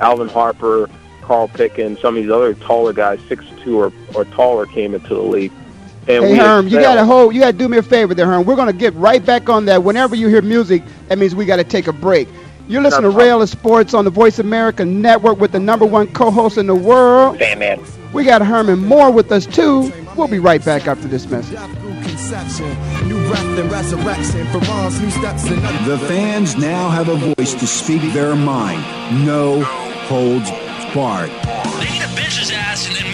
Alvin 0.00 0.28
Harper, 0.28 0.88
Carl 1.22 1.48
Pickens, 1.48 2.00
some 2.00 2.16
of 2.16 2.22
these 2.22 2.30
other 2.30 2.54
taller 2.54 2.92
guys, 2.92 3.20
six 3.28 3.44
two 3.62 3.78
or, 3.78 3.92
or 4.14 4.24
taller, 4.26 4.66
came 4.66 4.94
into 4.94 5.14
the 5.14 5.22
league 5.22 5.52
and 6.06 6.24
hey 6.24 6.36
Herm, 6.36 6.68
you 6.68 6.80
gotta 6.80 7.04
hold. 7.04 7.34
You 7.34 7.40
gotta 7.40 7.56
do 7.56 7.68
me 7.68 7.78
a 7.78 7.82
favor 7.82 8.14
there, 8.14 8.26
Herm. 8.26 8.44
We're 8.44 8.56
gonna 8.56 8.72
get 8.72 8.92
right 8.94 9.24
back 9.24 9.48
on 9.48 9.64
that. 9.66 9.82
Whenever 9.82 10.14
you 10.14 10.28
hear 10.28 10.42
music, 10.42 10.82
that 11.08 11.18
means 11.18 11.34
we 11.34 11.46
gotta 11.46 11.64
take 11.64 11.86
a 11.86 11.92
break. 11.92 12.28
You're 12.66 12.80
listening 12.80 13.10
to 13.10 13.16
Rail 13.16 13.42
of 13.42 13.50
Sports 13.50 13.92
on 13.92 14.06
the 14.06 14.10
Voice 14.10 14.38
America 14.38 14.86
Network 14.86 15.38
with 15.38 15.52
the 15.52 15.60
number 15.60 15.84
one 15.84 16.06
co-host 16.08 16.56
in 16.56 16.66
the 16.66 16.74
world. 16.74 17.38
Fan 17.38 17.58
man. 17.58 17.78
We 18.14 18.24
got 18.24 18.40
Herman 18.40 18.78
Moore 18.78 19.10
with 19.10 19.30
us 19.32 19.44
too. 19.44 19.92
We'll 20.16 20.28
be 20.28 20.38
right 20.38 20.64
back 20.64 20.86
after 20.86 21.06
this 21.06 21.26
message. 21.26 21.58
The 25.86 25.98
fans 26.08 26.56
now 26.56 26.88
have 26.88 27.08
a 27.10 27.16
voice 27.16 27.52
to 27.54 27.66
speak 27.66 28.00
their 28.14 28.34
mind. 28.34 28.80
No 29.26 29.62
holds 29.62 30.50
barred. 30.94 31.28
They 31.30 31.90
need 31.90 32.00
to 32.00 32.08
bitch 32.08 32.38
his 32.38 32.50
ass 32.50 32.86
and 32.86 32.96
then 32.96 33.04
move 33.06 33.13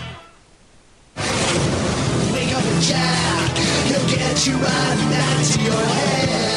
Make 2.33 2.53
up 2.55 2.63
a 2.63 2.79
jack. 2.81 3.57
He'll 3.87 4.07
get 4.07 4.47
you 4.47 4.55
right 4.55 5.07
back 5.11 5.45
to 5.45 5.61
your 5.61 5.73
head. 5.73 6.50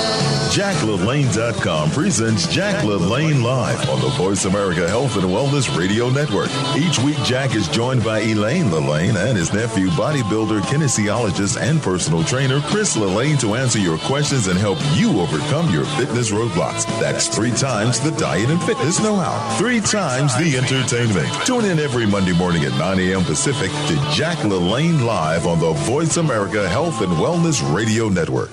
JackLaLanne.com 0.54 1.90
presents 1.90 2.46
Jack 2.46 2.84
LaLanne 2.84 3.42
Live 3.42 3.90
on 3.90 4.00
the 4.00 4.10
Voice 4.10 4.44
America 4.44 4.88
Health 4.88 5.16
and 5.16 5.24
Wellness 5.24 5.76
Radio 5.76 6.10
Network. 6.10 6.48
Each 6.76 6.96
week, 7.00 7.16
Jack 7.24 7.56
is 7.56 7.66
joined 7.66 8.04
by 8.04 8.20
Elaine 8.20 8.66
LaLanne 8.66 9.16
and 9.16 9.36
his 9.36 9.52
nephew, 9.52 9.88
bodybuilder, 9.88 10.60
kinesiologist, 10.60 11.60
and 11.60 11.82
personal 11.82 12.22
trainer 12.22 12.60
Chris 12.60 12.96
LaLanne 12.96 13.40
to 13.40 13.56
answer 13.56 13.80
your 13.80 13.98
questions 13.98 14.46
and 14.46 14.56
help 14.56 14.78
you 14.94 15.18
overcome 15.18 15.72
your 15.72 15.86
fitness 15.96 16.30
roadblocks. 16.30 16.84
That's 17.00 17.26
three 17.26 17.50
times 17.50 17.98
the 17.98 18.12
diet 18.12 18.48
and 18.48 18.62
fitness 18.62 19.02
know-how, 19.02 19.58
three 19.58 19.80
times 19.80 20.36
the 20.36 20.56
entertainment. 20.56 21.34
Tune 21.44 21.64
in 21.64 21.80
every 21.80 22.06
Monday 22.06 22.32
morning 22.32 22.62
at 22.62 22.78
9 22.78 23.00
a.m. 23.00 23.24
Pacific 23.24 23.72
to 23.88 24.10
Jack 24.12 24.38
LaLanne 24.38 25.04
Live 25.04 25.48
on 25.48 25.58
the 25.58 25.72
Voice 25.72 26.16
America 26.16 26.68
Health 26.68 27.00
and 27.00 27.10
Wellness 27.14 27.60
Radio 27.74 28.08
Network. 28.08 28.52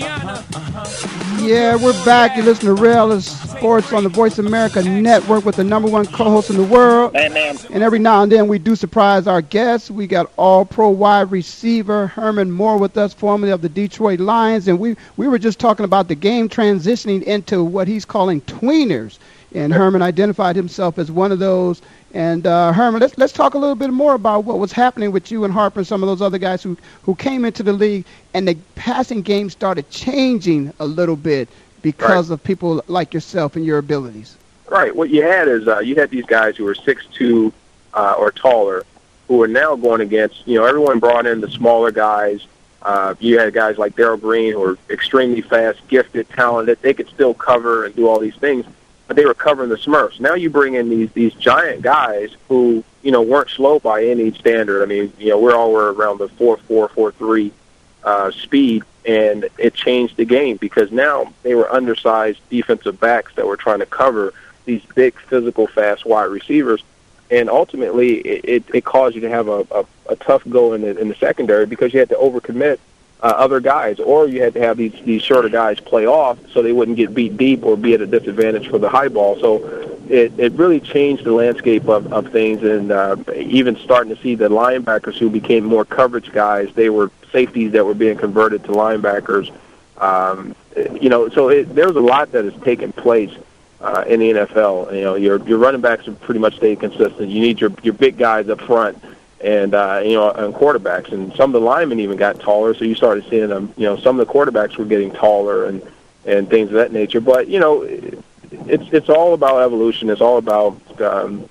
Yeah, 0.00 1.76
we're 1.76 2.04
back. 2.04 2.36
You 2.36 2.42
listen 2.42 2.66
to 2.66 2.74
Real 2.74 3.20
Sports 3.20 3.92
on 3.92 4.04
the 4.04 4.08
Voice 4.08 4.38
America 4.38 4.82
Network 4.82 5.44
with 5.44 5.56
the 5.56 5.64
number 5.64 5.88
one 5.88 6.06
co-host 6.06 6.50
in 6.50 6.56
the 6.56 6.62
world. 6.62 7.12
Man, 7.14 7.32
man. 7.32 7.58
And 7.70 7.82
every 7.82 7.98
now 7.98 8.22
and 8.22 8.30
then 8.30 8.46
we 8.48 8.58
do 8.58 8.76
surprise 8.76 9.26
our 9.26 9.42
guests. 9.42 9.90
We 9.90 10.06
got 10.06 10.30
All-Pro 10.36 10.90
wide 10.90 11.30
receiver 11.32 12.06
Herman 12.06 12.50
Moore 12.50 12.76
with 12.78 12.96
us, 12.96 13.12
formerly 13.12 13.50
of 13.50 13.62
the 13.62 13.68
Detroit 13.68 14.20
Lions, 14.20 14.68
and 14.68 14.78
we 14.78 14.96
we 15.16 15.26
were 15.26 15.38
just 15.38 15.58
talking 15.58 15.84
about 15.84 16.06
the 16.08 16.14
game 16.14 16.48
transitioning 16.48 17.22
into 17.24 17.64
what 17.64 17.88
he's 17.88 18.04
calling 18.04 18.40
tweeners. 18.42 19.18
And 19.54 19.72
Herman 19.72 20.02
identified 20.02 20.56
himself 20.56 20.98
as 20.98 21.10
one 21.10 21.32
of 21.32 21.38
those. 21.38 21.80
And 22.12 22.46
uh, 22.46 22.72
Herman, 22.72 23.00
let's 23.00 23.16
let's 23.18 23.32
talk 23.32 23.54
a 23.54 23.58
little 23.58 23.74
bit 23.74 23.90
more 23.90 24.14
about 24.14 24.44
what 24.44 24.58
was 24.58 24.72
happening 24.72 25.12
with 25.12 25.30
you 25.30 25.44
and 25.44 25.52
Harper 25.52 25.80
and 25.80 25.86
some 25.86 26.02
of 26.02 26.08
those 26.08 26.22
other 26.22 26.38
guys 26.38 26.62
who 26.62 26.76
who 27.02 27.14
came 27.14 27.44
into 27.44 27.62
the 27.62 27.72
league, 27.72 28.04
and 28.34 28.48
the 28.48 28.56
passing 28.76 29.22
game 29.22 29.50
started 29.50 29.88
changing 29.90 30.72
a 30.80 30.86
little 30.86 31.16
bit 31.16 31.48
because 31.82 32.30
of 32.30 32.42
people 32.42 32.82
like 32.88 33.14
yourself 33.14 33.56
and 33.56 33.64
your 33.64 33.78
abilities. 33.78 34.36
Right. 34.68 34.94
What 34.94 35.10
you 35.10 35.22
had 35.22 35.48
is 35.48 35.66
uh, 35.68 35.78
you 35.80 35.94
had 35.94 36.10
these 36.10 36.26
guys 36.26 36.56
who 36.56 36.64
were 36.64 36.74
six 36.74 37.06
two 37.06 37.52
uh, 37.94 38.16
or 38.18 38.30
taller, 38.30 38.84
who 39.28 39.42
are 39.42 39.48
now 39.48 39.76
going 39.76 40.00
against. 40.00 40.46
You 40.46 40.58
know, 40.58 40.66
everyone 40.66 40.98
brought 40.98 41.26
in 41.26 41.40
the 41.40 41.50
smaller 41.50 41.90
guys. 41.90 42.46
Uh, 42.80 43.14
you 43.18 43.38
had 43.38 43.52
guys 43.52 43.76
like 43.76 43.96
Darrell 43.96 44.16
Green 44.16 44.52
who 44.52 44.60
were 44.60 44.78
extremely 44.88 45.40
fast, 45.40 45.86
gifted, 45.88 46.28
talented. 46.30 46.78
They 46.80 46.94
could 46.94 47.08
still 47.08 47.34
cover 47.34 47.84
and 47.84 47.94
do 47.94 48.08
all 48.08 48.18
these 48.18 48.36
things, 48.36 48.64
but 49.08 49.16
they 49.16 49.24
were 49.24 49.34
covering 49.34 49.70
the 49.70 49.76
Smurfs. 49.76 50.20
Now 50.20 50.34
you 50.34 50.50
bring 50.50 50.74
in 50.74 50.88
these 50.88 51.10
these 51.12 51.34
giant 51.34 51.82
guys 51.82 52.36
who 52.48 52.84
you 53.02 53.10
know 53.10 53.22
weren't 53.22 53.50
slow 53.50 53.80
by 53.80 54.04
any 54.04 54.30
standard. 54.32 54.82
I 54.82 54.86
mean, 54.86 55.12
you 55.18 55.30
know, 55.30 55.40
we're 55.40 55.56
all 55.56 55.72
were 55.72 55.92
around 55.92 56.18
the 56.18 56.28
four 56.28 56.58
four 56.58 56.88
four 56.90 57.10
three 57.12 57.52
uh, 58.04 58.30
speed, 58.30 58.84
and 59.04 59.48
it 59.56 59.74
changed 59.74 60.16
the 60.16 60.26
game 60.26 60.58
because 60.58 60.92
now 60.92 61.32
they 61.42 61.54
were 61.54 61.72
undersized 61.72 62.38
defensive 62.50 63.00
backs 63.00 63.34
that 63.34 63.46
were 63.46 63.56
trying 63.56 63.80
to 63.80 63.86
cover 63.86 64.32
these 64.66 64.84
big, 64.94 65.14
physical, 65.14 65.66
fast 65.66 66.04
wide 66.04 66.24
receivers, 66.24 66.84
and 67.30 67.48
ultimately 67.48 68.16
it, 68.18 68.44
it, 68.44 68.74
it 68.74 68.84
caused 68.84 69.14
you 69.14 69.22
to 69.22 69.30
have 69.30 69.48
a, 69.48 69.66
a, 69.70 69.84
a 70.10 70.16
tough 70.16 70.42
go 70.50 70.74
in 70.74 70.82
the, 70.82 70.96
in 70.98 71.08
the 71.08 71.14
secondary 71.14 71.64
because 71.64 71.94
you 71.94 71.98
had 71.98 72.10
to 72.10 72.14
overcommit 72.16 72.78
uh, 73.20 73.26
other 73.26 73.60
guys, 73.60 73.98
or 73.98 74.28
you 74.28 74.42
had 74.42 74.54
to 74.54 74.60
have 74.60 74.76
these 74.76 74.92
these 75.04 75.22
shorter 75.22 75.48
guys 75.48 75.80
play 75.80 76.06
off 76.06 76.38
so 76.52 76.62
they 76.62 76.72
wouldn't 76.72 76.96
get 76.96 77.14
beat 77.14 77.36
deep 77.36 77.64
or 77.64 77.76
be 77.76 77.94
at 77.94 78.00
a 78.00 78.06
disadvantage 78.06 78.68
for 78.68 78.78
the 78.78 78.88
high 78.88 79.08
ball. 79.08 79.38
So 79.40 79.64
it, 80.08 80.32
it 80.38 80.52
really 80.52 80.80
changed 80.80 81.24
the 81.24 81.32
landscape 81.32 81.88
of, 81.88 82.12
of 82.12 82.30
things, 82.30 82.62
and 82.62 82.92
uh, 82.92 83.16
even 83.34 83.76
starting 83.76 84.14
to 84.14 84.22
see 84.22 84.34
the 84.34 84.48
linebackers 84.48 85.18
who 85.18 85.30
became 85.30 85.64
more 85.64 85.84
coverage 85.84 86.32
guys. 86.32 86.72
They 86.74 86.90
were 86.90 87.10
safeties 87.32 87.72
that 87.72 87.84
were 87.84 87.94
being 87.94 88.16
converted 88.16 88.64
to 88.64 88.70
linebackers. 88.70 89.52
Um, 89.98 90.54
you 91.00 91.08
know, 91.08 91.28
so 91.28 91.48
it, 91.48 91.74
there's 91.74 91.96
a 91.96 92.00
lot 92.00 92.32
that 92.32 92.44
has 92.44 92.54
taken 92.62 92.92
place 92.92 93.34
uh, 93.80 94.04
in 94.06 94.20
the 94.20 94.30
NFL. 94.30 94.94
You 94.94 95.00
know, 95.02 95.14
your 95.16 95.38
your 95.46 95.58
running 95.58 95.80
backs 95.80 96.06
have 96.06 96.20
pretty 96.20 96.40
much 96.40 96.56
stayed 96.56 96.80
consistent. 96.80 97.28
You 97.28 97.40
need 97.40 97.60
your 97.60 97.72
your 97.82 97.94
big 97.94 98.16
guys 98.16 98.48
up 98.48 98.60
front, 98.60 99.02
and 99.40 99.74
uh, 99.74 100.00
you 100.04 100.14
know, 100.14 100.30
and 100.30 100.54
quarterbacks. 100.54 101.12
And 101.12 101.34
some 101.34 101.54
of 101.54 101.60
the 101.60 101.66
linemen 101.66 102.00
even 102.00 102.16
got 102.16 102.40
taller, 102.40 102.74
so 102.74 102.84
you 102.84 102.94
started 102.94 103.24
seeing 103.28 103.48
them. 103.48 103.72
You 103.76 103.84
know, 103.84 103.96
some 103.96 104.18
of 104.18 104.26
the 104.26 104.32
quarterbacks 104.32 104.76
were 104.76 104.84
getting 104.84 105.10
taller 105.12 105.66
and 105.66 105.82
and 106.24 106.48
things 106.48 106.68
of 106.68 106.74
that 106.74 106.92
nature. 106.92 107.20
But 107.20 107.48
you 107.48 107.60
know, 107.60 107.82
it's 107.82 108.92
it's 108.92 109.08
all 109.08 109.34
about 109.34 109.62
evolution. 109.62 110.10
It's 110.10 110.20
all 110.20 110.38
about 110.38 111.00
um, 111.00 111.48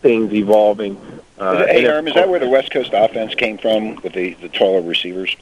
things 0.00 0.32
evolving. 0.32 1.00
Uh, 1.38 1.66
hey, 1.66 1.78
and 1.78 1.86
Herm, 1.86 2.08
is 2.08 2.14
that 2.14 2.28
where 2.28 2.40
the 2.40 2.48
West 2.48 2.70
Coast 2.70 2.90
offense 2.92 3.34
came 3.34 3.58
from 3.58 3.96
with 3.96 4.12
the, 4.12 4.34
the 4.34 4.48
taller 4.48 4.82
receivers? 4.82 5.36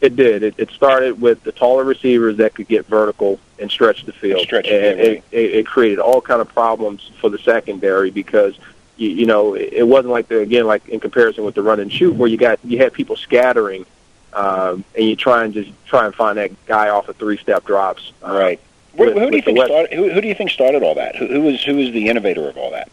It 0.00 0.16
did. 0.16 0.42
It, 0.42 0.54
it 0.56 0.70
started 0.70 1.20
with 1.20 1.42
the 1.42 1.52
taller 1.52 1.84
receivers 1.84 2.36
that 2.38 2.54
could 2.54 2.68
get 2.68 2.86
vertical 2.86 3.38
and 3.58 3.70
stretch 3.70 4.06
the 4.06 4.12
field, 4.12 4.40
Stretch 4.40 4.66
the 4.66 4.90
and 4.92 5.00
it, 5.00 5.24
it, 5.30 5.54
it 5.54 5.66
created 5.66 5.98
all 5.98 6.20
kind 6.20 6.40
of 6.40 6.48
problems 6.48 7.10
for 7.20 7.28
the 7.28 7.38
secondary 7.38 8.10
because 8.10 8.58
you, 9.00 9.08
you 9.10 9.26
know 9.26 9.54
it 9.54 9.72
it 9.72 9.88
wasn't 9.88 10.12
like 10.12 10.28
the 10.28 10.40
again 10.40 10.66
like 10.66 10.88
in 10.88 11.00
comparison 11.00 11.44
with 11.44 11.54
the 11.54 11.62
run 11.62 11.80
and 11.80 11.92
shoot 11.92 12.14
where 12.14 12.28
you 12.28 12.36
got 12.36 12.58
you 12.64 12.78
had 12.78 12.92
people 12.92 13.16
scattering, 13.16 13.86
um, 14.32 14.84
and 14.96 15.06
you 15.06 15.16
try 15.16 15.44
and 15.44 15.54
just 15.54 15.70
try 15.86 16.06
and 16.06 16.14
find 16.14 16.38
that 16.38 16.50
guy 16.66 16.88
off 16.90 17.08
of 17.08 17.16
three 17.16 17.38
step 17.38 17.64
drops. 17.64 18.12
Uh, 18.22 18.32
Right. 18.32 18.60
Who, 18.96 19.04
with- 19.06 19.16
who 19.18 19.30
do 19.30 19.36
you 19.36 19.42
think 19.42 19.58
started? 19.64 19.92
Who, 19.96 20.10
who 20.10 20.20
do 20.20 20.28
you 20.28 20.34
think 20.34 20.50
started 20.50 20.82
all 20.82 20.94
that? 20.96 21.16
Who, 21.16 21.26
who 21.26 21.40
was 21.42 21.62
who 21.64 21.76
was 21.76 21.92
the 21.92 22.08
innovator 22.08 22.48
of 22.48 22.56
all 22.56 22.70
that? 22.72 22.90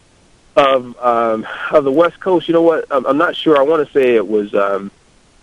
of 0.56 0.98
um, 1.00 1.46
of 1.70 1.84
the 1.84 1.92
West 1.92 2.18
Coast? 2.20 2.48
You 2.48 2.54
know 2.54 2.62
what? 2.62 2.84
I'm, 2.90 3.04
I'm 3.06 3.18
not 3.18 3.36
sure. 3.36 3.56
I 3.58 3.62
want 3.62 3.86
to 3.86 3.92
say 3.92 4.14
it 4.16 4.26
was. 4.26 4.54
Um, 4.54 4.90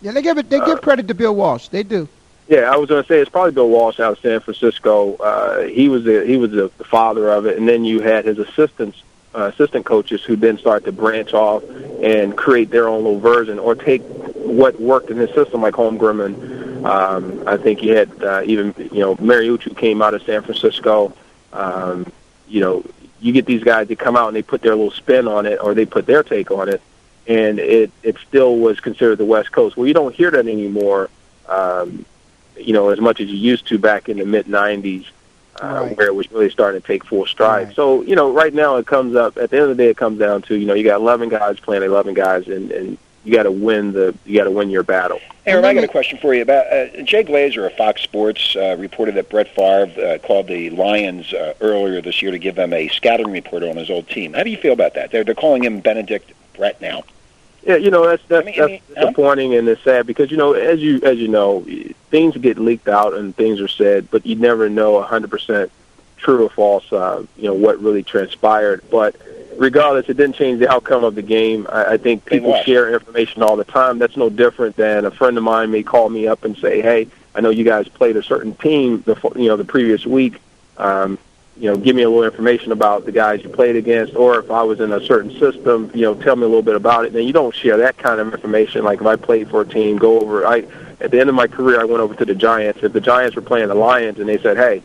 Yeah, 0.01 0.12
they 0.12 0.21
give 0.21 0.38
it. 0.38 0.49
They 0.49 0.60
give 0.60 0.82
credit 0.82 1.08
to 1.08 1.13
Bill 1.13 1.36
Walsh. 1.36 1.67
They 1.69 1.84
do. 1.84 2.08
Yeah, 2.47 2.71
I 2.71 2.75
was 2.78 2.88
going 2.89 3.01
to 3.01 3.08
say 3.08 3.19
it's 3.19 3.30
probably 3.30 3.51
Bill 3.54 3.69
Walsh 3.69 3.99
out 3.99 4.13
of 4.13 4.19
San 4.19 4.39
Francisco. 4.39 5.15
Uh, 5.15 5.62
he 5.63 5.89
was 5.89 6.04
the 6.04 6.25
he 6.25 6.38
was 6.38 6.51
the, 6.51 6.69
the 6.78 6.84
father 6.84 7.30
of 7.32 7.45
it, 7.45 7.58
and 7.58 7.67
then 7.67 7.84
you 7.86 8.01
had 8.01 8.25
his 8.25 8.38
assistants, 8.39 9.01
uh, 9.36 9.52
assistant 9.54 9.86
coaches, 9.86 10.24
who 10.24 10.36
then 10.36 10.58
started 10.58 10.86
to 10.86 10.91
branch 10.91 11.34
off 11.34 11.63
and 12.02 12.38
create 12.38 12.69
their 12.69 12.88
own 12.88 13.04
little 13.04 13.19
version, 13.19 13.60
or 13.60 13.76
take 13.76 14.02
what 14.36 14.80
worked 14.80 15.10
in 15.10 15.17
his 15.17 15.30
system, 15.32 15.62
like 15.62 15.74
Holmgren. 15.74 16.86
Um, 16.86 17.43
I 17.48 17.58
think 17.58 17.84
you 17.84 17.95
had 17.95 18.24
uh, 18.24 18.41
even 18.45 18.74
you 18.78 19.00
know 19.00 19.15
Mariucci 19.15 19.76
came 19.76 20.02
out 20.02 20.13
of 20.13 20.24
San 20.24 20.41
Francisco. 20.43 21.13
Um, 21.52 22.12
you 22.48 22.62
know, 22.62 22.84
you 23.19 23.34
get 23.34 23.45
these 23.45 23.63
guys 23.63 23.88
that 23.88 24.00
come 24.00 24.15
out 24.15 24.28
and 24.28 24.36
they 24.36 24.43
put 24.43 24.62
their 24.62 24.76
little 24.76 24.91
spin 24.91 25.28
on 25.28 25.45
it, 25.45 25.60
or 25.62 25.74
they 25.74 25.86
put 25.86 26.06
their 26.06 26.24
take 26.24 26.52
on 26.52 26.69
it, 26.69 26.82
and 27.28 27.60
it 27.60 27.91
it 28.04 28.17
still 28.19 28.58
was 28.58 28.80
considered 28.80 29.17
the 29.17 29.26
West 29.26 29.52
Coast. 29.52 29.76
Well, 29.76 29.88
you 29.88 29.93
don't 29.93 30.13
hear 30.13 30.32
that 30.32 30.48
anymore. 30.48 31.10
Um, 31.48 32.06
you 32.58 32.74
know, 32.74 32.89
as 32.89 33.02
much 33.02 33.19
as 33.19 33.30
you 33.30 33.38
used 33.38 33.67
to 33.67 33.78
back 33.78 34.10
in 34.10 34.17
the 34.17 34.26
mid 34.26 34.45
'90s, 34.45 35.08
uh, 35.62 35.88
where 35.89 36.08
it 36.08 36.15
was 36.15 36.32
really 36.32 36.50
starting 36.50 36.82
to 36.82 36.88
take 36.88 37.06
full 37.06 37.26
stride. 37.26 37.74
So, 37.74 38.02
you 38.04 38.15
know, 38.15 38.32
right 38.32 38.54
now 38.54 38.76
it 38.78 38.88
comes 38.88 39.15
up. 39.15 39.38
At 39.38 39.50
the 39.50 39.58
end 39.58 39.70
of 39.70 39.78
the 39.78 39.84
day, 39.84 39.89
it 39.89 39.98
comes 39.98 40.20
down 40.20 40.41
to 40.44 40.56
you 40.56 40.65
know 40.65 40.74
you 40.74 40.84
got 40.84 41.00
11 41.00 41.30
guys 41.30 41.60
playing 41.60 41.84
11 41.84 42.13
guys, 42.13 42.48
and 42.48 42.72
and 42.72 42.98
you 43.24 43.34
got 43.34 43.44
to 43.44 43.52
win 43.52 43.91
the 43.91 44.15
you 44.26 44.38
got 44.38 44.46
to 44.46 44.52
win 44.52 44.70
your 44.70 44.84
battle. 44.84 45.20
Aaron, 45.46 45.65
I 45.65 45.74
got 45.74 45.84
a 45.84 45.88
question 45.88 46.18
for 46.18 46.34
you 46.34 46.41
about 46.41 46.65
uh, 46.68 47.04
Jay 47.04 47.24
Glazer 47.24 47.65
of 47.68 47.74
Fox 47.74 48.02
Sports 48.02 48.56
uh, 48.56 48.76
reported 48.80 49.15
that 49.15 49.30
Brett 49.30 49.48
Favre 49.50 49.91
uh, 50.02 50.18
called 50.20 50.48
the 50.48 50.72
Lions 50.72 51.34
uh, 51.34 51.54
earlier 51.62 52.02
this 52.02 52.22
year 52.22 52.32
to 52.32 52.39
give 52.39 52.56
them 52.56 52.74
a 52.74 52.88
scouting 52.88 53.30
report 53.30 53.62
on 53.63 53.78
his 53.78 53.89
old 53.89 54.08
team. 54.08 54.34
How 54.34 54.44
do 54.44 54.50
you 54.50 54.58
feel 54.58 54.74
about 54.74 54.96
that? 54.96 55.12
They're 55.12 55.24
they're 55.24 55.36
calling 55.36 55.63
him 55.63 55.82
Benedict 55.82 56.32
Brett 56.56 56.82
now. 56.82 57.04
Yeah, 57.65 57.78
you 57.78 57.89
know 57.89 58.08
that's 58.08 58.23
that's, 58.28 58.47
I 58.47 58.51
mean, 58.51 58.82
that's 58.89 59.01
disappointing 59.01 59.56
and 59.56 59.67
it's 59.67 59.82
sad 59.82 60.06
because 60.06 60.30
you 60.30 60.38
know 60.38 60.54
as 60.54 60.80
you 60.80 61.01
as 61.01 61.17
you 61.17 61.28
know 61.28 61.65
things 62.12 62.38
get 62.38 62.60
leaked 62.60 62.88
out 62.88 63.15
and 63.15 63.36
things 63.36 63.60
are 63.60 63.67
said, 63.67 64.10
but 64.12 64.25
you 64.25 64.36
never 64.36 64.69
know 64.69 64.97
a 64.97 65.04
hundred 65.04 65.32
percent 65.32 65.71
true 66.17 66.45
or 66.45 66.49
false. 66.49 66.91
Uh, 66.93 67.25
you 67.38 67.45
know 67.45 67.56
what 67.56 67.82
really 67.82 68.04
transpired, 68.04 68.84
but 68.91 69.15
regardless, 69.58 70.08
it 70.10 70.17
didn't 70.17 70.36
change 70.36 70.60
the 70.60 70.69
outcome 70.69 71.04
of 71.04 71.15
the 71.15 71.23
game. 71.23 71.67
I, 71.71 71.93
I 71.93 71.97
think 71.97 72.25
people 72.25 72.62
share 72.63 72.93
information 72.93 73.41
all 73.41 73.56
the 73.56 73.63
time. 73.63 73.97
That's 73.97 74.17
no 74.17 74.30
different 74.30 74.76
than 74.76 75.05
a 75.05 75.11
friend 75.11 75.38
of 75.38 75.43
mine 75.43 75.72
may 75.72 75.82
call 75.82 76.09
me 76.09 76.28
up 76.28 76.45
and 76.45 76.55
say, 76.57 76.82
"Hey, 76.82 77.07
I 77.34 77.41
know 77.41 77.49
you 77.49 77.63
guys 77.63 77.88
played 77.88 78.16
a 78.16 78.24
certain 78.24 78.53
team 78.55 79.01
the 79.07 79.20
you 79.36 79.47
know 79.47 79.57
the 79.57 79.66
previous 79.66 80.05
week." 80.05 80.39
Um, 80.78 81.18
you 81.58 81.72
know, 81.72 81.78
give 81.78 81.95
me 81.95 82.03
a 82.03 82.10
little 82.10 82.26
information 82.26 82.72
about 82.72 83.06
the 83.06 83.12
guys 83.12 83.41
you 83.41 83.49
played 83.49 83.76
against, 83.76 84.16
or 84.16 84.39
if 84.39 84.51
I 84.51 84.64
was 84.64 84.82
in 84.82 84.91
a 84.91 85.03
certain 85.06 85.32
system, 85.39 85.89
you 85.93 86.01
know, 86.01 86.14
tell 86.14 86.36
me 86.36 86.43
a 86.43 86.47
little 86.47 86.62
bit 86.62 86.76
about 86.76 87.06
it. 87.06 87.08
And 87.08 87.16
then 87.16 87.28
you 87.28 87.34
don't 87.34 87.56
share 87.56 87.78
that 87.78 87.97
kind 87.97 88.20
of 88.20 88.34
information. 88.34 88.84
Like 88.84 88.99
if 88.99 89.08
I 89.08 89.16
played 89.16 89.49
for 89.49 89.62
a 89.62 89.66
team, 89.66 89.97
go 89.97 90.20
over. 90.20 90.45
I 90.45 90.66
at 90.99 91.12
the 91.12 91.20
end 91.20 91.30
of 91.30 91.36
my 91.36 91.47
career, 91.47 91.80
I 91.80 91.86
went 91.86 92.01
over 92.01 92.16
to 92.16 92.26
the 92.26 92.36
Giants. 92.36 92.82
If 92.84 92.93
the 92.93 93.01
Giants 93.01 93.36
were 93.36 93.41
playing 93.41 93.68
the 93.70 93.76
Lions, 93.76 94.20
and 94.20 94.28
they 94.28 94.38
said, 94.38 94.58
"Hey, 94.58 94.82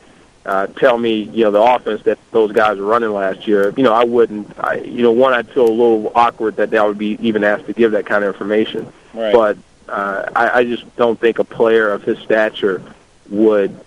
uh, 0.47 0.68
tell 0.68 0.97
me, 0.97 1.23
you 1.23 1.45
know, 1.45 1.51
the 1.51 1.62
offense 1.62 2.03
that 2.05 2.18
those 2.31 2.53
guys 2.53 2.79
were 2.79 2.87
running 2.87 3.12
last 3.12 3.47
year, 3.47 3.75
you 3.77 3.83
know, 3.83 3.93
I 3.93 4.05
wouldn't. 4.05 4.59
I, 4.59 4.77
you 4.77 5.03
know, 5.03 5.12
one, 5.12 5.33
I'd 5.33 5.49
feel 5.49 5.66
a 5.66 5.68
little 5.68 6.12
awkward 6.14 6.57
that 6.57 6.75
I 6.75 6.87
would 6.87 6.99
be 6.99 7.18
even 7.21 7.45
asked 7.45 7.66
to 7.66 7.73
give 7.73 7.93
that 7.93 8.07
kind 8.07 8.25
of 8.25 8.33
information. 8.33 8.91
Right. 9.12 9.33
But 9.33 9.59
uh, 9.89 10.31
I, 10.35 10.61
I 10.61 10.64
just 10.64 10.97
don't 10.97 11.18
think 11.18 11.39
a 11.41 11.45
player 11.45 11.91
of 11.91 12.05
his 12.05 12.18
stature 12.21 12.83
would 13.29 13.79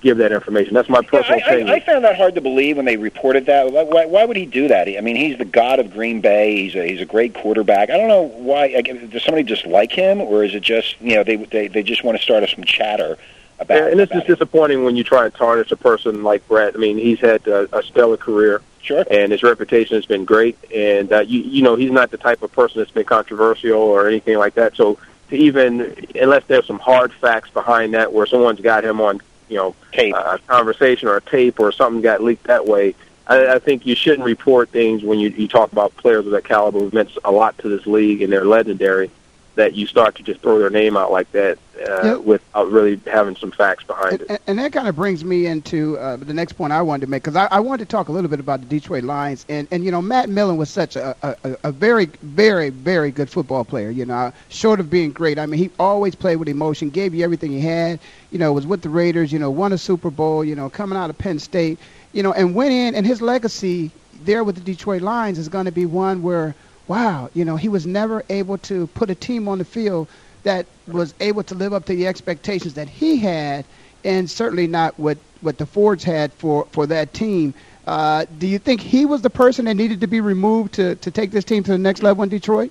give 0.00 0.18
that 0.18 0.32
information. 0.32 0.74
That's 0.74 0.88
my 0.88 1.00
Yeah, 1.02 1.10
personal 1.10 1.32
I, 1.32 1.42
I, 1.42 1.54
opinion. 1.54 1.68
I 1.70 1.80
found 1.80 2.04
that 2.04 2.16
hard 2.16 2.34
to 2.34 2.40
believe 2.40 2.76
when 2.76 2.86
they 2.86 2.96
reported 2.96 3.46
that. 3.46 3.70
Why- 3.72 4.06
Why, 4.06 4.24
would 4.24 4.36
he 4.36 4.46
do 4.46 4.68
that? 4.68 4.88
I 4.88 5.00
mean, 5.00 5.16
he's 5.16 5.38
the 5.38 5.44
god 5.44 5.78
of 5.78 5.92
Green 5.92 6.20
Bay. 6.20 6.56
He's 6.56 6.74
a, 6.74 6.86
he's 6.86 7.00
a 7.00 7.04
great 7.06 7.34
quarterback. 7.34 7.90
I 7.90 7.96
don't 7.96 8.08
know 8.08 8.22
why. 8.22 8.80
Does 8.80 9.22
somebody 9.22 9.42
just 9.44 9.66
like 9.66 9.92
him, 9.92 10.20
or 10.20 10.44
is 10.44 10.54
it 10.54 10.62
just 10.62 11.00
you 11.00 11.14
know 11.16 11.24
they 11.24 11.36
they, 11.36 11.68
they 11.68 11.82
just 11.82 12.04
want 12.04 12.16
to 12.18 12.22
start 12.22 12.42
us 12.42 12.52
some 12.52 12.64
chatter 12.64 13.18
about? 13.58 13.78
and, 13.78 13.92
and 13.92 14.00
it's 14.00 14.12
just 14.12 14.26
disappointing 14.26 14.84
when 14.84 14.96
you 14.96 15.04
try 15.04 15.24
and 15.24 15.34
tarnish 15.34 15.70
a 15.72 15.76
person 15.76 16.22
like 16.22 16.46
Brett. 16.48 16.74
I 16.74 16.78
mean, 16.78 16.98
he's 16.98 17.20
had 17.20 17.46
a, 17.46 17.76
a 17.76 17.82
stellar 17.82 18.16
career. 18.16 18.62
Sure. 18.82 19.04
And 19.10 19.30
his 19.30 19.42
reputation 19.42 19.96
has 19.96 20.06
been 20.06 20.24
great. 20.24 20.56
And, 20.74 21.12
uh, 21.12 21.20
you, 21.20 21.40
you 21.42 21.62
know, 21.62 21.76
he's 21.76 21.90
not 21.90 22.10
the 22.10 22.16
type 22.16 22.42
of 22.42 22.50
person 22.50 22.78
that's 22.78 22.90
been 22.90 23.04
controversial 23.04 23.78
or 23.78 24.08
anything 24.08 24.38
like 24.38 24.54
that. 24.54 24.74
So 24.74 24.98
to 25.28 25.36
even, 25.36 25.94
unless 26.14 26.44
there's 26.46 26.66
some 26.66 26.78
hard 26.78 27.12
facts 27.12 27.50
behind 27.50 27.92
that 27.92 28.10
where 28.14 28.24
someone's 28.24 28.60
got 28.60 28.82
him 28.82 29.02
on, 29.02 29.20
you 29.50 29.56
know, 29.56 29.74
tape. 29.92 30.14
a 30.14 30.38
conversation 30.46 31.08
or 31.08 31.16
a 31.16 31.20
tape 31.20 31.60
or 31.60 31.72
something 31.72 32.00
got 32.00 32.22
leaked 32.22 32.44
that 32.44 32.64
way, 32.64 32.94
I, 33.26 33.54
I 33.54 33.58
think 33.58 33.84
you 33.84 33.94
shouldn't 33.94 34.24
report 34.24 34.70
things 34.70 35.02
when 35.02 35.18
you, 35.18 35.28
you 35.30 35.48
talk 35.48 35.72
about 35.72 35.94
players 35.96 36.24
of 36.24 36.32
that 36.32 36.44
caliber 36.44 36.78
who've 36.78 36.94
meant 36.94 37.10
a 37.24 37.30
lot 37.30 37.58
to 37.58 37.68
this 37.68 37.86
league 37.86 38.22
and 38.22 38.32
they're 38.32 38.44
legendary 38.44 39.10
that 39.56 39.74
you 39.74 39.86
start 39.86 40.14
to 40.14 40.22
just 40.22 40.40
throw 40.40 40.58
their 40.58 40.70
name 40.70 40.96
out 40.96 41.10
like 41.10 41.30
that 41.32 41.58
uh, 41.88 42.02
Yep. 42.04 42.18
without 42.20 42.70
really 42.70 43.00
having 43.06 43.34
some 43.36 43.50
facts 43.50 43.84
behind 43.84 44.20
it. 44.20 44.26
And, 44.30 44.38
and 44.46 44.58
that 44.58 44.72
kind 44.72 44.86
of 44.86 44.94
brings 44.96 45.24
me 45.24 45.46
into 45.46 45.96
uh, 45.98 46.16
the 46.16 46.32
next 46.34 46.52
point 46.52 46.72
I 46.72 46.82
wanted 46.82 47.06
to 47.06 47.10
make 47.10 47.22
because 47.22 47.36
I, 47.36 47.46
I 47.50 47.58
wanted 47.60 47.86
to 47.88 47.90
talk 47.90 48.08
a 48.08 48.12
little 48.12 48.28
bit 48.30 48.38
about 48.38 48.60
the 48.60 48.66
Detroit 48.66 49.02
Lions 49.04 49.44
and, 49.48 49.66
and 49.70 49.84
you 49.84 49.90
know 49.90 50.00
Matt 50.02 50.28
Millen 50.28 50.56
was 50.56 50.70
such 50.70 50.94
a, 50.96 51.16
a, 51.22 51.36
a- 51.44 51.56
a 51.64 51.72
very 51.72 52.06
very 52.22 52.68
very 52.70 53.10
good 53.10 53.28
football 53.30 53.64
player 53.64 53.90
you 53.90 54.04
know 54.04 54.32
short 54.50 54.78
of 54.78 54.88
being 54.90 55.10
great 55.10 55.38
I 55.38 55.46
mean 55.46 55.58
he 55.58 55.70
always 55.78 56.14
played 56.14 56.36
with 56.36 56.48
emotion 56.48 56.90
gave 56.90 57.14
you 57.14 57.24
everything 57.24 57.50
he 57.50 57.60
had 57.60 57.98
you 58.30 58.38
know 58.38 58.52
was 58.52 58.66
with 58.66 58.82
the 58.82 58.88
Raiders 58.90 59.32
you 59.32 59.38
know 59.38 59.50
won 59.50 59.72
a 59.72 59.78
Super 59.78 60.10
Bowl 60.10 60.44
you 60.44 60.54
know 60.54 60.68
coming 60.70 60.98
out 60.98 61.10
of 61.10 61.18
Penn 61.18 61.38
State 61.38 61.78
you 62.12 62.22
know 62.22 62.32
and 62.34 62.54
went 62.54 62.72
in 62.72 62.94
and 62.94 63.06
his 63.06 63.20
legacy 63.22 63.90
there 64.24 64.44
with 64.44 64.54
the 64.56 64.60
Detroit 64.60 65.00
Lions 65.02 65.38
is 65.38 65.48
going 65.48 65.64
to 65.64 65.72
be 65.72 65.86
one 65.86 66.22
where 66.22 66.54
wow 66.92 67.30
you 67.34 67.44
know 67.44 67.56
he 67.56 67.70
was 67.76 67.84
never 67.86 68.18
able 68.28 68.58
to 68.58 68.76
put 68.88 69.08
a 69.10 69.14
team 69.14 69.42
on 69.52 69.58
the 69.58 69.68
field 69.76 70.04
that 70.42 70.66
was 70.86 71.14
able 71.20 71.42
to 71.44 71.54
live 71.54 71.72
up 71.72 71.84
to 71.86 71.94
the 71.94 72.06
expectations 72.06 72.74
that 72.74 72.88
he 72.88 73.16
had, 73.16 73.64
and 74.04 74.30
certainly 74.30 74.66
not 74.66 74.98
what, 74.98 75.18
what 75.40 75.58
the 75.58 75.66
Fords 75.66 76.04
had 76.04 76.32
for, 76.34 76.66
for 76.72 76.86
that 76.86 77.12
team. 77.12 77.54
Uh, 77.86 78.24
do 78.38 78.46
you 78.46 78.58
think 78.58 78.80
he 78.80 79.06
was 79.06 79.22
the 79.22 79.30
person 79.30 79.64
that 79.64 79.74
needed 79.74 80.00
to 80.00 80.06
be 80.06 80.20
removed 80.20 80.74
to, 80.74 80.94
to 80.96 81.10
take 81.10 81.30
this 81.30 81.44
team 81.44 81.62
to 81.64 81.72
the 81.72 81.78
next 81.78 82.02
level 82.02 82.22
in 82.22 82.28
Detroit? 82.28 82.70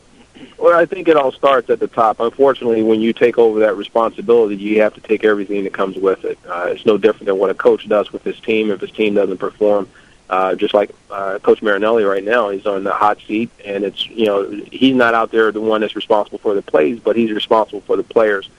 Well, 0.57 0.78
I 0.78 0.86
think 0.86 1.07
it 1.07 1.17
all 1.17 1.32
starts 1.32 1.70
at 1.70 1.80
the 1.80 1.88
top. 1.88 2.20
Unfortunately, 2.20 2.82
when 2.82 3.01
you 3.01 3.11
take 3.11 3.38
over 3.38 3.59
that 3.59 3.76
responsibility, 3.76 4.55
you 4.55 4.82
have 4.82 4.93
to 4.93 5.01
take 5.01 5.26
everything 5.26 5.65
that 5.65 5.74
comes 5.74 5.97
with 5.97 6.24
it. 6.24 6.39
Uh, 6.47 6.67
it's 6.70 6.86
no 6.86 6.97
different 6.97 7.26
than 7.26 7.38
what 7.38 7.49
a 7.49 7.53
coach 7.53 7.88
does 7.89 8.13
with 8.13 8.24
his 8.24 8.39
team. 8.39 8.72
If 8.72 8.80
his 8.80 8.91
team 8.91 9.15
doesn't 9.15 9.38
perform, 9.38 9.89
uh, 10.30 10.55
just 10.55 10.73
like 10.73 10.91
uh, 11.09 11.39
Coach 11.39 11.61
Marinelli 11.61 12.03
right 12.03 12.23
now, 12.23 12.49
he's 12.49 12.65
on 12.65 12.84
the 12.84 12.93
hot 12.93 13.19
seat, 13.27 13.49
and 13.65 13.84
it's 13.84 14.07
you 14.07 14.25
know 14.25 14.49
he's 14.71 14.95
not 14.95 15.13
out 15.13 15.32
there 15.32 15.51
the 15.51 15.61
one 15.61 15.82
that's 15.82 15.95
responsible 15.95 16.38
for 16.38 16.53
the 16.53 16.61
plays, 16.61 16.99
but 16.99 17.15
he's 17.15 17.32
responsible 17.32 17.82
for 17.82 17.97
the 17.97 18.03
players, 18.03 18.49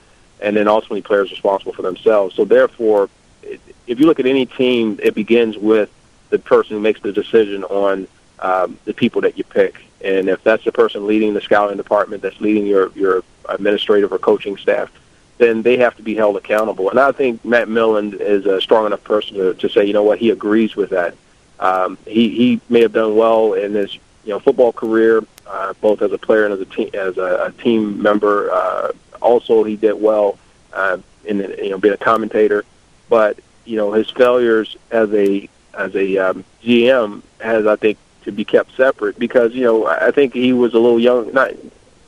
and 0.41 0.55
then 0.55 0.67
ultimately 0.67 1.01
players 1.01 1.31
responsible 1.31 1.71
for 1.73 1.81
themselves. 1.81 2.35
So 2.35 2.43
therefore, 2.43 3.09
if 3.41 3.99
you 3.99 4.05
look 4.05 4.19
at 4.19 4.25
any 4.25 4.45
team, 4.45 4.99
it 5.01 5.15
begins 5.15 5.57
with 5.57 5.89
the 6.29 6.39
person 6.39 6.75
who 6.75 6.81
makes 6.81 6.99
the 7.01 7.13
decision 7.13 7.63
on 7.65 8.07
um, 8.39 8.77
the 8.85 8.93
people 8.93 9.21
that 9.21 9.37
you 9.37 9.43
pick. 9.43 9.75
And 10.03 10.27
if 10.29 10.43
that's 10.43 10.65
the 10.65 10.71
person 10.71 11.07
leading 11.07 11.33
the 11.33 11.41
scouting 11.41 11.77
department, 11.77 12.21
that's 12.21 12.41
leading 12.41 12.65
your 12.65 12.91
your 12.93 13.23
administrative 13.47 14.11
or 14.11 14.17
coaching 14.17 14.57
staff, 14.57 14.91
then 15.37 15.61
they 15.61 15.77
have 15.77 15.95
to 15.95 16.03
be 16.03 16.15
held 16.15 16.35
accountable. 16.35 16.89
And 16.89 16.99
I 16.99 17.11
think 17.13 17.45
Matt 17.45 17.69
Millen 17.69 18.17
is 18.19 18.45
a 18.45 18.59
strong 18.59 18.85
enough 18.85 19.03
person 19.03 19.37
to, 19.37 19.53
to 19.53 19.69
say, 19.69 19.85
you 19.85 19.93
know 19.93 20.03
what, 20.03 20.19
he 20.19 20.31
agrees 20.31 20.75
with 20.75 20.89
that. 20.89 21.15
Um, 21.61 21.97
he 22.05 22.29
he 22.29 22.61
may 22.69 22.81
have 22.81 22.93
done 22.93 23.15
well 23.15 23.53
in 23.53 23.73
his 23.73 23.93
you 23.95 24.29
know 24.29 24.39
football 24.39 24.73
career, 24.73 25.23
uh, 25.47 25.73
both 25.79 26.01
as 26.01 26.11
a 26.11 26.17
player 26.17 26.45
and 26.45 26.53
as 26.53 26.59
a 26.59 26.65
team 26.65 26.89
as 26.93 27.17
a, 27.17 27.45
a 27.45 27.51
team 27.63 28.01
member. 28.01 28.51
Uh, 28.51 28.91
also, 29.21 29.63
he 29.63 29.75
did 29.75 29.93
well 29.93 30.39
uh, 30.73 30.97
in 31.25 31.37
you 31.37 31.69
know 31.69 31.77
being 31.77 31.93
a 31.93 31.97
commentator, 31.97 32.65
but 33.09 33.39
you 33.65 33.77
know 33.77 33.93
his 33.93 34.09
failures 34.09 34.75
as 34.89 35.13
a 35.13 35.47
as 35.73 35.95
a 35.95 36.17
um, 36.17 36.43
GM 36.63 37.21
has 37.39 37.67
I 37.67 37.75
think 37.75 37.97
to 38.23 38.31
be 38.31 38.43
kept 38.43 38.75
separate 38.75 39.17
because 39.17 39.53
you 39.53 39.63
know 39.63 39.85
I 39.85 40.11
think 40.11 40.33
he 40.33 40.53
was 40.53 40.73
a 40.73 40.79
little 40.79 40.99
young, 40.99 41.31
not 41.31 41.51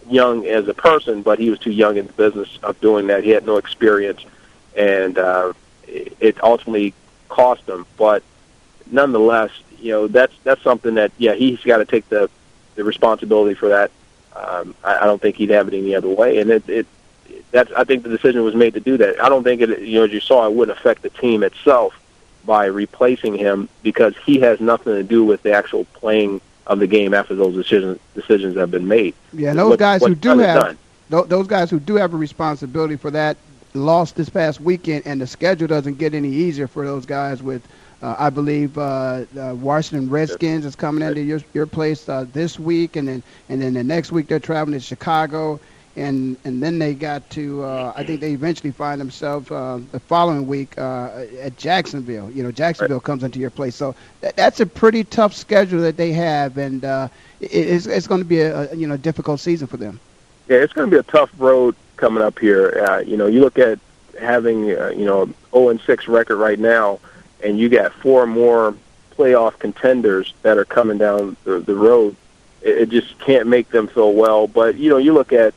young 0.09 0.45
as 0.47 0.67
a 0.67 0.73
person, 0.73 1.21
but 1.21 1.39
he 1.39 1.49
was 1.49 1.59
too 1.59 1.71
young 1.71 1.97
in 1.97 2.07
the 2.07 2.13
business 2.13 2.57
of 2.63 2.79
doing 2.81 3.07
that. 3.07 3.23
He 3.23 3.29
had 3.29 3.45
no 3.45 3.57
experience, 3.57 4.25
and 4.75 5.17
uh, 5.17 5.53
it 5.87 6.41
ultimately 6.43 6.93
cost 7.29 7.67
him. 7.67 7.85
But 7.97 8.23
nonetheless, 8.91 9.51
you 9.79 9.91
know 9.91 10.07
that's 10.07 10.33
that's 10.43 10.61
something 10.61 10.95
that 10.95 11.11
yeah 11.17 11.33
he's 11.33 11.59
got 11.61 11.77
to 11.77 11.85
take 11.85 12.07
the 12.09 12.29
the 12.75 12.83
responsibility 12.83 13.53
for 13.53 13.69
that. 13.69 13.91
Um, 14.35 14.73
I, 14.83 14.99
I 14.99 15.05
don't 15.05 15.21
think 15.21 15.35
he'd 15.35 15.51
have 15.51 15.67
it 15.67 15.77
any 15.77 15.93
other 15.95 16.09
way, 16.09 16.39
and 16.39 16.49
it, 16.49 16.67
it 16.69 16.87
that's 17.51 17.71
I 17.73 17.83
think 17.83 18.03
the 18.03 18.09
decision 18.09 18.43
was 18.43 18.55
made 18.55 18.73
to 18.73 18.79
do 18.79 18.97
that. 18.97 19.21
I 19.23 19.29
don't 19.29 19.43
think 19.43 19.61
it 19.61 19.81
you 19.81 19.99
know 19.99 20.05
as 20.05 20.11
you 20.11 20.19
saw 20.19 20.47
it 20.47 20.53
wouldn't 20.53 20.77
affect 20.77 21.01
the 21.01 21.09
team 21.09 21.43
itself 21.43 21.99
by 22.45 22.65
replacing 22.65 23.35
him 23.35 23.69
because 23.83 24.15
he 24.25 24.39
has 24.39 24.59
nothing 24.59 24.93
to 24.93 25.03
do 25.03 25.23
with 25.23 25.43
the 25.43 25.53
actual 25.53 25.85
playing 25.85 26.41
of 26.67 26.79
the 26.79 26.87
game 26.87 27.13
after 27.13 27.35
those 27.35 27.53
decisions 27.55 27.99
decisions 28.15 28.57
have 28.57 28.71
been 28.71 28.87
made. 28.87 29.13
Yeah, 29.33 29.53
those 29.53 29.71
What- 29.71 29.79
guys 29.79 30.03
who 30.03 30.15
do 30.15 30.37
have 30.39 30.77
done. 31.09 31.27
those 31.27 31.47
guys 31.47 31.69
who 31.69 31.79
do 31.79 31.95
have 31.95 32.13
a 32.13 32.17
responsibility 32.17 32.95
for 32.95 33.11
that 33.11 33.37
lost 33.73 34.15
this 34.15 34.29
past 34.29 34.61
weekend, 34.61 35.03
and 35.05 35.19
the 35.21 35.27
schedule 35.27 35.67
doesn't 35.67 35.97
get 35.97 36.13
any 36.13 36.29
easier 36.29 36.67
for 36.67 36.85
those 36.85 37.05
guys. 37.05 37.41
With 37.41 37.67
uh, 38.03 38.15
I 38.19 38.29
believe 38.29 38.77
uh, 38.77 39.25
uh, 39.39 39.55
Washington 39.55 40.09
Redskins 40.09 40.65
is 40.65 40.75
coming 40.75 41.07
into 41.07 41.21
your 41.21 41.39
your 41.53 41.65
place 41.65 42.09
uh, 42.09 42.25
this 42.33 42.59
week, 42.59 42.97
and 42.97 43.07
then 43.07 43.23
and 43.47 43.61
then 43.61 43.73
the 43.73 43.83
next 43.83 44.11
week 44.11 44.27
they're 44.27 44.41
traveling 44.41 44.77
to 44.77 44.85
Chicago, 44.85 45.57
and 45.95 46.35
and 46.43 46.61
then 46.61 46.79
they 46.79 46.93
got 46.93 47.29
to 47.31 47.63
uh, 47.63 47.93
I 47.95 48.03
think 48.03 48.19
they 48.19 48.31
eventually 48.31 48.71
find 48.71 48.99
themselves 48.99 49.49
uh, 49.49 49.79
the 49.93 50.01
following 50.01 50.47
week 50.47 50.77
uh, 50.77 51.25
at 51.39 51.57
Jacksonville. 51.57 52.29
You 52.29 52.43
know, 52.43 52.51
Jacksonville 52.51 52.99
comes 52.99 53.23
into 53.23 53.39
your 53.39 53.49
place, 53.49 53.73
so 53.73 53.95
that, 54.19 54.35
that's 54.35 54.59
a 54.59 54.65
pretty 54.65 55.05
tough 55.05 55.33
schedule 55.33 55.79
that 55.81 55.95
they 55.95 56.11
have, 56.11 56.57
and 56.57 56.83
uh, 56.83 57.07
it, 57.39 57.51
it's 57.53 57.85
it's 57.85 58.07
going 58.07 58.21
to 58.21 58.27
be 58.27 58.41
a, 58.41 58.69
a 58.69 58.75
you 58.75 58.85
know 58.85 58.97
difficult 58.97 59.39
season 59.39 59.65
for 59.67 59.77
them. 59.77 59.97
Yeah, 60.49 60.57
it's 60.57 60.73
going 60.73 60.89
to 60.89 60.93
be 60.93 60.99
a 60.99 61.09
tough 61.09 61.31
road 61.37 61.73
coming 61.95 62.21
up 62.21 62.37
here. 62.37 62.85
Uh, 62.85 62.99
you 62.99 63.15
know, 63.15 63.27
you 63.27 63.39
look 63.39 63.57
at 63.57 63.79
having 64.19 64.77
uh, 64.77 64.89
you 64.89 65.05
know 65.05 65.29
0 65.51 65.69
and 65.69 65.79
6 65.79 66.07
record 66.09 66.35
right 66.35 66.59
now, 66.59 66.99
and 67.43 67.59
you 67.59 67.69
got 67.69 67.93
four 67.93 68.25
more 68.25 68.75
playoff 69.17 69.59
contenders 69.59 70.33
that 70.41 70.57
are 70.57 70.65
coming 70.65 70.97
down 70.97 71.37
the, 71.43 71.59
the 71.59 71.75
road. 71.75 72.15
It, 72.61 72.77
it 72.77 72.89
just 72.89 73.17
can't 73.19 73.47
make 73.47 73.69
them 73.69 73.87
feel 73.87 74.13
well. 74.13 74.47
But 74.47 74.75
you 74.75 74.89
know, 74.89 74.97
you 74.97 75.13
look 75.13 75.33
at 75.33 75.53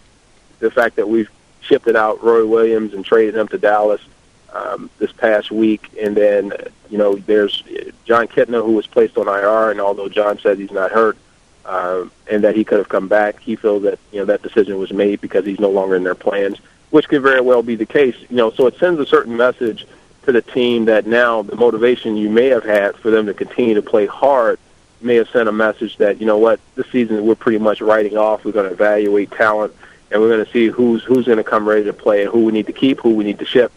the 0.59 0.71
fact 0.71 0.97
that 0.97 1.09
we've 1.09 1.31
shipped 1.61 1.89
it 1.89 1.97
out 1.97 2.23
Roy 2.23 2.47
Williams 2.47 2.95
and 2.95 3.05
traded 3.05 3.35
him 3.37 3.49
to 3.49 3.59
Dallas 3.59 4.01
um, 4.53 4.91
this 4.99 5.13
past 5.13 5.51
week, 5.51 5.91
and 6.01 6.17
then 6.17 6.53
you 6.91 6.99
know 6.99 7.17
there's 7.17 7.63
Jon 8.05 8.29
Kitna 8.29 8.65
who 8.65 8.73
was 8.73 8.87
placed 8.87 9.17
on 9.19 9.29
IR, 9.29 9.71
and 9.71 9.81
although 9.81 10.09
Jon 10.09 10.39
says 10.39 10.59
he's 10.59 10.71
not 10.71 10.91
hurt, 10.91 11.17
um, 11.65 12.11
and 12.31 12.45
that 12.45 12.57
he 12.57 12.65
could 12.65 12.79
have 12.79 12.89
come 12.89 13.09
back. 13.09 13.41
He 13.41 13.57
feels 13.57 13.83
that 13.83 13.99
you 14.13 14.21
know 14.21 14.27
that 14.27 14.43
decision 14.43 14.79
was 14.79 14.93
made 14.93 15.21
because 15.21 15.45
he's 15.45 15.61
no 15.61 15.71
longer 15.71 15.97
in 15.97 16.05
their 16.05 16.15
plans, 16.15 16.59
which 16.91 17.09
could 17.09 17.23
very 17.23 17.41
well 17.41 17.63
be 17.63 17.75
the 17.75 17.87
case. 17.87 18.17
You 18.31 18.37
know, 18.37 18.51
so 18.51 18.67
it 18.67 18.77
sends 18.79 19.01
a 19.01 19.07
certain 19.07 19.37
message 19.37 19.87
to 20.27 20.33
the 20.33 20.43
team 20.43 20.85
that 20.85 21.07
now 21.07 21.43
the 21.43 21.57
motivation 21.57 22.17
you 22.17 22.29
may 22.29 22.47
have 22.47 22.65
had 22.65 22.97
for 22.97 23.11
them 23.11 23.27
to 23.27 23.35
continue 23.35 23.75
to 23.75 23.83
play 23.83 24.07
hard 24.07 24.59
may 25.01 25.17
have 25.17 25.29
sent 25.31 25.49
a 25.49 25.53
message 25.53 25.97
that 25.99 26.21
you 26.21 26.27
know 26.27 26.39
what 26.39 26.61
this 26.75 26.87
season 26.91 27.25
we're 27.25 27.35
pretty 27.35 27.59
much 27.59 27.81
writing 27.81 28.17
off. 28.17 28.45
We're 28.45 28.53
going 28.53 28.69
to 28.69 28.73
evaluate 28.73 29.31
talent, 29.31 29.75
and 30.11 30.21
we're 30.21 30.29
going 30.29 30.45
to 30.45 30.53
see 30.53 30.67
who's 30.67 31.03
who's 31.05 31.27
going 31.27 31.39
to 31.39 31.45
come 31.45 31.67
ready 31.69 31.85
to 31.85 31.93
play 31.93 32.23
and 32.23 32.31
who 32.31 32.45
we 32.45 32.53
need 32.53 32.67
to 32.67 32.73
keep, 32.73 33.01
who 33.01 33.15
we 33.15 33.25
need 33.25 33.39
to 33.39 33.45
ship. 33.45 33.73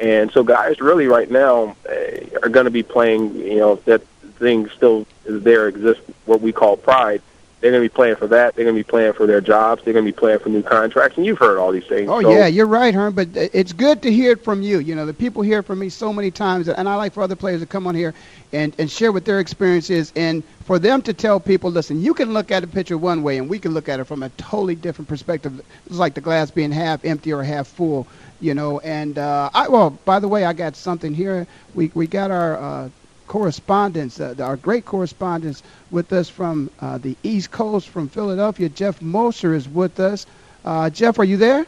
And 0.00 0.30
so 0.32 0.42
guys 0.42 0.80
really 0.80 1.06
right 1.06 1.30
now 1.30 1.76
uh, 1.88 2.38
are 2.42 2.48
going 2.48 2.64
to 2.64 2.70
be 2.70 2.82
playing, 2.82 3.36
you 3.36 3.58
know, 3.58 3.76
that 3.84 4.02
thing 4.38 4.68
still 4.70 5.06
there 5.24 5.68
exists, 5.68 6.02
what 6.26 6.40
we 6.40 6.52
call 6.52 6.76
pride, 6.76 7.22
They're 7.62 7.70
going 7.70 7.80
to 7.80 7.88
be 7.88 7.94
playing 7.94 8.16
for 8.16 8.26
that. 8.26 8.56
They're 8.56 8.64
going 8.64 8.74
to 8.74 8.80
be 8.80 8.90
playing 8.90 9.12
for 9.12 9.24
their 9.24 9.40
jobs. 9.40 9.84
They're 9.84 9.92
going 9.92 10.04
to 10.04 10.10
be 10.10 10.16
playing 10.16 10.40
for 10.40 10.48
new 10.48 10.64
contracts. 10.64 11.16
And 11.16 11.24
you've 11.24 11.38
heard 11.38 11.58
all 11.58 11.70
these 11.70 11.86
things. 11.86 12.10
Oh 12.10 12.20
So- 12.20 12.32
yeah, 12.32 12.48
you're 12.48 12.66
right, 12.66 12.92
Herm. 12.92 13.14
But 13.14 13.28
it's 13.36 13.72
good 13.72 14.02
to 14.02 14.12
hear 14.12 14.32
it 14.32 14.42
from 14.42 14.62
you. 14.62 14.80
You 14.80 14.96
know, 14.96 15.06
the 15.06 15.14
people 15.14 15.42
hear 15.42 15.60
it 15.60 15.62
from 15.62 15.78
me 15.78 15.88
so 15.88 16.12
many 16.12 16.32
times, 16.32 16.68
and 16.68 16.88
I 16.88 16.96
like 16.96 17.12
for 17.12 17.22
other 17.22 17.36
players 17.36 17.60
to 17.60 17.66
come 17.66 17.86
on 17.86 17.94
here 17.94 18.14
and 18.52 18.74
and 18.78 18.90
share 18.90 19.12
what 19.12 19.24
their 19.24 19.38
experience 19.38 19.90
is, 19.90 20.12
and 20.16 20.42
for 20.64 20.80
them 20.80 21.02
to 21.02 21.12
tell 21.14 21.38
people, 21.38 21.70
listen, 21.70 22.02
you 22.02 22.14
can 22.14 22.32
look 22.34 22.50
at 22.50 22.64
a 22.64 22.66
picture 22.66 22.98
one 22.98 23.22
way, 23.22 23.38
and 23.38 23.48
we 23.48 23.60
can 23.60 23.72
look 23.72 23.88
at 23.88 24.00
it 24.00 24.04
from 24.04 24.24
a 24.24 24.28
totally 24.30 24.74
different 24.74 25.08
perspective. 25.08 25.60
It's 25.86 25.98
like 25.98 26.14
the 26.14 26.20
glass 26.20 26.50
being 26.50 26.72
half 26.72 27.04
empty 27.04 27.32
or 27.32 27.44
half 27.44 27.68
full. 27.68 28.08
You 28.40 28.54
know, 28.54 28.80
and 28.80 29.18
uh, 29.18 29.50
I 29.54 29.68
well, 29.68 29.90
by 30.04 30.18
the 30.18 30.26
way, 30.26 30.44
I 30.44 30.52
got 30.52 30.74
something 30.74 31.14
here. 31.14 31.46
We 31.76 31.92
we 31.94 32.08
got 32.08 32.32
our. 32.32 32.56
Uh, 32.56 32.88
correspondents, 33.32 34.20
uh, 34.20 34.34
our 34.40 34.58
great 34.58 34.84
correspondents 34.84 35.62
with 35.90 36.12
us 36.12 36.28
from 36.28 36.68
uh, 36.82 36.98
the 36.98 37.16
East 37.22 37.50
Coast, 37.50 37.88
from 37.88 38.06
Philadelphia. 38.06 38.68
Jeff 38.68 39.00
Moser 39.00 39.54
is 39.54 39.66
with 39.66 39.98
us. 40.00 40.26
Uh, 40.66 40.90
Jeff, 40.90 41.18
are 41.18 41.24
you 41.24 41.38
there? 41.38 41.64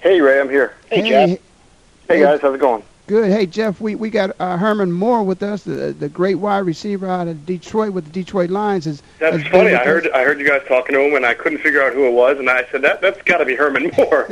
Hey, 0.00 0.20
Ray, 0.20 0.38
I'm 0.38 0.50
here. 0.50 0.74
Hey, 0.90 1.08
Jeff. 1.08 1.38
Hey, 2.06 2.20
guys, 2.20 2.42
how's 2.42 2.54
it 2.54 2.60
going? 2.60 2.82
Good. 3.06 3.30
Hey, 3.30 3.46
Jeff, 3.46 3.80
we, 3.80 3.94
we 3.94 4.10
got 4.10 4.34
uh, 4.40 4.56
Herman 4.56 4.90
Moore 4.90 5.22
with 5.22 5.40
us, 5.40 5.62
the, 5.62 5.94
the 5.96 6.08
great 6.08 6.34
wide 6.34 6.66
receiver 6.66 7.06
out 7.06 7.28
of 7.28 7.46
Detroit 7.46 7.92
with 7.92 8.04
the 8.06 8.10
Detroit 8.10 8.50
Lions. 8.50 8.84
Is, 8.88 9.00
That's 9.20 9.40
has 9.42 9.52
funny. 9.52 9.74
I 9.76 9.84
heard 9.84 10.08
us. 10.08 10.12
I 10.12 10.24
heard 10.24 10.40
you 10.40 10.48
guys 10.48 10.62
talking 10.66 10.96
to 10.96 11.00
him, 11.02 11.14
and 11.14 11.24
I 11.24 11.32
couldn't 11.34 11.58
figure 11.58 11.80
out 11.80 11.92
who 11.92 12.06
it 12.06 12.12
was, 12.12 12.40
and 12.40 12.50
I 12.50 12.66
said 12.72 12.82
that 12.82 13.00
that's 13.00 13.22
got 13.22 13.38
to 13.38 13.44
be 13.44 13.54
Herman 13.54 13.92
Moore. 13.96 14.26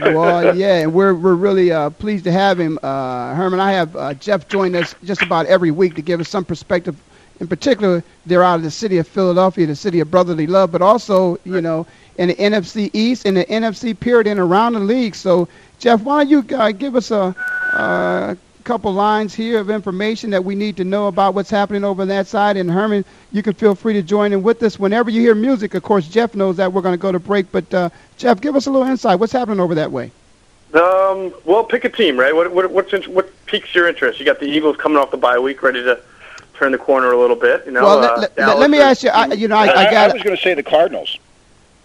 well, 0.00 0.56
yeah, 0.56 0.78
and 0.78 0.94
we're 0.94 1.12
we're 1.12 1.34
really 1.34 1.72
uh, 1.72 1.90
pleased 1.90 2.24
to 2.24 2.32
have 2.32 2.58
him. 2.58 2.78
Uh, 2.82 3.34
Herman, 3.34 3.60
I 3.60 3.72
have 3.72 3.94
uh, 3.96 4.14
Jeff 4.14 4.48
join 4.48 4.74
us 4.74 4.94
just 5.04 5.20
about 5.20 5.44
every 5.44 5.70
week 5.70 5.94
to 5.96 6.02
give 6.02 6.20
us 6.20 6.28
some 6.30 6.46
perspective. 6.46 6.96
In 7.40 7.48
particular, 7.48 8.02
they're 8.24 8.44
out 8.44 8.54
of 8.54 8.62
the 8.62 8.70
city 8.70 8.96
of 8.96 9.06
Philadelphia, 9.06 9.66
the 9.66 9.76
city 9.76 10.00
of 10.00 10.10
brotherly 10.10 10.46
love, 10.46 10.72
but 10.72 10.80
also, 10.80 11.38
you 11.44 11.60
know, 11.60 11.86
in 12.16 12.28
the 12.28 12.34
NFC 12.36 12.90
East 12.92 13.26
and 13.26 13.36
the 13.36 13.44
NFC 13.46 13.98
period 13.98 14.26
and 14.26 14.38
around 14.38 14.74
the 14.74 14.80
league. 14.80 15.14
So, 15.14 15.48
Jeff, 15.78 16.02
why 16.02 16.24
don't 16.24 16.30
you 16.30 16.56
uh, 16.56 16.72
give 16.72 16.96
us 16.96 17.10
a, 17.10 17.34
a 17.74 18.36
couple 18.64 18.92
lines 18.92 19.34
here 19.34 19.58
of 19.58 19.70
information 19.70 20.30
that 20.30 20.44
we 20.44 20.54
need 20.54 20.76
to 20.78 20.84
know 20.84 21.08
about 21.08 21.34
what's 21.34 21.50
happening 21.50 21.84
over 21.84 22.06
that 22.06 22.26
side? 22.26 22.56
And 22.56 22.70
Herman, 22.70 23.04
you 23.32 23.42
can 23.42 23.54
feel 23.54 23.74
free 23.74 23.94
to 23.94 24.02
join 24.02 24.32
in 24.32 24.42
with 24.42 24.62
us 24.62 24.78
whenever 24.78 25.10
you 25.10 25.20
hear 25.20 25.34
music. 25.34 25.74
Of 25.74 25.82
course, 25.82 26.08
Jeff 26.08 26.34
knows 26.34 26.56
that 26.56 26.72
we're 26.72 26.82
going 26.82 26.94
to 26.94 27.02
go 27.02 27.12
to 27.12 27.18
break, 27.20 27.50
but 27.52 27.72
uh, 27.74 27.90
Jeff, 28.16 28.40
give 28.40 28.56
us 28.56 28.66
a 28.66 28.70
little 28.70 28.88
insight. 28.88 29.18
What's 29.18 29.32
happening 29.32 29.60
over 29.60 29.74
that 29.74 29.92
way? 29.92 30.10
um, 30.74 31.32
well, 31.44 31.64
pick 31.64 31.84
a 31.84 31.88
team, 31.88 32.18
right? 32.18 32.34
What 32.34 32.52
what 32.52 32.70
what's 32.70 32.92
in, 32.92 33.02
what 33.04 33.30
piques 33.46 33.74
your 33.74 33.88
interest? 33.88 34.18
You 34.18 34.26
got 34.26 34.40
the 34.40 34.46
Eagles 34.46 34.76
coming 34.76 34.98
off 34.98 35.10
the 35.10 35.16
bye 35.16 35.38
week, 35.38 35.62
ready 35.62 35.82
to 35.84 36.00
turn 36.54 36.72
the 36.72 36.78
corner 36.78 37.12
a 37.12 37.18
little 37.18 37.36
bit. 37.36 37.64
You 37.64 37.72
know, 37.72 37.84
well, 37.84 37.98
uh, 37.98 38.20
let, 38.20 38.36
let, 38.36 38.58
let 38.58 38.70
me 38.70 38.80
ask 38.80 39.02
you. 39.02 39.10
I, 39.10 39.26
you 39.32 39.46
know, 39.46 39.56
I, 39.56 39.86
I 39.86 39.90
got. 39.90 40.12
was 40.12 40.22
going 40.22 40.36
to 40.36 40.42
say 40.42 40.54
the 40.54 40.62
Cardinals. 40.62 41.18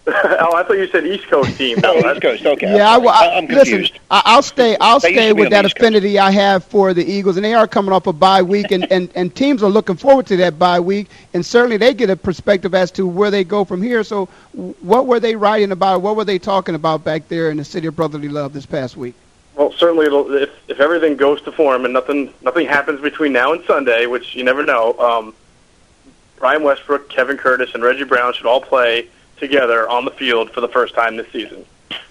oh, 0.06 0.54
I 0.56 0.62
thought 0.64 0.78
you 0.78 0.86
said 0.88 1.06
East 1.06 1.26
Coast 1.28 1.56
team. 1.58 1.78
No, 1.80 1.92
Oh, 1.94 2.12
East 2.12 2.22
Coast. 2.22 2.44
Okay. 2.46 2.74
Yeah, 2.74 2.88
I, 2.88 2.96
I'm, 2.96 3.06
I, 3.08 3.12
sorry. 3.18 3.36
I'm 3.36 3.46
listen. 3.46 3.58
confused. 3.58 3.98
I, 4.10 4.22
I'll 4.24 4.42
stay. 4.42 4.76
I'll 4.80 4.98
They 4.98 5.12
stay 5.12 5.32
with 5.32 5.50
that 5.50 5.62
the 5.62 5.66
East 5.68 5.76
Coast. 5.76 5.82
affinity 5.94 6.18
I 6.18 6.30
have 6.30 6.64
for 6.64 6.94
the 6.94 7.04
Eagles, 7.04 7.36
and 7.36 7.44
they 7.44 7.54
are 7.54 7.68
coming 7.68 7.92
off 7.92 8.06
a 8.06 8.12
bye 8.12 8.42
week, 8.42 8.70
and, 8.72 8.90
and, 8.90 9.10
and 9.14 9.34
teams 9.34 9.62
are 9.62 9.68
looking 9.70 9.96
forward 9.96 10.26
to 10.28 10.36
that 10.38 10.58
bye 10.58 10.80
week, 10.80 11.08
and 11.34 11.44
certainly 11.44 11.76
they 11.76 11.92
get 11.94 12.08
a 12.10 12.16
perspective 12.16 12.74
as 12.74 12.90
to 12.92 13.06
where 13.06 13.30
they 13.30 13.44
go 13.44 13.64
from 13.64 13.82
here. 13.82 14.02
So, 14.02 14.26
what 14.80 15.06
were 15.06 15.20
they 15.20 15.36
writing 15.36 15.70
about? 15.70 16.00
What 16.00 16.16
were 16.16 16.24
they 16.24 16.38
talking 16.38 16.74
about 16.74 17.04
back 17.04 17.28
there 17.28 17.50
in 17.50 17.58
the 17.58 17.64
city 17.64 17.86
of 17.86 17.94
brotherly 17.94 18.28
love 18.28 18.52
this 18.54 18.66
past 18.66 18.96
week? 18.96 19.14
Well, 19.54 19.72
certainly, 19.72 20.06
it'll, 20.06 20.32
if 20.34 20.50
if 20.68 20.80
everything 20.80 21.16
goes 21.16 21.42
to 21.42 21.52
form 21.52 21.84
and 21.84 21.92
nothing 21.92 22.32
nothing 22.40 22.66
happens 22.66 23.00
between 23.02 23.32
now 23.34 23.52
and 23.52 23.62
Sunday, 23.64 24.06
which 24.06 24.34
you 24.34 24.44
never 24.44 24.64
know, 24.64 24.98
um, 24.98 25.34
Brian 26.38 26.62
Westbrook, 26.62 27.10
Kevin 27.10 27.36
Curtis, 27.36 27.74
and 27.74 27.82
Reggie 27.82 28.04
Brown 28.04 28.32
should 28.32 28.46
all 28.46 28.62
play 28.62 29.08
together 29.40 29.88
on 29.88 30.04
the 30.04 30.10
field 30.12 30.50
for 30.50 30.60
the 30.60 30.68
first 30.68 30.94
time 30.94 31.16
this 31.16 31.30
season. 31.32 31.64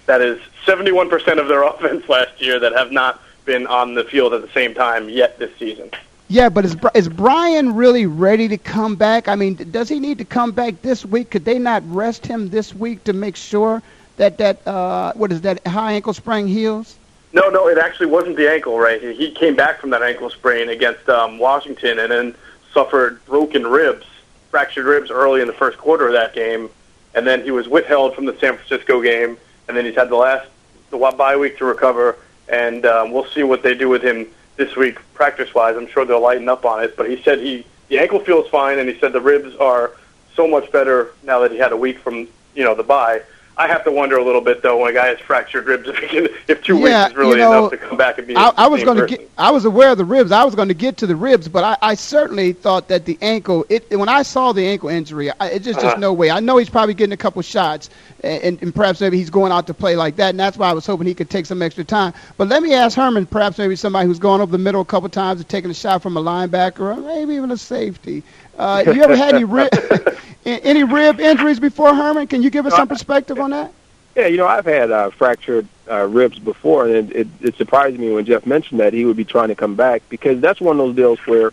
That 0.06 0.20
is 0.20 0.40
71% 0.66 1.38
of 1.38 1.48
their 1.48 1.62
offense 1.70 2.08
last 2.08 2.40
year 2.40 2.58
that 2.58 2.72
have 2.72 2.92
not 2.92 3.22
been 3.46 3.66
on 3.66 3.94
the 3.94 4.04
field 4.04 4.34
at 4.34 4.42
the 4.42 4.52
same 4.52 4.74
time 4.74 5.08
yet 5.08 5.38
this 5.38 5.56
season. 5.56 5.90
Yeah, 6.28 6.48
but 6.48 6.64
is 6.64 6.76
is 6.94 7.08
Brian 7.08 7.74
really 7.74 8.06
ready 8.06 8.46
to 8.46 8.56
come 8.56 8.94
back? 8.94 9.26
I 9.26 9.34
mean, 9.34 9.56
does 9.72 9.88
he 9.88 9.98
need 9.98 10.18
to 10.18 10.24
come 10.24 10.52
back 10.52 10.80
this 10.80 11.04
week? 11.04 11.30
Could 11.30 11.44
they 11.44 11.58
not 11.58 11.82
rest 11.92 12.24
him 12.24 12.50
this 12.50 12.72
week 12.72 13.02
to 13.04 13.12
make 13.12 13.34
sure 13.34 13.82
that 14.16 14.38
that 14.38 14.64
uh, 14.64 15.12
what 15.14 15.32
is 15.32 15.40
that 15.40 15.66
high 15.66 15.94
ankle 15.94 16.12
sprain 16.12 16.46
heals? 16.46 16.96
No, 17.32 17.48
no, 17.48 17.68
it 17.68 17.78
actually 17.78 18.06
wasn't 18.06 18.36
the 18.36 18.48
ankle, 18.48 18.78
right? 18.78 19.00
He- 19.02 19.32
came 19.32 19.56
back 19.56 19.80
from 19.80 19.90
that 19.90 20.02
ankle 20.02 20.30
sprain 20.30 20.68
against 20.68 21.08
um, 21.08 21.38
Washington 21.38 21.98
and 21.98 22.12
then 22.12 22.34
suffered 22.72 23.24
broken 23.26 23.66
ribs, 23.66 24.06
fractured 24.50 24.84
ribs 24.84 25.10
early 25.10 25.40
in 25.40 25.46
the 25.46 25.52
first 25.52 25.78
quarter 25.78 26.06
of 26.06 26.12
that 26.12 26.34
game, 26.34 26.68
and 27.14 27.26
then 27.26 27.42
he 27.42 27.50
was 27.50 27.68
withheld 27.68 28.14
from 28.14 28.24
the 28.24 28.36
San 28.38 28.56
Francisco 28.56 29.02
game, 29.02 29.36
and 29.68 29.76
then 29.76 29.84
he's 29.84 29.94
had 29.94 30.08
the 30.08 30.16
last 30.16 30.48
the 30.90 30.98
bye 31.16 31.36
week 31.36 31.56
to 31.58 31.64
recover, 31.64 32.16
and 32.48 32.84
um, 32.86 33.12
we'll 33.12 33.26
see 33.26 33.42
what 33.42 33.62
they 33.62 33.74
do 33.74 33.88
with 33.88 34.02
him 34.02 34.26
this 34.56 34.74
week 34.76 34.98
practice-wise. 35.14 35.76
I'm 35.76 35.86
sure 35.86 36.04
they'll 36.04 36.20
lighten 36.20 36.48
up 36.48 36.64
on 36.64 36.82
it, 36.82 36.96
but 36.96 37.08
he 37.08 37.22
said 37.22 37.38
he 37.38 37.64
the 37.88 37.98
ankle 37.98 38.20
feels 38.20 38.48
fine, 38.48 38.78
and 38.78 38.88
he 38.88 38.98
said 38.98 39.12
the 39.12 39.20
ribs 39.20 39.54
are 39.56 39.92
so 40.34 40.46
much 40.46 40.70
better 40.70 41.12
now 41.22 41.40
that 41.40 41.50
he 41.50 41.58
had 41.58 41.72
a 41.72 41.76
week 41.76 41.98
from 41.98 42.28
you 42.54 42.64
know 42.64 42.74
the 42.74 42.82
bye. 42.82 43.22
I 43.60 43.68
have 43.68 43.84
to 43.84 43.92
wonder 43.92 44.16
a 44.16 44.24
little 44.24 44.40
bit 44.40 44.62
though 44.62 44.78
when 44.78 44.90
a 44.90 44.94
guy 44.94 45.08
has 45.08 45.20
fractured 45.20 45.66
ribs 45.66 45.88
if, 45.88 45.96
he 45.98 46.08
can, 46.08 46.28
if 46.48 46.62
two 46.62 46.78
Yeah, 46.78 47.04
weeks 47.04 47.08
is 47.08 47.16
really 47.16 47.38
you 47.38 47.38
know, 47.38 47.52
enough 47.58 47.70
to 47.72 47.76
come 47.76 47.96
back 47.98 48.18
and 48.18 48.26
be. 48.26 48.34
I, 48.36 48.52
I 48.56 48.68
was 48.68 48.82
going 48.82 48.96
to 48.96 49.02
get. 49.04 49.30
I 49.38 49.50
was 49.50 49.64
aware 49.66 49.90
of 49.90 49.98
the 49.98 50.04
ribs. 50.04 50.32
I 50.32 50.44
was 50.44 50.54
going 50.54 50.68
to 50.68 50.74
get 50.74 50.96
to 50.98 51.06
the 51.06 51.16
ribs, 51.16 51.48
but 51.48 51.64
I, 51.64 51.76
I 51.90 51.94
certainly 51.94 52.52
thought 52.54 52.88
that 52.88 53.04
the 53.04 53.18
ankle. 53.20 53.66
It 53.68 53.90
when 53.90 54.08
I 54.08 54.22
saw 54.22 54.52
the 54.52 54.66
ankle 54.66 54.88
injury, 54.88 55.30
I, 55.40 55.48
it 55.50 55.62
just 55.62 55.80
just 55.80 55.96
Uh-huh. 55.96 56.00
no 56.00 56.12
way. 56.12 56.30
I 56.30 56.40
know 56.40 56.56
he's 56.56 56.70
probably 56.70 56.94
getting 56.94 57.12
a 57.12 57.16
couple 57.18 57.42
shots, 57.42 57.90
and, 58.22 58.60
and 58.62 58.74
perhaps 58.74 59.00
maybe 59.00 59.18
he's 59.18 59.30
going 59.30 59.52
out 59.52 59.66
to 59.66 59.74
play 59.74 59.96
like 59.96 60.16
that, 60.16 60.30
and 60.30 60.40
that's 60.40 60.56
why 60.56 60.70
I 60.70 60.72
was 60.72 60.86
hoping 60.86 61.06
he 61.06 61.14
could 61.14 61.30
take 61.30 61.46
some 61.46 61.62
extra 61.62 61.84
time. 61.84 62.14
But 62.38 62.48
let 62.48 62.62
me 62.62 62.74
ask 62.74 62.96
Herman, 62.96 63.26
perhaps 63.26 63.58
maybe 63.58 63.76
somebody 63.76 64.06
who's 64.06 64.18
gone 64.18 64.40
over 64.40 64.52
the 64.52 64.58
middle 64.58 64.80
a 64.80 64.84
couple 64.86 65.08
times 65.08 65.40
and 65.40 65.48
taken 65.48 65.70
a 65.70 65.74
shot 65.74 66.02
from 66.02 66.16
a 66.16 66.22
linebacker, 66.22 66.80
or 66.80 66.96
maybe 66.96 67.34
even 67.34 67.50
a 67.50 67.56
safety. 67.58 68.22
Uh, 68.60 68.82
you 68.86 69.02
ever 69.02 69.16
had 69.16 69.34
any 69.34 69.44
rib 69.44 69.70
any 70.44 70.84
rib 70.84 71.18
injuries 71.18 71.58
before, 71.58 71.94
Herman? 71.94 72.26
Can 72.26 72.42
you 72.42 72.50
give 72.50 72.66
us 72.66 72.74
some 72.74 72.88
perspective 72.88 73.40
on 73.40 73.50
that? 73.50 73.72
Yeah, 74.14 74.26
you 74.26 74.36
know, 74.36 74.46
I've 74.46 74.66
had 74.66 74.90
uh, 74.90 75.08
fractured 75.10 75.66
uh, 75.90 76.06
ribs 76.06 76.38
before, 76.38 76.86
and 76.86 77.10
it, 77.10 77.16
it, 77.16 77.28
it 77.40 77.56
surprised 77.56 77.98
me 77.98 78.12
when 78.12 78.26
Jeff 78.26 78.44
mentioned 78.44 78.80
that 78.80 78.92
he 78.92 79.06
would 79.06 79.16
be 79.16 79.24
trying 79.24 79.48
to 79.48 79.54
come 79.54 79.76
back 79.76 80.02
because 80.10 80.40
that's 80.42 80.60
one 80.60 80.78
of 80.78 80.86
those 80.86 80.96
deals 80.96 81.18
where, 81.20 81.52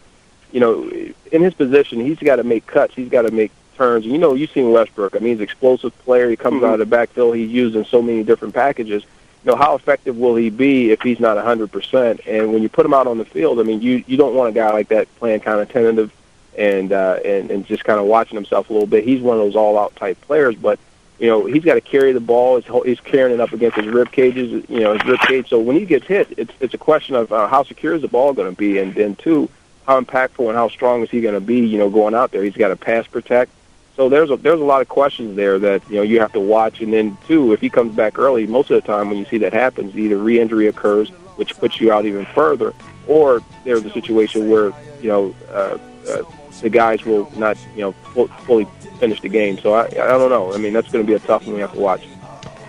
you 0.51 0.59
know, 0.59 0.89
in 1.31 1.41
his 1.41 1.53
position, 1.53 2.01
he's 2.01 2.19
got 2.19 2.37
to 2.37 2.43
make 2.43 2.67
cuts, 2.67 2.93
he's 2.93 3.09
got 3.09 3.21
to 3.21 3.31
make 3.31 3.53
turns. 3.77 4.03
And, 4.03 4.11
you 4.11 4.19
know, 4.19 4.33
you've 4.33 4.51
seen 4.51 4.71
Westbrook. 4.71 5.15
I 5.15 5.19
mean, 5.19 5.29
he's 5.29 5.37
an 5.37 5.43
explosive 5.43 5.97
player. 5.99 6.29
He 6.29 6.35
comes 6.35 6.61
out 6.61 6.73
of 6.73 6.79
the 6.79 6.85
backfield. 6.85 7.37
He's 7.37 7.51
used 7.51 7.77
in 7.77 7.85
so 7.85 8.01
many 8.01 8.23
different 8.23 8.53
packages. 8.53 9.03
You 9.45 9.51
know, 9.51 9.55
how 9.55 9.75
effective 9.75 10.17
will 10.17 10.35
he 10.35 10.49
be 10.49 10.91
if 10.91 11.01
he's 11.01 11.21
not 11.21 11.37
100%? 11.37 12.27
And 12.27 12.51
when 12.51 12.63
you 12.63 12.69
put 12.69 12.85
him 12.85 12.93
out 12.93 13.07
on 13.07 13.17
the 13.17 13.23
field, 13.23 13.61
I 13.61 13.63
mean, 13.63 13.81
you 13.81 14.03
you 14.07 14.17
don't 14.17 14.35
want 14.35 14.49
a 14.49 14.53
guy 14.53 14.71
like 14.71 14.89
that 14.89 15.07
playing 15.19 15.39
kind 15.39 15.61
of 15.61 15.69
tentative 15.69 16.11
and 16.57 16.91
uh, 16.91 17.19
and 17.23 17.51
and 17.51 17.65
just 17.65 17.83
kind 17.83 17.99
of 17.99 18.05
watching 18.05 18.35
himself 18.35 18.69
a 18.69 18.73
little 18.73 18.87
bit. 18.87 19.03
He's 19.03 19.21
one 19.21 19.37
of 19.37 19.43
those 19.43 19.55
all-out 19.55 19.95
type 19.95 20.19
players, 20.21 20.55
but 20.55 20.79
you 21.19 21.27
know 21.27 21.45
he's 21.45 21.63
got 21.63 21.75
to 21.75 21.81
carry 21.81 22.11
the 22.11 22.19
ball. 22.19 22.59
He's, 22.59 22.83
he's 22.83 22.99
carrying 22.99 23.33
it 23.33 23.39
up 23.39 23.53
against 23.53 23.77
his 23.77 23.87
rib 23.87 24.11
cages, 24.11 24.67
you 24.69 24.79
know, 24.79 24.93
his 24.93 25.05
rib 25.05 25.19
cage. 25.21 25.49
So 25.49 25.59
when 25.59 25.75
he 25.75 25.85
gets 25.85 26.07
hit, 26.07 26.27
it's 26.37 26.53
it's 26.59 26.73
a 26.73 26.77
question 26.79 27.15
of 27.15 27.31
uh, 27.31 27.47
how 27.47 27.63
secure 27.63 27.93
is 27.93 28.01
the 28.01 28.07
ball 28.07 28.33
going 28.33 28.51
to 28.51 28.57
be, 28.57 28.79
and 28.79 28.93
then 28.93 29.15
two, 29.15 29.49
how 29.85 30.01
impactful 30.01 30.47
and 30.47 30.55
how 30.55 30.69
strong 30.69 31.03
is 31.03 31.09
he 31.09 31.21
going 31.21 31.35
to 31.35 31.41
be? 31.41 31.65
You 31.65 31.77
know, 31.77 31.89
going 31.89 32.15
out 32.15 32.31
there, 32.31 32.43
he's 32.43 32.57
got 32.57 32.69
to 32.69 32.75
pass 32.75 33.07
protect. 33.07 33.51
So 33.95 34.09
there's 34.09 34.29
a 34.29 34.37
there's 34.37 34.59
a 34.59 34.63
lot 34.63 34.81
of 34.81 34.89
questions 34.89 35.35
there 35.35 35.57
that 35.57 35.87
you 35.89 35.95
know 35.95 36.03
you 36.03 36.19
have 36.19 36.31
to 36.33 36.39
watch, 36.39 36.81
and 36.81 36.93
then 36.93 37.17
two, 37.27 37.51
if 37.53 37.61
he 37.61 37.69
comes 37.69 37.95
back 37.95 38.19
early, 38.19 38.45
most 38.45 38.69
of 38.69 38.81
the 38.81 38.87
time 38.87 39.09
when 39.09 39.17
you 39.17 39.25
see 39.25 39.39
that 39.39 39.53
happens, 39.53 39.97
either 39.97 40.17
re-injury 40.17 40.67
occurs, 40.67 41.09
which 41.37 41.57
puts 41.57 41.81
you 41.81 41.91
out 41.91 42.05
even 42.05 42.25
further, 42.27 42.73
or 43.07 43.41
there's 43.63 43.83
a 43.85 43.91
situation 43.91 44.49
where 44.49 44.71
you 45.01 45.09
know 45.09 45.35
uh, 45.49 45.79
uh, 46.09 46.23
the 46.61 46.69
guys 46.69 47.05
will 47.05 47.31
not 47.35 47.57
you 47.75 47.81
know 47.81 47.91
fu- 47.91 48.27
fully 48.45 48.65
finish 48.99 49.21
the 49.21 49.29
game. 49.29 49.57
So 49.57 49.73
I 49.73 49.85
I 49.85 49.89
don't 49.89 50.29
know. 50.29 50.53
I 50.53 50.57
mean 50.57 50.73
that's 50.73 50.91
going 50.91 51.05
to 51.05 51.07
be 51.07 51.15
a 51.15 51.19
tough 51.19 51.45
one 51.45 51.55
we 51.55 51.61
have 51.61 51.73
to 51.73 51.79
watch. 51.79 52.07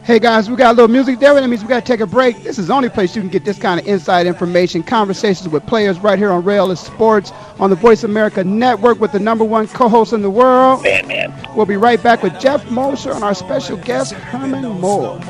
Hey 0.08 0.18
guys, 0.18 0.48
we 0.48 0.56
got 0.56 0.70
a 0.70 0.74
little 0.74 0.88
music 0.88 1.18
there. 1.18 1.34
That 1.34 1.46
means 1.46 1.60
we 1.60 1.68
got 1.68 1.84
to 1.84 1.86
take 1.86 2.00
a 2.00 2.06
break. 2.06 2.42
This 2.42 2.58
is 2.58 2.68
the 2.68 2.72
only 2.72 2.88
place 2.88 3.14
you 3.14 3.20
can 3.20 3.28
get 3.28 3.44
this 3.44 3.58
kind 3.58 3.78
of 3.78 3.86
inside 3.86 4.26
information, 4.26 4.82
conversations 4.82 5.50
with 5.50 5.66
players 5.66 5.98
right 5.98 6.18
here 6.18 6.30
on 6.30 6.44
Rail 6.44 6.70
is 6.70 6.80
Sports 6.80 7.30
on 7.58 7.68
the 7.68 7.76
Voice 7.76 8.04
America 8.04 8.42
Network 8.42 9.00
with 9.00 9.12
the 9.12 9.18
number 9.18 9.44
one 9.44 9.68
co-host 9.68 10.14
in 10.14 10.22
the 10.22 10.30
world. 10.30 10.82
Man, 10.82 11.06
man. 11.08 11.30
We'll 11.54 11.66
be 11.66 11.76
right 11.76 12.02
back 12.02 12.22
with 12.22 12.40
Jeff 12.40 12.70
Mosher 12.70 13.12
and 13.12 13.22
our 13.22 13.34
special 13.34 13.76
guest 13.76 14.14
Herman 14.14 14.62
Moore. 14.80 15.20
You 15.20 15.26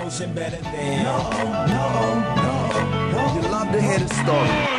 love 3.50 3.72
to 3.72 3.82
hear 3.82 3.98
the 3.98 4.14
story. 4.14 4.78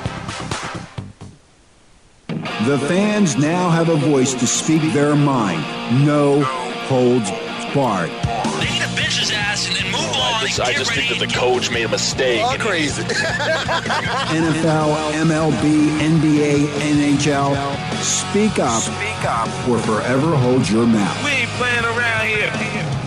The 2.65 2.77
fans 2.77 3.37
now 3.37 3.69
have 3.71 3.89
a 3.89 3.95
voice 3.95 4.35
to 4.35 4.45
speak 4.45 4.93
their 4.93 5.15
mind. 5.15 5.63
No 6.05 6.43
holds 6.43 7.31
barred. 7.73 8.11
They 8.59 8.69
need 8.69 8.81
to 8.81 8.87
ass 9.33 9.65
and 9.67 9.75
then 9.75 9.85
move 9.85 10.01
oh, 10.03 10.21
on. 10.21 10.43
I 10.43 10.47
just, 10.47 10.59
I 10.59 10.73
just 10.73 10.93
think 10.93 11.09
that 11.09 11.17
the 11.17 11.25
coach 11.33 11.71
made 11.71 11.85
a 11.85 11.89
mistake. 11.89 12.43
All 12.43 12.59
crazy. 12.59 13.01
NFL, 13.01 15.11
MLB, 15.13 15.99
NBA, 15.99 16.67
NHL. 16.67 17.55
Speak 18.03 18.59
up. 18.59 18.83
Speak 18.83 19.25
up 19.25 19.49
or 19.67 19.79
forever 19.79 20.35
hold 20.35 20.69
your 20.69 20.85
mouth. 20.85 21.23
We 21.25 21.31
ain't 21.31 21.49
playing 21.51 21.83
around 21.83 22.27
here. 22.27 22.51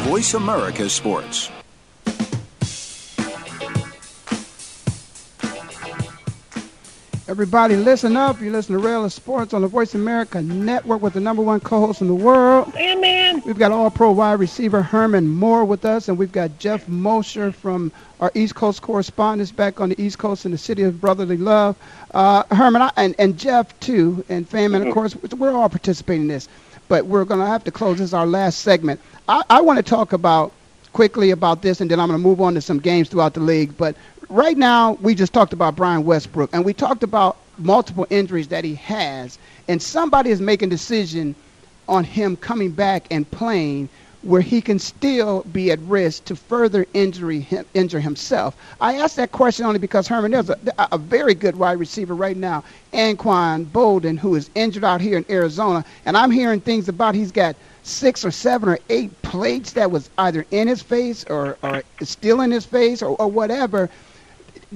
Voice 0.04 0.34
America 0.34 0.90
Sports. 0.90 1.48
Everybody, 7.26 7.76
listen 7.76 8.18
up. 8.18 8.38
You 8.42 8.50
listen 8.50 8.74
to 8.74 8.86
Rail 8.86 9.02
of 9.02 9.10
Sports 9.10 9.54
on 9.54 9.62
the 9.62 9.68
Voice 9.68 9.94
America 9.94 10.42
Network 10.42 11.00
with 11.00 11.14
the 11.14 11.20
number 11.20 11.40
one 11.40 11.58
co-host 11.58 12.02
in 12.02 12.06
the 12.06 12.14
world. 12.14 12.74
Hey, 12.74 12.94
man. 12.96 13.40
We've 13.46 13.58
got 13.58 13.72
All-Pro 13.72 14.12
wide 14.12 14.34
receiver 14.40 14.82
Herman 14.82 15.26
Moore 15.26 15.64
with 15.64 15.86
us, 15.86 16.08
and 16.08 16.18
we've 16.18 16.32
got 16.32 16.58
Jeff 16.58 16.86
Mosher 16.86 17.50
from 17.50 17.90
our 18.20 18.30
East 18.34 18.54
Coast 18.56 18.82
correspondents 18.82 19.52
back 19.52 19.80
on 19.80 19.88
the 19.88 19.98
East 19.98 20.18
Coast 20.18 20.44
in 20.44 20.52
the 20.52 20.58
city 20.58 20.82
of 20.82 21.00
brotherly 21.00 21.38
love. 21.38 21.76
Uh, 22.12 22.42
Herman 22.50 22.82
I, 22.82 22.90
and, 22.98 23.14
and 23.18 23.38
Jeff 23.38 23.78
too, 23.80 24.22
and 24.28 24.46
Faman, 24.46 24.86
of 24.86 24.92
course, 24.92 25.16
we're 25.16 25.52
all 25.52 25.70
participating 25.70 26.22
in 26.22 26.28
this. 26.28 26.46
But 26.88 27.06
we're 27.06 27.24
going 27.24 27.40
to 27.40 27.46
have 27.46 27.64
to 27.64 27.70
close. 27.70 27.96
This 27.96 28.08
is 28.08 28.14
our 28.14 28.26
last 28.26 28.58
segment. 28.58 29.00
I, 29.30 29.42
I 29.48 29.62
want 29.62 29.78
to 29.78 29.82
talk 29.82 30.12
about 30.12 30.52
quickly 30.92 31.30
about 31.30 31.62
this, 31.62 31.80
and 31.80 31.90
then 31.90 31.98
I'm 31.98 32.08
going 32.08 32.20
to 32.20 32.22
move 32.22 32.40
on 32.40 32.54
to 32.54 32.60
some 32.60 32.78
games 32.78 33.08
throughout 33.08 33.34
the 33.34 33.40
league. 33.40 33.76
But 33.76 33.96
right 34.34 34.56
now, 34.58 34.94
we 34.94 35.14
just 35.14 35.32
talked 35.32 35.52
about 35.52 35.76
Brian 35.76 36.04
Westbrook, 36.04 36.50
and 36.52 36.64
we 36.64 36.74
talked 36.74 37.04
about 37.04 37.36
multiple 37.56 38.06
injuries 38.10 38.48
that 38.48 38.64
he 38.64 38.74
has, 38.74 39.38
and 39.68 39.80
somebody 39.80 40.30
is 40.30 40.40
making 40.40 40.68
decision 40.68 41.34
on 41.88 42.02
him 42.02 42.36
coming 42.36 42.70
back 42.70 43.06
and 43.10 43.30
playing 43.30 43.88
where 44.22 44.40
he 44.40 44.60
can 44.60 44.78
still 44.78 45.42
be 45.52 45.70
at 45.70 45.78
risk 45.80 46.24
to 46.24 46.34
further 46.34 46.86
injury 46.94 47.40
him, 47.40 47.64
injure 47.74 48.00
himself. 48.00 48.56
I 48.80 48.94
ask 48.96 49.16
that 49.16 49.32
question 49.32 49.66
only 49.66 49.78
because 49.78 50.08
Herman, 50.08 50.30
there's 50.30 50.48
a, 50.48 50.58
a 50.90 50.98
very 50.98 51.34
good 51.34 51.54
wide 51.56 51.78
receiver 51.78 52.14
right 52.14 52.36
now, 52.36 52.64
Anquan 52.94 53.66
Boldin, 53.66 54.18
who 54.18 54.34
is 54.34 54.50
injured 54.54 54.82
out 54.82 55.00
here 55.02 55.18
in 55.18 55.26
Arizona, 55.28 55.84
and 56.06 56.16
I'm 56.16 56.30
hearing 56.30 56.60
things 56.60 56.88
about 56.88 57.14
he's 57.14 57.30
got 57.30 57.54
six 57.82 58.24
or 58.24 58.30
seven 58.30 58.70
or 58.70 58.78
eight 58.88 59.10
plates 59.22 59.74
that 59.74 59.90
was 59.90 60.08
either 60.16 60.46
in 60.50 60.66
his 60.66 60.80
face 60.82 61.24
or, 61.24 61.58
or 61.62 61.82
still 62.00 62.40
in 62.40 62.50
his 62.50 62.64
face 62.64 63.02
or, 63.02 63.14
or 63.16 63.28
whatever. 63.28 63.90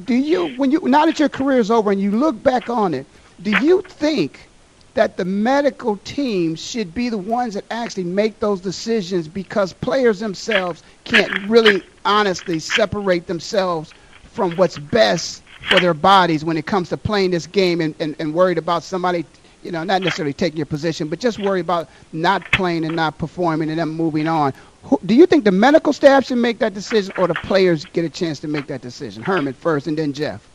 Do 0.04 0.14
you, 0.14 0.46
when 0.46 0.70
you 0.72 0.80
now 0.84 1.06
that 1.06 1.18
your 1.20 1.28
career 1.30 1.58
is 1.58 1.70
over 1.70 1.90
and 1.92 2.00
you 2.00 2.12
look 2.12 2.42
back 2.42 2.70
on 2.70 2.94
it, 2.94 3.06
do 3.42 3.50
you 3.52 3.82
think 3.82 4.50
that 4.94 5.16
the 5.16 5.24
medical 5.24 5.96
team 5.98 6.54
should 6.56 6.94
be 6.94 7.08
the 7.08 7.18
ones 7.18 7.54
that 7.54 7.64
actually 7.70 8.04
make 8.04 8.40
those 8.40 8.60
decisions 8.60 9.28
because 9.28 9.72
players 9.74 10.20
themselves 10.20 10.82
can't 11.04 11.32
really 11.48 11.84
honestly 12.04 12.58
separate 12.58 13.26
themselves 13.26 13.94
from 14.24 14.56
what's 14.56 14.78
best 14.78 15.44
for 15.62 15.80
their 15.80 15.94
bodies 15.94 16.44
when 16.44 16.56
it 16.56 16.66
comes 16.66 16.88
to 16.90 16.96
playing 16.98 17.30
this 17.32 17.46
game 17.46 17.80
and, 17.80 17.94
and, 18.00 18.16
and 18.20 18.34
worried 18.34 18.58
about 18.58 18.82
somebody 18.84 19.26
you 19.62 19.72
know, 19.72 19.84
not 19.84 20.02
necessarily 20.02 20.32
taking 20.32 20.56
your 20.56 20.66
position, 20.66 21.08
but 21.08 21.18
just 21.20 21.38
worry 21.38 21.60
about 21.60 21.90
not 22.12 22.50
playing 22.52 22.84
and 22.84 22.96
not 22.96 23.18
performing 23.18 23.70
and 23.70 23.78
then 23.78 23.88
moving 23.90 24.28
on. 24.28 24.54
Who, 24.84 25.00
do 25.04 25.14
you 25.14 25.26
think 25.26 25.44
the 25.44 25.52
medical 25.52 25.92
staff 25.92 26.26
should 26.26 26.38
make 26.38 26.58
that 26.60 26.74
decision 26.74 27.12
or 27.18 27.26
the 27.26 27.34
players 27.34 27.84
get 27.84 28.04
a 28.04 28.08
chance 28.08 28.40
to 28.40 28.48
make 28.48 28.66
that 28.68 28.80
decision? 28.80 29.22
Herman 29.22 29.54
first 29.54 29.86
and 29.86 29.98
then 29.98 30.12
Jeff. 30.12 30.46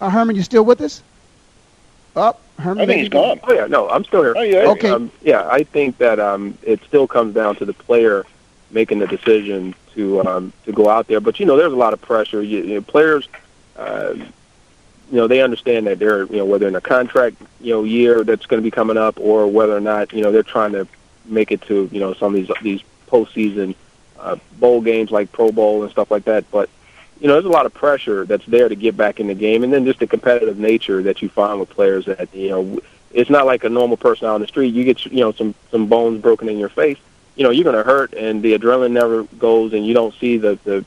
Uh, 0.00 0.10
Herman, 0.10 0.36
you 0.36 0.42
still 0.42 0.64
with 0.64 0.80
us? 0.80 1.02
Up, 2.16 2.40
oh, 2.58 2.62
Herman. 2.62 2.82
I 2.82 2.86
think 2.86 3.00
he's 3.00 3.08
gone. 3.08 3.40
Oh 3.42 3.52
yeah, 3.52 3.66
no, 3.66 3.88
I'm 3.88 4.04
still 4.04 4.22
here. 4.22 4.34
Oh, 4.36 4.42
yeah. 4.42 4.70
Okay. 4.70 4.90
Um, 4.90 5.10
yeah, 5.22 5.48
I 5.48 5.64
think 5.64 5.98
that 5.98 6.20
um, 6.20 6.56
it 6.62 6.82
still 6.84 7.06
comes 7.06 7.34
down 7.34 7.56
to 7.56 7.64
the 7.64 7.72
player 7.72 8.24
making 8.70 8.98
the 8.98 9.06
decision 9.06 9.74
to 9.94 10.20
um, 10.26 10.52
to 10.64 10.72
go 10.72 10.88
out 10.88 11.06
there. 11.06 11.20
But 11.20 11.40
you 11.40 11.46
know, 11.46 11.56
there's 11.56 11.72
a 11.72 11.76
lot 11.76 11.92
of 11.92 12.00
pressure. 12.00 12.42
You, 12.42 12.62
you 12.62 12.74
know, 12.74 12.80
players, 12.82 13.28
uh, 13.76 14.14
you 14.14 14.26
know, 15.16 15.26
they 15.26 15.42
understand 15.42 15.86
that 15.86 15.98
they're 15.98 16.24
you 16.26 16.36
know 16.36 16.44
whether 16.44 16.68
in 16.68 16.76
a 16.76 16.80
contract 16.80 17.36
you 17.60 17.72
know 17.72 17.82
year 17.82 18.22
that's 18.24 18.46
going 18.46 18.62
to 18.62 18.64
be 18.64 18.70
coming 18.70 18.96
up 18.96 19.18
or 19.18 19.46
whether 19.46 19.76
or 19.76 19.80
not 19.80 20.12
you 20.12 20.22
know 20.22 20.30
they're 20.30 20.42
trying 20.42 20.72
to 20.72 20.86
make 21.24 21.52
it 21.52 21.62
to 21.62 21.88
you 21.92 22.00
know 22.00 22.14
some 22.14 22.34
of 22.34 22.46
these 22.46 22.56
these 22.62 22.82
postseason 23.08 23.74
uh, 24.18 24.36
bowl 24.58 24.80
games 24.80 25.10
like 25.10 25.32
Pro 25.32 25.52
Bowl 25.52 25.82
and 25.82 25.90
stuff 25.90 26.10
like 26.10 26.24
that. 26.24 26.50
But 26.50 26.68
you 27.20 27.28
know, 27.28 27.34
there's 27.34 27.44
a 27.44 27.48
lot 27.48 27.66
of 27.66 27.74
pressure 27.74 28.24
that's 28.24 28.44
there 28.46 28.68
to 28.68 28.74
get 28.74 28.96
back 28.96 29.20
in 29.20 29.28
the 29.28 29.34
game, 29.34 29.64
and 29.64 29.72
then 29.72 29.84
just 29.84 30.00
the 30.00 30.06
competitive 30.06 30.58
nature 30.58 31.02
that 31.02 31.22
you 31.22 31.28
find 31.28 31.60
with 31.60 31.70
players 31.70 32.06
that 32.06 32.34
you 32.34 32.48
know, 32.48 32.80
it's 33.12 33.30
not 33.30 33.46
like 33.46 33.64
a 33.64 33.68
normal 33.68 33.96
person 33.96 34.26
out 34.26 34.34
on 34.34 34.40
the 34.40 34.46
street. 34.46 34.74
You 34.74 34.84
get 34.84 35.04
you 35.06 35.20
know 35.20 35.32
some 35.32 35.54
some 35.70 35.86
bones 35.86 36.20
broken 36.20 36.48
in 36.48 36.58
your 36.58 36.68
face, 36.68 36.98
you 37.36 37.44
know, 37.44 37.50
you're 37.50 37.64
going 37.64 37.76
to 37.76 37.82
hurt, 37.82 38.14
and 38.14 38.42
the 38.42 38.56
adrenaline 38.56 38.92
never 38.92 39.24
goes, 39.24 39.72
and 39.72 39.86
you 39.86 39.94
don't 39.94 40.14
see 40.14 40.36
the 40.36 40.58
the 40.64 40.84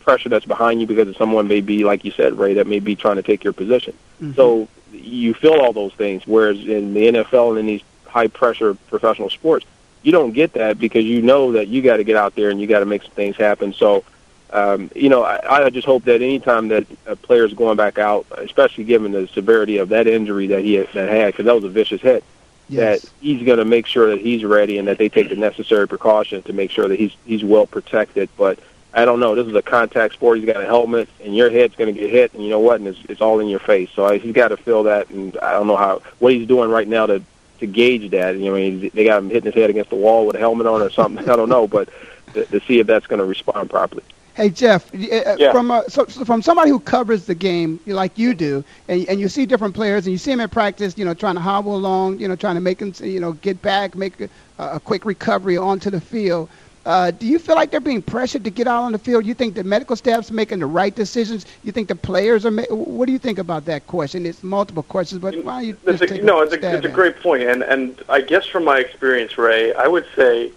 pressure 0.00 0.28
that's 0.28 0.46
behind 0.46 0.80
you 0.80 0.86
because 0.86 1.14
someone 1.16 1.48
may 1.48 1.60
be 1.60 1.84
like 1.84 2.04
you 2.04 2.10
said, 2.10 2.38
Ray, 2.38 2.54
that 2.54 2.66
may 2.66 2.80
be 2.80 2.96
trying 2.96 3.16
to 3.16 3.22
take 3.22 3.44
your 3.44 3.52
position. 3.52 3.92
Mm-hmm. 4.22 4.34
So 4.34 4.68
you 4.92 5.34
feel 5.34 5.54
all 5.54 5.72
those 5.72 5.92
things, 5.94 6.26
whereas 6.26 6.58
in 6.58 6.94
the 6.94 7.08
NFL 7.08 7.50
and 7.50 7.58
in 7.58 7.66
these 7.66 7.82
high 8.06 8.28
pressure 8.28 8.74
professional 8.74 9.28
sports, 9.28 9.66
you 10.02 10.12
don't 10.12 10.32
get 10.32 10.52
that 10.54 10.78
because 10.78 11.04
you 11.04 11.22
know 11.22 11.52
that 11.52 11.68
you 11.68 11.82
got 11.82 11.96
to 11.98 12.04
get 12.04 12.16
out 12.16 12.34
there 12.34 12.50
and 12.50 12.60
you 12.60 12.66
got 12.66 12.80
to 12.80 12.86
make 12.86 13.02
some 13.02 13.12
things 13.12 13.36
happen. 13.36 13.72
So 13.72 14.04
um, 14.50 14.90
you 14.94 15.08
know, 15.08 15.22
I, 15.24 15.64
I 15.66 15.70
just 15.70 15.86
hope 15.86 16.04
that 16.04 16.22
anytime 16.22 16.68
that 16.68 16.86
a 17.06 17.16
player 17.16 17.44
is 17.44 17.52
going 17.52 17.76
back 17.76 17.98
out, 17.98 18.26
especially 18.38 18.84
given 18.84 19.12
the 19.12 19.28
severity 19.28 19.76
of 19.76 19.90
that 19.90 20.06
injury 20.06 20.46
that 20.48 20.62
he 20.62 20.74
had, 20.74 20.88
that 20.94 21.08
had, 21.08 21.32
because 21.32 21.44
that 21.46 21.54
was 21.54 21.64
a 21.64 21.68
vicious 21.68 22.00
hit, 22.00 22.24
Yes. 22.70 23.02
that 23.02 23.10
he's 23.20 23.42
going 23.46 23.58
to 23.58 23.64
make 23.64 23.86
sure 23.86 24.10
that 24.10 24.20
he's 24.20 24.44
ready 24.44 24.76
and 24.78 24.88
that 24.88 24.98
they 24.98 25.08
take 25.08 25.30
the 25.30 25.36
necessary 25.36 25.88
precautions 25.88 26.44
to 26.44 26.52
make 26.52 26.70
sure 26.70 26.86
that 26.86 26.98
he's 26.98 27.14
he's 27.24 27.42
well 27.42 27.66
protected. 27.66 28.28
But 28.36 28.58
I 28.92 29.04
don't 29.06 29.20
know. 29.20 29.34
This 29.34 29.46
is 29.46 29.54
a 29.54 29.62
contact 29.62 30.14
sport. 30.14 30.38
He's 30.38 30.46
got 30.46 30.62
a 30.62 30.66
helmet, 30.66 31.08
and 31.22 31.34
your 31.36 31.50
head's 31.50 31.74
going 31.76 31.94
to 31.94 31.98
get 31.98 32.10
hit, 32.10 32.34
and 32.34 32.42
you 32.42 32.50
know 32.50 32.60
what? 32.60 32.80
And 32.80 32.88
it's, 32.88 32.98
it's 33.08 33.20
all 33.20 33.40
in 33.40 33.48
your 33.48 33.58
face. 33.60 33.90
So 33.94 34.06
I, 34.06 34.18
he's 34.18 34.34
got 34.34 34.48
to 34.48 34.56
feel 34.56 34.82
that, 34.84 35.08
and 35.10 35.36
I 35.38 35.52
don't 35.52 35.66
know 35.66 35.76
how 35.76 36.02
what 36.18 36.32
he's 36.32 36.46
doing 36.46 36.70
right 36.70 36.88
now 36.88 37.06
to 37.06 37.22
to 37.60 37.66
gauge 37.66 38.10
that. 38.10 38.36
You 38.36 38.50
know, 38.50 38.56
I 38.56 38.70
mean, 38.70 38.90
they 38.94 39.04
got 39.04 39.18
him 39.18 39.30
hitting 39.30 39.50
his 39.50 39.54
head 39.54 39.70
against 39.70 39.90
the 39.90 39.96
wall 39.96 40.26
with 40.26 40.36
a 40.36 40.38
helmet 40.38 40.66
on 40.66 40.82
or 40.82 40.90
something. 40.90 41.28
I 41.28 41.36
don't 41.36 41.48
know, 41.48 41.66
but 41.66 41.88
to, 42.34 42.44
to 42.46 42.60
see 42.60 42.78
if 42.80 42.86
that's 42.86 43.06
going 43.06 43.20
to 43.20 43.24
respond 43.24 43.70
properly. 43.70 44.02
Hey 44.34 44.50
Jeff, 44.50 44.94
uh, 44.94 45.34
Yeah. 45.36 45.50
from 45.50 45.72
uh, 45.72 45.82
so, 45.88 46.06
so 46.06 46.24
from 46.24 46.42
somebody 46.42 46.70
who 46.70 46.78
covers 46.78 47.26
the 47.26 47.34
game 47.34 47.80
like 47.86 48.16
you 48.16 48.34
do, 48.34 48.62
and, 48.86 49.04
and 49.08 49.18
you 49.18 49.28
see 49.28 49.46
different 49.46 49.74
players, 49.74 50.06
and 50.06 50.12
you 50.12 50.18
see 50.18 50.30
them 50.30 50.38
in 50.38 50.48
practice, 50.48 50.96
you 50.96 51.04
know, 51.04 51.12
trying 51.12 51.34
to 51.34 51.40
hobble 51.40 51.74
along, 51.74 52.20
you 52.20 52.28
know, 52.28 52.36
trying 52.36 52.54
to 52.54 52.60
make 52.60 52.78
them, 52.78 52.92
you 53.02 53.18
know, 53.18 53.32
get 53.32 53.60
back, 53.62 53.96
make 53.96 54.20
a, 54.20 54.28
a 54.58 54.78
quick 54.78 55.04
recovery 55.04 55.56
onto 55.56 55.90
the 55.90 56.00
field. 56.00 56.48
Uh, 56.88 57.10
do 57.10 57.26
you 57.26 57.38
feel 57.38 57.54
like 57.54 57.70
they're 57.70 57.80
being 57.80 58.00
pressured 58.00 58.42
to 58.44 58.50
get 58.50 58.66
out 58.66 58.82
on 58.82 58.92
the 58.92 58.98
field? 58.98 59.26
You 59.26 59.34
think 59.34 59.54
the 59.54 59.62
medical 59.62 59.94
staff's 59.94 60.30
making 60.30 60.60
the 60.60 60.66
right 60.66 60.94
decisions? 60.94 61.44
You 61.62 61.70
think 61.70 61.86
the 61.86 61.94
players 61.94 62.46
are? 62.46 62.50
Ma- 62.50 62.62
what 62.70 63.04
do 63.04 63.12
you 63.12 63.18
think 63.18 63.38
about 63.38 63.66
that 63.66 63.86
question? 63.86 64.24
It's 64.24 64.42
multiple 64.42 64.82
questions, 64.82 65.20
but 65.20 65.34
why 65.44 65.60
don't 65.60 65.64
you 65.66 65.76
just 65.98 66.10
a, 66.10 66.22
no, 66.22 66.40
it's 66.40 66.54
a, 66.54 66.76
it's 66.76 66.86
a 66.86 66.88
great 66.88 67.20
point, 67.20 67.42
and 67.42 67.62
and 67.62 68.02
I 68.08 68.22
guess 68.22 68.46
from 68.46 68.64
my 68.64 68.78
experience, 68.78 69.36
Ray, 69.36 69.74
I 69.74 69.86
would 69.86 70.06
say 70.16 70.50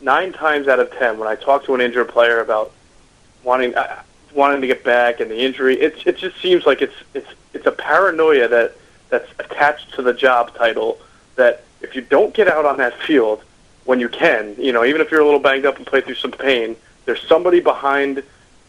nine 0.00 0.32
times 0.32 0.66
out 0.66 0.80
of 0.80 0.90
ten 0.98 1.16
when 1.16 1.28
I 1.28 1.36
talk 1.36 1.64
to 1.66 1.76
an 1.76 1.80
injured 1.80 2.08
player 2.08 2.40
about 2.40 2.72
wanting 3.44 3.72
uh, 3.76 4.02
wanting 4.34 4.60
to 4.60 4.66
get 4.66 4.82
back 4.82 5.20
and 5.20 5.30
the 5.30 5.38
injury, 5.38 5.78
it 5.80 6.04
it 6.04 6.16
just 6.16 6.40
seems 6.40 6.66
like 6.66 6.82
it's 6.82 6.96
it's 7.14 7.30
it's 7.54 7.66
a 7.66 7.72
paranoia 7.72 8.48
that 8.48 8.74
that's 9.10 9.30
attached 9.38 9.94
to 9.94 10.02
the 10.02 10.12
job 10.12 10.56
title 10.56 10.98
that 11.36 11.62
if 11.82 11.94
you 11.94 12.02
don't 12.02 12.34
get 12.34 12.48
out 12.48 12.64
on 12.64 12.78
that 12.78 12.98
field 12.98 13.44
when 13.88 13.98
you 13.98 14.08
can, 14.10 14.54
you 14.58 14.70
know, 14.70 14.84
even 14.84 15.00
if 15.00 15.10
you're 15.10 15.22
a 15.22 15.24
little 15.24 15.40
banged 15.40 15.64
up 15.64 15.78
and 15.78 15.86
play 15.86 16.02
through 16.02 16.14
some 16.16 16.30
pain, 16.30 16.76
there's 17.06 17.26
somebody 17.26 17.58
behind 17.58 18.22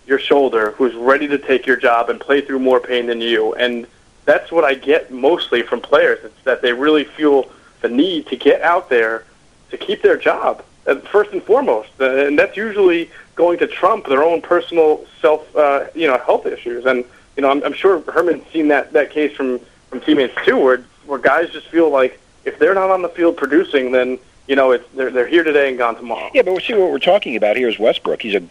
your 0.08 0.18
shoulder 0.18 0.72
who's 0.72 0.96
ready 0.96 1.28
to 1.28 1.38
take 1.38 1.66
your 1.66 1.76
job 1.76 2.10
and 2.10 2.22
play 2.22 2.40
through 2.40 2.58
more 2.58 2.80
pain 2.80 3.06
than 3.08 3.20
you. 3.20 3.54
And 3.56 3.86
that's 4.24 4.50
what 4.50 4.64
I 4.64 4.76
get 4.76 5.12
mostly 5.12 5.62
from 5.62 5.82
players. 5.82 6.24
It's 6.24 6.44
that 6.46 6.62
they 6.62 6.72
really 6.72 7.04
feel 7.04 7.52
the 7.82 7.90
need 7.90 8.28
to 8.28 8.38
get 8.38 8.62
out 8.62 8.90
there 8.90 9.26
to 9.72 9.78
keep 9.78 10.02
their 10.02 10.16
job 10.16 10.64
uh, 10.88 10.96
first 11.12 11.34
and 11.34 11.44
foremost, 11.44 11.90
Uh, 12.00 12.28
and 12.28 12.40
that's 12.40 12.56
usually 12.56 13.12
going 13.36 13.60
to 13.60 13.68
trump 13.68 14.08
their 14.08 14.24
own 14.24 14.42
personal 14.42 15.06
self, 15.22 15.54
uh, 15.54 15.88
you 15.94 16.08
know, 16.08 16.18
health 16.20 16.46
issues. 16.46 16.86
And 16.86 17.04
you 17.36 17.42
know, 17.42 17.52
I'm, 17.52 17.62
I'm 17.66 17.74
sure 17.74 18.00
Herman's 18.10 18.48
seen 18.54 18.70
that 18.70 18.94
that 18.94 19.12
case 19.12 19.36
from 19.36 19.60
from 19.90 20.00
teammates 20.00 20.38
too, 20.46 20.58
where 20.58 20.78
where 21.08 21.20
guys 21.20 21.50
just 21.50 21.68
feel 21.68 21.90
like 21.90 22.22
if 22.46 22.58
they're 22.58 22.74
not 22.74 22.90
on 22.90 23.02
the 23.02 23.10
field 23.10 23.36
producing, 23.36 23.92
then 23.92 24.18
you 24.50 24.56
know, 24.56 24.72
it's 24.72 24.84
they're 24.96 25.12
they're 25.12 25.28
here 25.28 25.44
today 25.44 25.70
and 25.70 25.78
gone 25.78 25.96
tomorrow. 25.96 26.32
Yeah, 26.34 26.42
but 26.42 26.60
see 26.64 26.74
what 26.74 26.90
we're 26.92 26.98
talking 26.98 27.36
about 27.36 27.56
here 27.56 27.70
is 27.70 27.78
Westbrook. 27.78 28.24
He's 28.24 28.34
a, 28.34 28.42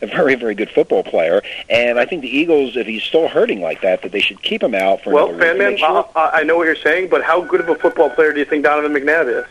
a 0.02 0.06
very, 0.06 0.34
very 0.34 0.54
good 0.54 0.70
football 0.70 1.02
player, 1.04 1.42
and 1.68 1.98
I 2.00 2.06
think 2.06 2.22
the 2.22 2.34
Eagles, 2.34 2.74
if 2.74 2.86
he's 2.86 3.02
still 3.02 3.28
hurting 3.28 3.60
like 3.60 3.82
that, 3.82 4.00
that 4.00 4.12
they 4.12 4.20
should 4.20 4.42
keep 4.42 4.62
him 4.62 4.74
out 4.74 5.02
for 5.04 5.12
Well, 5.12 5.28
fan 5.38 5.58
man, 5.58 5.76
sure- 5.76 6.08
I, 6.16 6.40
I 6.40 6.42
know 6.42 6.56
what 6.56 6.64
you're 6.64 6.74
saying, 6.74 7.10
but 7.10 7.22
how 7.22 7.42
good 7.42 7.60
of 7.60 7.68
a 7.68 7.74
football 7.74 8.08
player 8.08 8.32
do 8.32 8.38
you 8.38 8.46
think 8.46 8.64
Donovan 8.64 8.92
McNabb 8.94 9.28
is? 9.40 9.46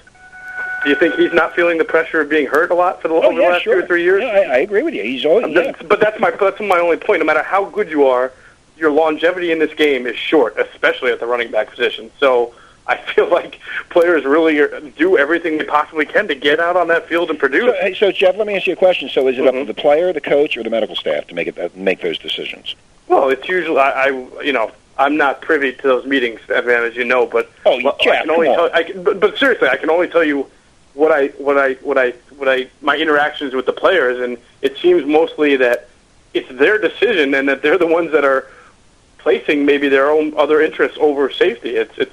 Do 0.84 0.90
you 0.90 0.96
think 0.96 1.14
he's 1.14 1.32
not 1.34 1.54
feeling 1.56 1.78
the 1.78 1.86
pressure 1.86 2.20
of 2.22 2.30
being 2.30 2.48
hurt 2.48 2.72
a 2.72 2.74
lot 2.74 3.00
for 3.04 3.08
the, 3.08 3.14
Oh, 3.14 3.22
over 3.22 3.40
the 3.40 3.48
last 3.48 3.62
sure. 3.62 3.76
two 3.76 3.84
or 3.84 3.88
three 3.88 4.02
years? 4.02 4.24
Yeah, 4.24 4.30
I, 4.52 4.56
I 4.56 4.58
agree 4.58 4.82
with 4.82 4.96
you. 4.96 5.04
He's 5.04 5.24
always. 5.24 5.46
Um, 5.46 5.52
Yeah. 5.52 5.74
But 5.88 6.00
that's 6.00 6.20
my 6.20 6.32
that's 6.32 6.60
my 6.60 6.80
only 6.80 6.98
point. 6.98 7.20
No 7.20 7.26
matter 7.26 7.44
how 7.44 7.66
good 7.66 7.88
you 7.92 8.08
are, 8.08 8.32
your 8.76 8.90
longevity 8.90 9.52
in 9.52 9.60
this 9.60 9.72
game 9.76 10.08
is 10.08 10.16
short, 10.16 10.58
especially 10.58 11.12
at 11.12 11.20
the 11.20 11.28
running 11.28 11.52
back 11.52 11.70
position. 11.70 12.10
So 12.20 12.56
I 12.88 12.98
feel 12.98 13.30
like 13.30 13.60
players 13.90 14.26
really 14.26 14.60
are, 14.60 14.80
do 14.98 15.18
everything 15.18 15.58
they 15.58 15.64
possibly 15.66 16.06
can 16.06 16.28
to 16.28 16.36
get 16.36 16.60
out 16.60 16.76
on 16.76 16.88
that 16.90 17.08
field 17.08 17.30
and 17.30 17.38
produce. 17.40 17.66
So, 17.66 17.74
hey, 17.82 17.94
so 17.94 18.12
Jeff, 18.12 18.36
let 18.38 18.48
me 18.48 18.56
ask 18.56 18.66
you 18.68 18.74
a 18.74 18.76
question. 18.78 19.08
So, 19.10 19.28
is 19.28 19.38
it 19.38 19.46
up 19.46 19.54
Mm-hmm. 19.54 19.68
to 19.68 19.74
the 19.74 19.80
player, 19.82 20.12
the 20.14 20.22
coach, 20.22 20.58
or 20.58 20.64
the 20.64 20.70
medical 20.70 20.96
staff 20.96 21.28
to 21.28 21.36
make 21.36 21.48
it 21.48 21.58
uh, 21.60 21.70
make 21.76 22.02
those 22.02 22.18
decisions? 22.18 22.76
Well, 23.08 23.30
it's 23.30 23.48
usually 23.48 23.78
I, 23.80 24.08
I 24.08 24.42
you 24.42 24.52
know 24.54 24.72
I'm 24.98 25.16
not 25.18 25.42
privy 25.42 25.74
to 25.74 25.82
those 25.84 26.06
meetings, 26.06 26.40
Evan, 26.50 26.84
as 26.84 26.96
you 26.96 27.06
know, 27.06 27.26
but 27.26 27.52
Oh, 27.66 27.80
well, 27.84 27.98
I 28.02 28.04
can 28.18 28.30
only 28.30 28.48
tell. 28.48 28.70
I 28.74 28.84
can, 28.84 29.04
but, 29.04 29.20
but 29.20 29.38
seriously, 29.38 29.68
I 29.70 29.78
can 29.78 29.90
only 29.90 30.08
tell 30.08 30.24
you 30.24 30.50
what 30.94 31.12
I 31.12 31.28
what 31.38 31.58
I 31.58 31.74
what 31.76 31.98
I 31.98 32.12
what 32.38 32.50
I 32.50 32.68
my 32.82 32.96
interactions 32.98 33.54
with 33.54 33.66
the 33.66 33.74
players, 33.74 34.20
and 34.20 34.38
it 34.62 34.78
seems 34.78 35.06
mostly 35.06 35.56
that 35.58 35.88
it's 36.34 36.50
their 36.58 36.78
decision, 36.80 37.34
and 37.36 37.48
that 37.48 37.62
they're 37.62 37.78
the 37.78 37.88
ones 37.88 38.12
that 38.12 38.26
are 38.26 38.48
placing 39.20 39.66
maybe 39.66 39.88
their 39.90 40.10
own 40.10 40.34
other 40.38 40.62
interests 40.62 40.98
over 41.00 41.30
safety. 41.30 41.76
It's 41.76 41.96
it's. 41.98 42.12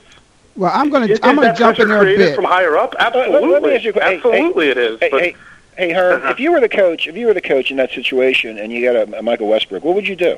Well, 0.59 0.72
I'm 0.74 0.90
going 0.90 1.06
to 1.06 1.24
I'm 1.24 1.36
going 1.36 1.52
to 1.54 1.56
jump 1.56 1.78
in 1.78 1.86
there 1.88 2.02
a 2.02 2.16
bit. 2.16 2.34
from 2.34 2.44
higher 2.44 2.76
up? 2.76 2.94
let 2.98 3.14
me 3.14 3.20
Absolutely, 3.36 3.74
ask 3.76 3.84
you 3.84 3.90
a 3.90 3.92
que- 3.92 4.00
hey, 4.02 4.16
absolutely, 4.16 4.64
hey, 4.66 4.70
it 4.72 4.76
is. 4.78 4.98
Hey, 5.00 5.09
but 5.11 5.20
hey, 5.22 5.36
hey, 5.76 5.92
Herm, 5.92 6.16
uh-huh. 6.20 6.30
if 6.30 6.40
you 6.40 6.50
were 6.50 6.59
the 6.59 6.68
coach, 6.68 7.06
if 7.06 7.16
you 7.16 7.28
were 7.28 7.34
the 7.34 7.40
coach 7.40 7.70
in 7.70 7.76
that 7.76 7.92
situation, 7.92 8.59
and 8.59 8.72
you 8.72 8.84
got 8.84 8.96
a, 8.96 9.18
a 9.20 9.22
Michael 9.22 9.46
Westbrook, 9.48 9.84
what 9.84 9.94
would 9.94 10.09
you 10.09 10.16
do? 10.16 10.36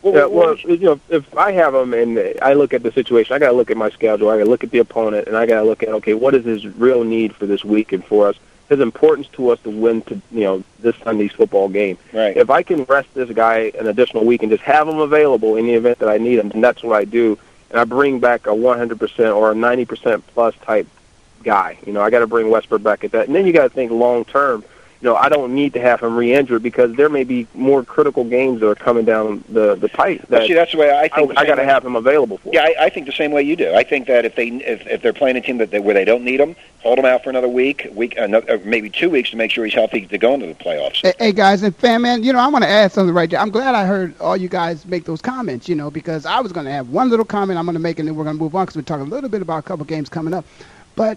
What, 0.00 0.14
Yeah, 0.14 0.20
what 0.24 0.32
well, 0.32 0.56
you- 0.56 0.74
you 0.76 0.84
know, 0.86 1.00
if 1.10 1.36
I 1.36 1.52
have 1.52 1.74
him 1.74 1.92
and 1.92 2.18
I 2.40 2.54
look 2.54 2.72
at 2.72 2.82
the 2.82 2.90
situation, 2.90 3.34
I 3.34 3.38
got 3.38 3.48
to 3.50 3.52
look 3.56 3.70
at 3.70 3.76
my 3.76 3.90
schedule. 3.90 4.30
I 4.30 4.38
got 4.38 4.44
to 4.44 4.50
look 4.50 4.64
at 4.64 4.70
the 4.70 4.78
opponent, 4.78 5.28
and 5.28 5.36
I 5.36 5.44
got 5.44 5.60
to 5.60 5.66
look 5.68 5.82
at 5.82 5.90
okay, 5.90 6.14
what 6.14 6.34
is 6.34 6.46
his 6.46 6.66
real 6.66 7.04
need 7.04 7.36
for 7.36 7.44
this 7.44 7.62
week 7.62 7.92
and 7.92 8.02
for 8.02 8.28
us? 8.28 8.36
His 8.70 8.80
importance 8.80 9.26
to 9.32 9.50
us 9.50 9.58
to 9.64 9.70
win 9.70 10.00
to 10.02 10.14
you 10.32 10.40
know 10.44 10.64
this 10.78 10.96
Sunday's 11.04 11.32
football 11.32 11.68
game. 11.68 11.98
Right. 12.14 12.34
If 12.34 12.48
I 12.48 12.62
can 12.62 12.84
rest 12.84 13.08
this 13.12 13.28
guy 13.30 13.72
an 13.78 13.88
additional 13.88 14.24
week 14.24 14.42
and 14.42 14.50
just 14.50 14.62
have 14.62 14.88
him 14.88 15.00
available 15.00 15.56
in 15.56 15.66
the 15.66 15.74
event 15.74 15.98
that 15.98 16.08
I 16.08 16.16
need 16.16 16.38
him, 16.38 16.48
then 16.48 16.62
that's 16.62 16.82
what 16.82 16.96
I 16.96 17.04
do. 17.04 17.38
And 17.70 17.78
I 17.78 17.84
bring 17.84 18.20
back 18.20 18.46
a 18.46 18.50
100% 18.50 19.36
or 19.36 19.52
a 19.52 19.54
90% 19.54 20.22
plus 20.34 20.54
type 20.56 20.86
guy. 21.42 21.78
You 21.86 21.92
know, 21.92 22.02
I 22.02 22.10
got 22.10 22.20
to 22.20 22.26
bring 22.26 22.50
Westbrook 22.50 22.82
back 22.82 23.04
at 23.04 23.12
that. 23.12 23.26
And 23.26 23.34
then 23.34 23.46
you 23.46 23.52
got 23.52 23.64
to 23.64 23.70
think 23.70 23.92
long 23.92 24.24
term. 24.24 24.64
You 25.00 25.08
know, 25.08 25.16
I 25.16 25.30
don't 25.30 25.54
need 25.54 25.72
to 25.74 25.80
have 25.80 26.00
him 26.00 26.14
re-injured 26.14 26.62
because 26.62 26.94
there 26.94 27.08
may 27.08 27.24
be 27.24 27.46
more 27.54 27.82
critical 27.82 28.22
games 28.22 28.60
that 28.60 28.68
are 28.68 28.74
coming 28.74 29.06
down 29.06 29.42
the 29.48 29.74
the 29.74 29.88
pipe. 29.88 30.26
That 30.28 30.46
See, 30.46 30.52
that's 30.52 30.72
the 30.72 30.78
way 30.78 30.90
I 30.90 31.08
think. 31.08 31.32
the 31.32 31.40
I, 31.40 31.46
got 31.46 31.54
to 31.54 31.62
way- 31.62 31.66
have 31.66 31.84
him 31.84 31.96
available 31.96 32.36
for. 32.36 32.50
Yeah, 32.52 32.64
I, 32.64 32.74
I 32.86 32.90
think 32.90 33.06
the 33.06 33.12
same 33.12 33.32
way 33.32 33.42
you 33.42 33.56
do. 33.56 33.72
I 33.74 33.82
think 33.82 34.06
that 34.08 34.26
if 34.26 34.34
they 34.36 34.48
if, 34.48 34.86
if 34.86 35.00
they're 35.00 35.14
playing 35.14 35.36
a 35.36 35.40
team 35.40 35.56
that 35.58 35.70
they, 35.70 35.80
where 35.80 35.94
they 35.94 36.04
don't 36.04 36.22
need 36.22 36.38
him, 36.38 36.54
hold 36.82 36.98
him 36.98 37.06
out 37.06 37.24
for 37.24 37.30
another 37.30 37.48
week, 37.48 37.86
week, 37.94 38.14
another, 38.18 38.58
maybe 38.64 38.90
two 38.90 39.08
weeks 39.08 39.30
to 39.30 39.36
make 39.36 39.50
sure 39.50 39.64
he's 39.64 39.72
healthy 39.72 40.04
to 40.06 40.18
go 40.18 40.34
into 40.34 40.46
the 40.48 40.54
playoffs. 40.54 41.00
Hey, 41.00 41.14
hey 41.18 41.32
guys 41.32 41.62
and 41.62 41.74
fan 41.76 42.02
man, 42.02 42.22
you 42.22 42.34
know 42.34 42.38
I 42.38 42.48
want 42.48 42.64
to 42.64 42.70
add 42.70 42.92
something 42.92 43.14
right 43.14 43.30
there. 43.30 43.40
I'm 43.40 43.50
glad 43.50 43.74
I 43.74 43.86
heard 43.86 44.14
all 44.20 44.36
you 44.36 44.48
guys 44.50 44.84
make 44.84 45.06
those 45.06 45.22
comments. 45.22 45.66
You 45.66 45.76
know 45.76 45.90
because 45.90 46.26
I 46.26 46.40
was 46.40 46.52
going 46.52 46.66
to 46.66 46.72
have 46.72 46.90
one 46.90 47.08
little 47.08 47.24
comment 47.24 47.58
I'm 47.58 47.64
going 47.64 47.72
to 47.74 47.80
make 47.80 47.98
and 48.00 48.06
then 48.06 48.16
we're 48.16 48.24
going 48.24 48.36
to 48.36 48.42
move 48.42 48.54
on 48.54 48.66
because 48.66 48.76
we're 48.76 48.82
talking 48.82 49.06
a 49.06 49.10
little 49.10 49.30
bit 49.30 49.40
about 49.40 49.60
a 49.60 49.62
couple 49.62 49.86
games 49.86 50.10
coming 50.10 50.34
up. 50.34 50.44
But 50.94 51.16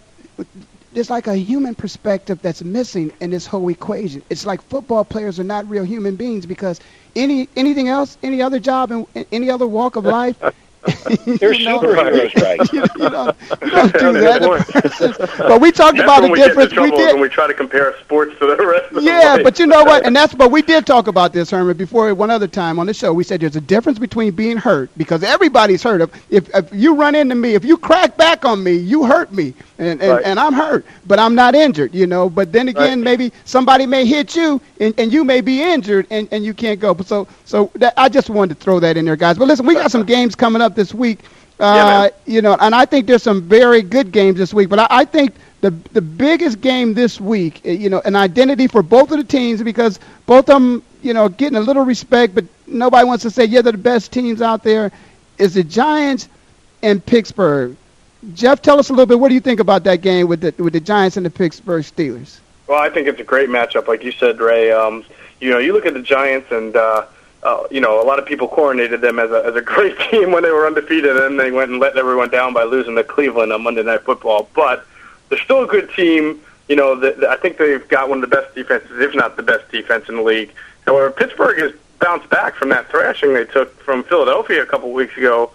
there's 0.94 1.10
like 1.10 1.28
a 1.28 1.36
human 1.36 1.76
perspective 1.76 2.42
that's 2.42 2.64
missing 2.64 3.12
in 3.20 3.32
this 3.32 3.46
whole 3.48 3.70
equation. 3.70 4.24
It's 4.30 4.46
like 4.46 4.62
football 4.62 5.04
players 5.04 5.40
are 5.40 5.44
not 5.44 5.68
real 5.70 5.84
human 5.84 6.16
beings 6.16 6.46
because 6.46 6.80
any 7.16 7.50
anything 7.56 7.88
else, 7.88 8.18
any 8.24 8.42
other 8.42 8.60
job 8.60 8.92
in, 8.92 9.08
in 9.16 9.26
any 9.32 9.50
other 9.50 9.68
walk 9.68 9.96
of 9.96 10.06
life. 10.06 10.42
They're 11.40 11.54
superheroes, 11.54 12.36
right? 12.38 12.64
you, 12.74 12.90
you 12.96 13.10
don't, 13.10 13.36
you 13.62 13.72
don't 13.72 13.98
do 13.98 14.14
that. 14.14 14.42
but 15.48 15.62
we 15.62 15.72
talked 15.72 15.98
That's 15.98 16.04
about 16.04 16.22
the 16.22 16.30
we 16.30 16.40
difference. 16.40 16.72
into 16.72 16.82
We 16.82 16.92
did. 16.92 17.14
when 17.14 17.22
we 17.22 17.30
try 17.30 17.48
to 17.48 17.54
compare 17.54 17.98
sports 18.00 18.38
to 18.40 18.48
the 18.48 18.66
rest 18.66 18.92
of 18.92 18.96
the 18.96 19.02
Yeah, 19.02 19.36
life. 19.36 19.44
but 19.44 19.60
you 19.60 19.68
know 19.68 19.84
what? 19.84 20.06
And 20.06 20.16
that's 20.16 20.34
but 20.34 20.52
we 20.52 20.62
did 20.62 20.86
talk 20.86 21.08
about 21.08 21.34
this, 21.34 21.50
Herman, 21.52 21.78
before 21.78 22.14
one 22.16 22.30
other 22.32 22.48
time 22.48 22.80
on 22.80 22.88
the 22.88 22.94
show. 22.94 23.14
We 23.14 23.24
said 23.24 23.42
there's 23.42 23.56
a 23.56 23.62
difference 23.62 24.00
between 24.00 24.32
being 24.34 24.58
hurt 24.58 24.90
because 24.98 25.24
everybody's 25.24 25.84
hurt. 25.84 26.02
If 26.02 26.12
if, 26.32 26.56
if 26.56 26.74
you 26.74 26.96
run 26.96 27.16
into 27.16 27.36
me, 27.36 27.56
if 27.56 27.66
you 27.66 27.78
crack 27.78 28.18
back 28.18 28.46
on 28.46 28.64
me, 28.64 28.74
you 28.76 29.06
hurt 29.06 29.32
me, 29.34 29.54
and 29.80 30.02
and, 30.02 30.12
Right. 30.12 30.26
and 30.26 30.40
I'm 30.40 30.54
hurt, 30.54 30.86
but 31.06 31.20
I'm 31.20 31.36
not 31.36 31.56
injured. 31.56 31.94
You 31.96 32.08
know. 32.08 32.30
But 32.30 32.52
then 32.52 32.68
again, 32.70 33.00
Right. 33.00 33.06
maybe 33.06 33.32
somebody 33.46 33.86
may 33.86 34.06
hit 34.06 34.36
you, 34.36 34.62
and, 34.80 34.94
and 35.00 35.12
you 35.14 35.24
may 35.24 35.42
be 35.42 35.62
injured, 35.62 36.08
and, 36.12 36.28
and 36.32 36.44
you 36.46 36.54
can't 36.54 36.80
go. 36.80 36.94
But 36.94 37.08
so 37.08 37.28
so 37.46 37.72
that, 37.76 37.94
I 37.98 38.10
just 38.10 38.30
wanted 38.30 38.58
to 38.60 38.64
throw 38.64 38.80
that 38.80 38.98
in 38.98 39.06
there, 39.06 39.16
guys. 39.16 39.38
But 39.38 39.48
listen, 39.48 39.66
we 39.66 39.74
got 39.76 39.92
some 39.92 40.04
games 40.04 40.36
coming 40.36 40.62
up 40.62 40.73
this 40.76 40.94
week. 40.94 41.20
Uh, 41.60 42.10
you 42.26 42.42
know, 42.42 42.58
and 42.60 42.74
I 42.74 42.86
think 42.86 43.08
there's 43.08 43.24
some 43.24 43.44
very 43.44 43.82
good 43.82 44.12
games 44.12 44.38
this 44.38 44.54
week. 44.54 44.70
But 44.70 44.80
I, 44.80 44.88
I 44.90 45.06
think 45.06 45.36
the 45.62 45.72
the 45.94 46.02
biggest 46.02 46.62
game 46.62 46.94
this 46.94 47.22
week, 47.22 47.62
eh, 47.64 47.72
you 47.72 47.90
know, 47.90 48.02
an 48.06 48.16
identity 48.16 48.68
for 48.68 48.84
both 48.84 49.12
of 49.12 49.18
the 49.18 49.24
teams 49.24 49.64
because 49.64 50.00
both 50.26 50.50
of 50.50 50.56
them, 50.56 50.84
you 51.02 51.14
know, 51.14 51.30
getting 51.30 51.58
a 51.58 51.62
little 51.62 51.86
respect, 51.86 52.36
but 52.36 52.46
nobody 52.68 53.06
wants 53.06 53.24
to 53.24 53.30
say 53.30 53.46
yeah 53.46 53.62
they're 53.62 53.72
the 53.72 53.78
best 53.78 54.12
teams 54.12 54.42
out 54.42 54.64
there. 54.64 54.92
Is 55.38 55.54
the 55.54 55.64
Giants 55.64 56.28
and 56.82 57.04
Pittsburgh? 57.06 57.78
Jeff, 58.34 58.62
tell 58.62 58.80
us 58.80 58.90
a 58.90 58.94
little 58.94 59.06
bit. 59.06 59.20
What 59.20 59.30
do 59.30 59.36
you 59.36 59.42
think 59.42 59.60
about 59.60 59.84
that 59.84 60.02
game 60.02 60.28
with 60.28 60.42
the 60.42 60.64
with 60.64 60.74
the 60.74 60.80
Giants 60.80 61.18
and 61.18 61.26
the 61.26 61.30
Pittsburgh 61.30 61.84
Steelers? 61.84 62.40
Well, 62.68 62.82
I 62.82 62.90
think 62.90 63.08
it's 63.08 63.20
a 63.20 63.24
great 63.24 63.50
matchup, 63.50 63.88
like 63.88 64.04
you 64.04 64.12
said, 64.12 64.40
Ray. 64.40 64.72
Um, 64.72 65.04
you 65.40 65.50
know, 65.50 65.60
you 65.60 65.74
look 65.74 65.86
at 65.86 65.94
the 65.94 66.02
Giants, 66.02 66.52
and 66.52 66.76
uh, 66.76 67.06
uh, 67.44 67.64
you 67.70 67.82
know, 67.82 68.02
a 68.02 68.06
lot 68.06 68.20
of 68.20 68.26
people 68.26 68.48
coronated 68.48 69.02
them 69.02 69.20
as 69.20 69.32
a 69.32 69.44
as 69.46 69.56
a 69.56 69.62
great 69.62 69.98
team 70.12 70.32
when 70.32 70.44
they 70.44 70.52
were 70.52 70.66
undefeated, 70.66 71.12
and 71.12 71.20
then 71.20 71.38
they 71.38 71.52
went 71.52 71.72
and 71.72 71.80
let 71.80 71.98
everyone 71.98 72.30
down 72.30 72.54
by 72.54 72.64
losing 72.64 72.96
to 72.96 73.04
Cleveland 73.04 73.52
on 73.52 73.64
Monday 73.64 73.84
Night 73.84 74.02
Football. 74.02 74.50
But 74.54 74.86
they're 75.30 75.40
still 75.40 75.64
a 75.64 75.68
good 75.68 75.90
team. 75.94 76.42
You 76.70 76.78
know, 76.78 76.96
the, 76.96 77.12
the, 77.12 77.30
I 77.30 77.38
think 77.38 77.58
they've 77.58 77.86
got 77.90 78.10
one 78.10 78.24
of 78.24 78.30
the 78.30 78.36
best 78.36 78.56
defenses, 78.56 79.00
if 79.00 79.14
not 79.14 79.36
the 79.36 79.44
best 79.44 79.70
defense 79.70 80.08
in 80.08 80.16
the 80.16 80.22
league. 80.22 80.52
However, 80.86 81.12
Pittsburgh 81.12 81.60
has 81.60 81.74
bounced 82.00 82.30
back 82.30 82.56
from 82.56 82.70
that 82.70 82.90
thrashing 82.90 83.34
they 83.34 83.46
took 83.46 83.78
from 83.82 84.04
Philadelphia 84.04 84.62
a 84.62 84.66
couple 84.66 84.92
weeks 84.92 85.16
ago 85.18 85.52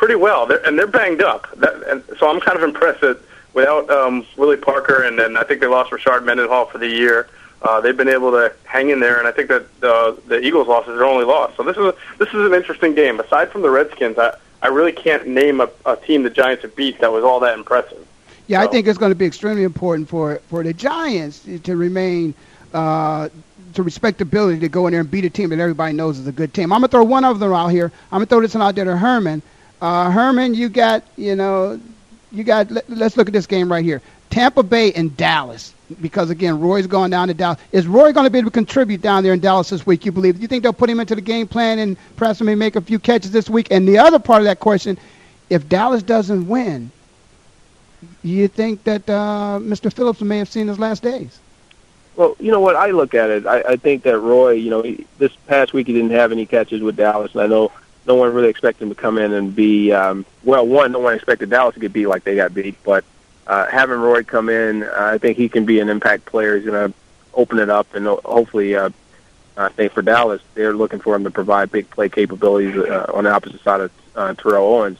pretty 0.00 0.14
well, 0.14 0.46
they're, 0.46 0.64
and 0.66 0.78
they're 0.78 0.86
banged 0.86 1.22
up. 1.22 1.46
That, 1.56 1.74
and 1.88 2.02
so 2.18 2.30
I'm 2.30 2.40
kind 2.40 2.56
of 2.56 2.64
impressed 2.64 3.02
that 3.02 3.20
without 3.52 3.88
um, 3.90 4.26
Willie 4.36 4.56
Parker, 4.56 5.02
and 5.02 5.18
then 5.18 5.36
I 5.36 5.44
think 5.44 5.60
they 5.60 5.66
lost 5.66 5.90
Rashard 5.90 6.24
Mendenhall 6.24 6.66
for 6.66 6.78
the 6.78 6.88
year. 6.88 7.28
Uh, 7.62 7.80
they've 7.80 7.96
been 7.96 8.08
able 8.08 8.30
to 8.30 8.52
hang 8.64 8.88
in 8.90 9.00
there, 9.00 9.18
and 9.18 9.28
I 9.28 9.32
think 9.32 9.48
that 9.48 9.66
uh, 9.82 10.14
the 10.26 10.40
Eagles' 10.40 10.66
losses 10.66 10.94
are 10.94 11.04
only 11.04 11.24
loss. 11.24 11.54
So 11.56 11.62
this 11.62 11.76
is 11.76 11.84
a, 11.84 11.94
this 12.18 12.28
is 12.28 12.46
an 12.46 12.54
interesting 12.54 12.94
game. 12.94 13.20
Aside 13.20 13.50
from 13.50 13.62
the 13.62 13.70
Redskins, 13.70 14.18
I, 14.18 14.34
I 14.62 14.68
really 14.68 14.92
can't 14.92 15.26
name 15.26 15.60
a, 15.60 15.68
a 15.84 15.96
team 15.96 16.22
the 16.22 16.30
Giants 16.30 16.62
have 16.62 16.74
beat 16.74 17.00
that 17.00 17.12
was 17.12 17.22
all 17.22 17.40
that 17.40 17.58
impressive. 17.58 18.06
Yeah, 18.46 18.62
I 18.62 18.66
think 18.66 18.88
it's 18.88 18.98
going 18.98 19.12
to 19.12 19.16
be 19.16 19.26
extremely 19.26 19.62
important 19.62 20.08
for 20.08 20.40
for 20.48 20.64
the 20.64 20.72
Giants 20.72 21.46
to 21.62 21.76
remain 21.76 22.34
uh, 22.74 23.28
to 23.74 23.82
respectability 23.82 24.58
to 24.60 24.68
go 24.68 24.86
in 24.86 24.92
there 24.92 25.00
and 25.00 25.10
beat 25.10 25.24
a 25.24 25.30
team 25.30 25.50
that 25.50 25.60
everybody 25.60 25.92
knows 25.92 26.18
is 26.18 26.26
a 26.26 26.32
good 26.32 26.52
team. 26.52 26.72
I'm 26.72 26.80
gonna 26.80 26.88
throw 26.88 27.04
one 27.04 27.24
of 27.24 27.38
them 27.38 27.52
out 27.52 27.68
here. 27.68 27.92
I'm 28.10 28.18
gonna 28.18 28.26
throw 28.26 28.40
this 28.40 28.54
one 28.54 28.62
out 28.62 28.74
there 28.74 28.86
to 28.86 28.96
Herman. 28.96 29.42
Uh, 29.80 30.10
Herman, 30.10 30.54
you 30.54 30.68
got 30.68 31.04
you 31.16 31.36
know, 31.36 31.80
you 32.32 32.42
got. 32.42 32.70
Let, 32.70 32.88
let's 32.90 33.16
look 33.16 33.28
at 33.28 33.32
this 33.32 33.46
game 33.46 33.70
right 33.70 33.84
here. 33.84 34.02
Tampa 34.30 34.62
Bay 34.62 34.92
and 34.92 35.16
Dallas. 35.16 35.74
Because 36.00 36.30
again, 36.30 36.60
Roy's 36.60 36.86
going 36.86 37.10
down 37.10 37.28
to 37.28 37.34
Dallas. 37.34 37.58
Is 37.72 37.86
Roy 37.86 38.12
going 38.12 38.24
to 38.24 38.30
be 38.30 38.38
able 38.38 38.50
to 38.50 38.54
contribute 38.54 39.02
down 39.02 39.22
there 39.22 39.32
in 39.32 39.40
Dallas 39.40 39.70
this 39.70 39.86
week? 39.86 40.04
You 40.04 40.12
believe? 40.12 40.36
Do 40.36 40.42
you 40.42 40.48
think 40.48 40.62
they'll 40.62 40.72
put 40.72 40.88
him 40.88 41.00
into 41.00 41.14
the 41.14 41.20
game 41.20 41.48
plan 41.48 41.78
and 41.78 41.96
perhaps 42.16 42.38
he 42.38 42.44
may 42.44 42.54
make 42.54 42.76
a 42.76 42.80
few 42.80 42.98
catches 42.98 43.32
this 43.32 43.50
week? 43.50 43.68
And 43.70 43.88
the 43.88 43.98
other 43.98 44.18
part 44.18 44.40
of 44.40 44.44
that 44.44 44.60
question, 44.60 44.98
if 45.48 45.68
Dallas 45.68 46.02
doesn't 46.02 46.46
win, 46.46 46.90
you 48.22 48.48
think 48.48 48.84
that 48.84 49.08
uh, 49.08 49.58
Mr. 49.60 49.92
Phillips 49.92 50.20
may 50.20 50.38
have 50.38 50.48
seen 50.48 50.68
his 50.68 50.78
last 50.78 51.02
days? 51.02 51.38
Well, 52.16 52.36
you 52.38 52.50
know 52.50 52.60
what? 52.60 52.76
I 52.76 52.90
look 52.90 53.14
at 53.14 53.30
it. 53.30 53.46
I, 53.46 53.60
I 53.60 53.76
think 53.76 54.02
that 54.02 54.18
Roy, 54.18 54.52
you 54.52 54.70
know, 54.70 54.82
he, 54.82 55.06
this 55.18 55.32
past 55.46 55.72
week 55.72 55.86
he 55.86 55.92
didn't 55.92 56.10
have 56.10 56.32
any 56.32 56.46
catches 56.46 56.82
with 56.82 56.96
Dallas, 56.96 57.32
and 57.32 57.42
I 57.42 57.46
know 57.46 57.72
no 58.06 58.14
one 58.14 58.32
really 58.34 58.48
expected 58.48 58.84
him 58.84 58.88
to 58.90 58.94
come 58.94 59.18
in 59.18 59.32
and 59.32 59.54
be. 59.54 59.92
Um, 59.92 60.24
well, 60.44 60.66
one, 60.66 60.92
no 60.92 60.98
one 60.98 61.14
expected 61.14 61.50
Dallas 61.50 61.74
to 61.74 61.80
get 61.80 61.92
beat 61.92 62.06
like 62.06 62.24
they 62.24 62.36
got 62.36 62.52
beat, 62.54 62.76
but 62.84 63.04
uh, 63.46 63.66
having 63.66 63.98
Roy 63.98 64.22
come 64.22 64.48
in, 64.48 64.82
uh, 64.82 64.92
I 64.96 65.18
think 65.18 65.36
he 65.36 65.48
can 65.48 65.64
be 65.64 65.80
an 65.80 65.88
impact 65.88 66.26
player. 66.26 66.56
He's 66.56 66.66
going 66.66 66.90
to 66.90 66.98
open 67.34 67.58
it 67.58 67.70
up, 67.70 67.94
and 67.94 68.06
hopefully, 68.06 68.74
uh, 68.74 68.90
I 69.56 69.68
think 69.68 69.92
for 69.92 70.02
Dallas, 70.02 70.40
they're 70.54 70.74
looking 70.74 71.00
for 71.00 71.14
him 71.14 71.24
to 71.24 71.30
provide 71.30 71.70
big 71.70 71.90
play 71.90 72.08
capabilities 72.08 72.76
uh, 72.76 73.10
on 73.12 73.24
the 73.24 73.30
opposite 73.30 73.62
side 73.62 73.80
of 73.80 73.92
uh, 74.14 74.34
Terrell 74.34 74.64
Owens. 74.64 74.98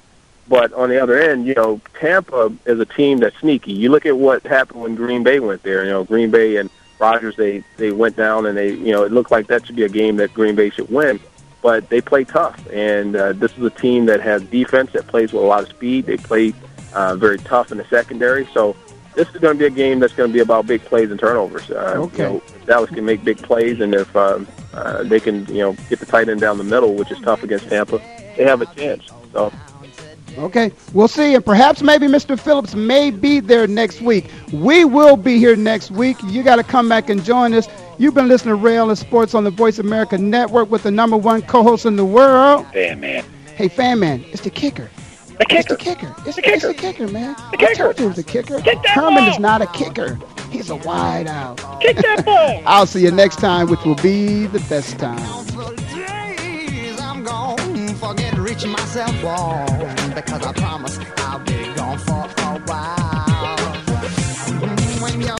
But 0.48 0.72
on 0.72 0.88
the 0.88 1.00
other 1.00 1.16
end, 1.16 1.46
you 1.46 1.54
know, 1.54 1.80
Tampa 2.00 2.52
is 2.66 2.80
a 2.80 2.84
team 2.84 3.18
that's 3.18 3.38
sneaky. 3.38 3.72
You 3.72 3.90
look 3.90 4.04
at 4.04 4.16
what 4.16 4.42
happened 4.42 4.80
when 4.80 4.96
Green 4.96 5.22
Bay 5.22 5.38
went 5.38 5.62
there. 5.62 5.84
You 5.84 5.90
know, 5.90 6.02
Green 6.02 6.32
Bay 6.32 6.56
and 6.56 6.68
Rodgers, 6.98 7.36
they 7.36 7.62
they 7.76 7.92
went 7.92 8.16
down 8.16 8.46
and 8.46 8.58
they, 8.58 8.72
you 8.72 8.90
know, 8.90 9.04
it 9.04 9.12
looked 9.12 9.30
like 9.30 9.46
that 9.46 9.64
should 9.64 9.76
be 9.76 9.84
a 9.84 9.88
game 9.88 10.16
that 10.16 10.34
Green 10.34 10.56
Bay 10.56 10.70
should 10.70 10.90
win. 10.90 11.20
But 11.62 11.88
they 11.88 12.00
play 12.00 12.24
tough, 12.24 12.66
and 12.72 13.14
uh, 13.14 13.32
this 13.34 13.56
is 13.56 13.62
a 13.62 13.70
team 13.70 14.06
that 14.06 14.20
has 14.22 14.42
defense 14.44 14.92
that 14.92 15.06
plays 15.06 15.32
with 15.32 15.42
a 15.42 15.46
lot 15.46 15.62
of 15.62 15.68
speed. 15.68 16.06
They 16.06 16.16
play 16.16 16.52
uh, 16.92 17.16
very 17.16 17.38
tough 17.38 17.72
in 17.72 17.78
the 17.78 17.84
secondary. 17.84 18.46
So 18.52 18.76
this 19.14 19.28
is 19.28 19.36
going 19.36 19.54
to 19.54 19.58
be 19.58 19.66
a 19.66 19.70
game 19.70 19.98
that's 19.98 20.12
going 20.12 20.30
to 20.30 20.32
be 20.32 20.40
about 20.40 20.66
big 20.66 20.82
plays 20.82 21.10
and 21.10 21.18
turnovers. 21.18 21.70
Uh, 21.70 21.94
okay. 21.96 22.24
You 22.24 22.28
know, 22.34 22.42
Dallas 22.66 22.90
can 22.90 23.04
make 23.04 23.24
big 23.24 23.38
plays, 23.38 23.80
and 23.80 23.94
if 23.94 24.14
uh, 24.14 24.40
uh, 24.72 25.02
they 25.02 25.20
can, 25.20 25.46
you 25.46 25.58
know, 25.58 25.72
get 25.88 25.98
the 25.98 26.06
tight 26.06 26.28
end 26.28 26.40
down 26.40 26.58
the 26.58 26.64
middle, 26.64 26.94
which 26.94 27.10
is 27.10 27.18
tough 27.20 27.42
against 27.42 27.68
Tampa, 27.68 27.98
they 28.36 28.44
have 28.44 28.62
a 28.62 28.66
chance. 28.66 29.10
So 29.32 29.52
Okay, 30.38 30.72
we'll 30.92 31.08
see. 31.08 31.34
And 31.34 31.44
perhaps 31.44 31.82
maybe 31.82 32.06
Mr. 32.06 32.38
Phillips 32.38 32.74
may 32.74 33.10
be 33.10 33.40
there 33.40 33.66
next 33.66 34.00
week. 34.00 34.26
We 34.52 34.84
will 34.84 35.16
be 35.16 35.38
here 35.38 35.56
next 35.56 35.90
week. 35.90 36.16
You 36.24 36.42
got 36.42 36.56
to 36.56 36.62
come 36.62 36.88
back 36.88 37.10
and 37.10 37.24
join 37.24 37.52
us. 37.52 37.68
You've 37.98 38.14
been 38.14 38.28
listening 38.28 38.56
to 38.56 38.62
Rail 38.62 38.88
and 38.88 38.98
Sports 38.98 39.34
on 39.34 39.44
the 39.44 39.50
Voice 39.50 39.78
America 39.78 40.16
Network 40.16 40.70
with 40.70 40.84
the 40.84 40.90
number 40.90 41.16
one 41.16 41.42
co-host 41.42 41.84
in 41.84 41.96
the 41.96 42.04
world. 42.04 42.66
Fan 42.72 43.00
man. 43.00 43.24
Hey, 43.56 43.68
fan 43.68 43.98
man, 43.98 44.24
it's 44.28 44.42
the 44.42 44.50
kicker. 44.50 44.88
The 45.40 45.46
kicker. 45.46 45.58
It's 45.58 45.68
the 45.68 45.76
kicker. 45.76 46.14
It's 46.26 46.36
the 46.36 46.42
kicker. 46.42 46.54
It's 46.54 46.66
the 46.66 46.74
kicker, 46.74 47.08
man. 47.08 47.34
The 47.50 47.56
kicker. 47.56 47.70
I 47.70 47.74
told 47.74 47.98
you 47.98 48.04
it 48.04 48.08
was 48.08 48.16
the 48.16 48.22
kicker. 48.22 48.60
Get 48.60 48.82
that 48.82 48.90
Herman 48.90 49.24
ball. 49.24 49.30
is 49.30 49.38
not 49.38 49.62
a 49.62 49.66
kicker. 49.68 50.18
He's 50.50 50.68
a 50.68 50.76
wide 50.76 51.28
out. 51.28 51.56
Kick 51.80 51.96
that 51.96 52.24
ball. 52.26 52.62
I'll 52.66 52.84
see 52.84 53.02
you 53.02 53.10
next 53.10 53.36
time, 53.36 53.70
which 53.70 53.82
will 53.86 53.94
be 53.96 54.46
the 54.48 54.60
best 54.68 54.98
time. 54.98 55.18
I'm 57.00 57.24
gone, 57.24 57.94
forget 57.94 58.36
reaching 58.36 58.70
myself 58.70 59.12
because 60.14 60.42
I 60.46 60.52
promise 60.52 60.98
I'll 61.16 61.38
be 61.40 61.74
gone 61.74 61.98
for 61.98 62.28
a 62.42 62.60
while. 62.66 62.99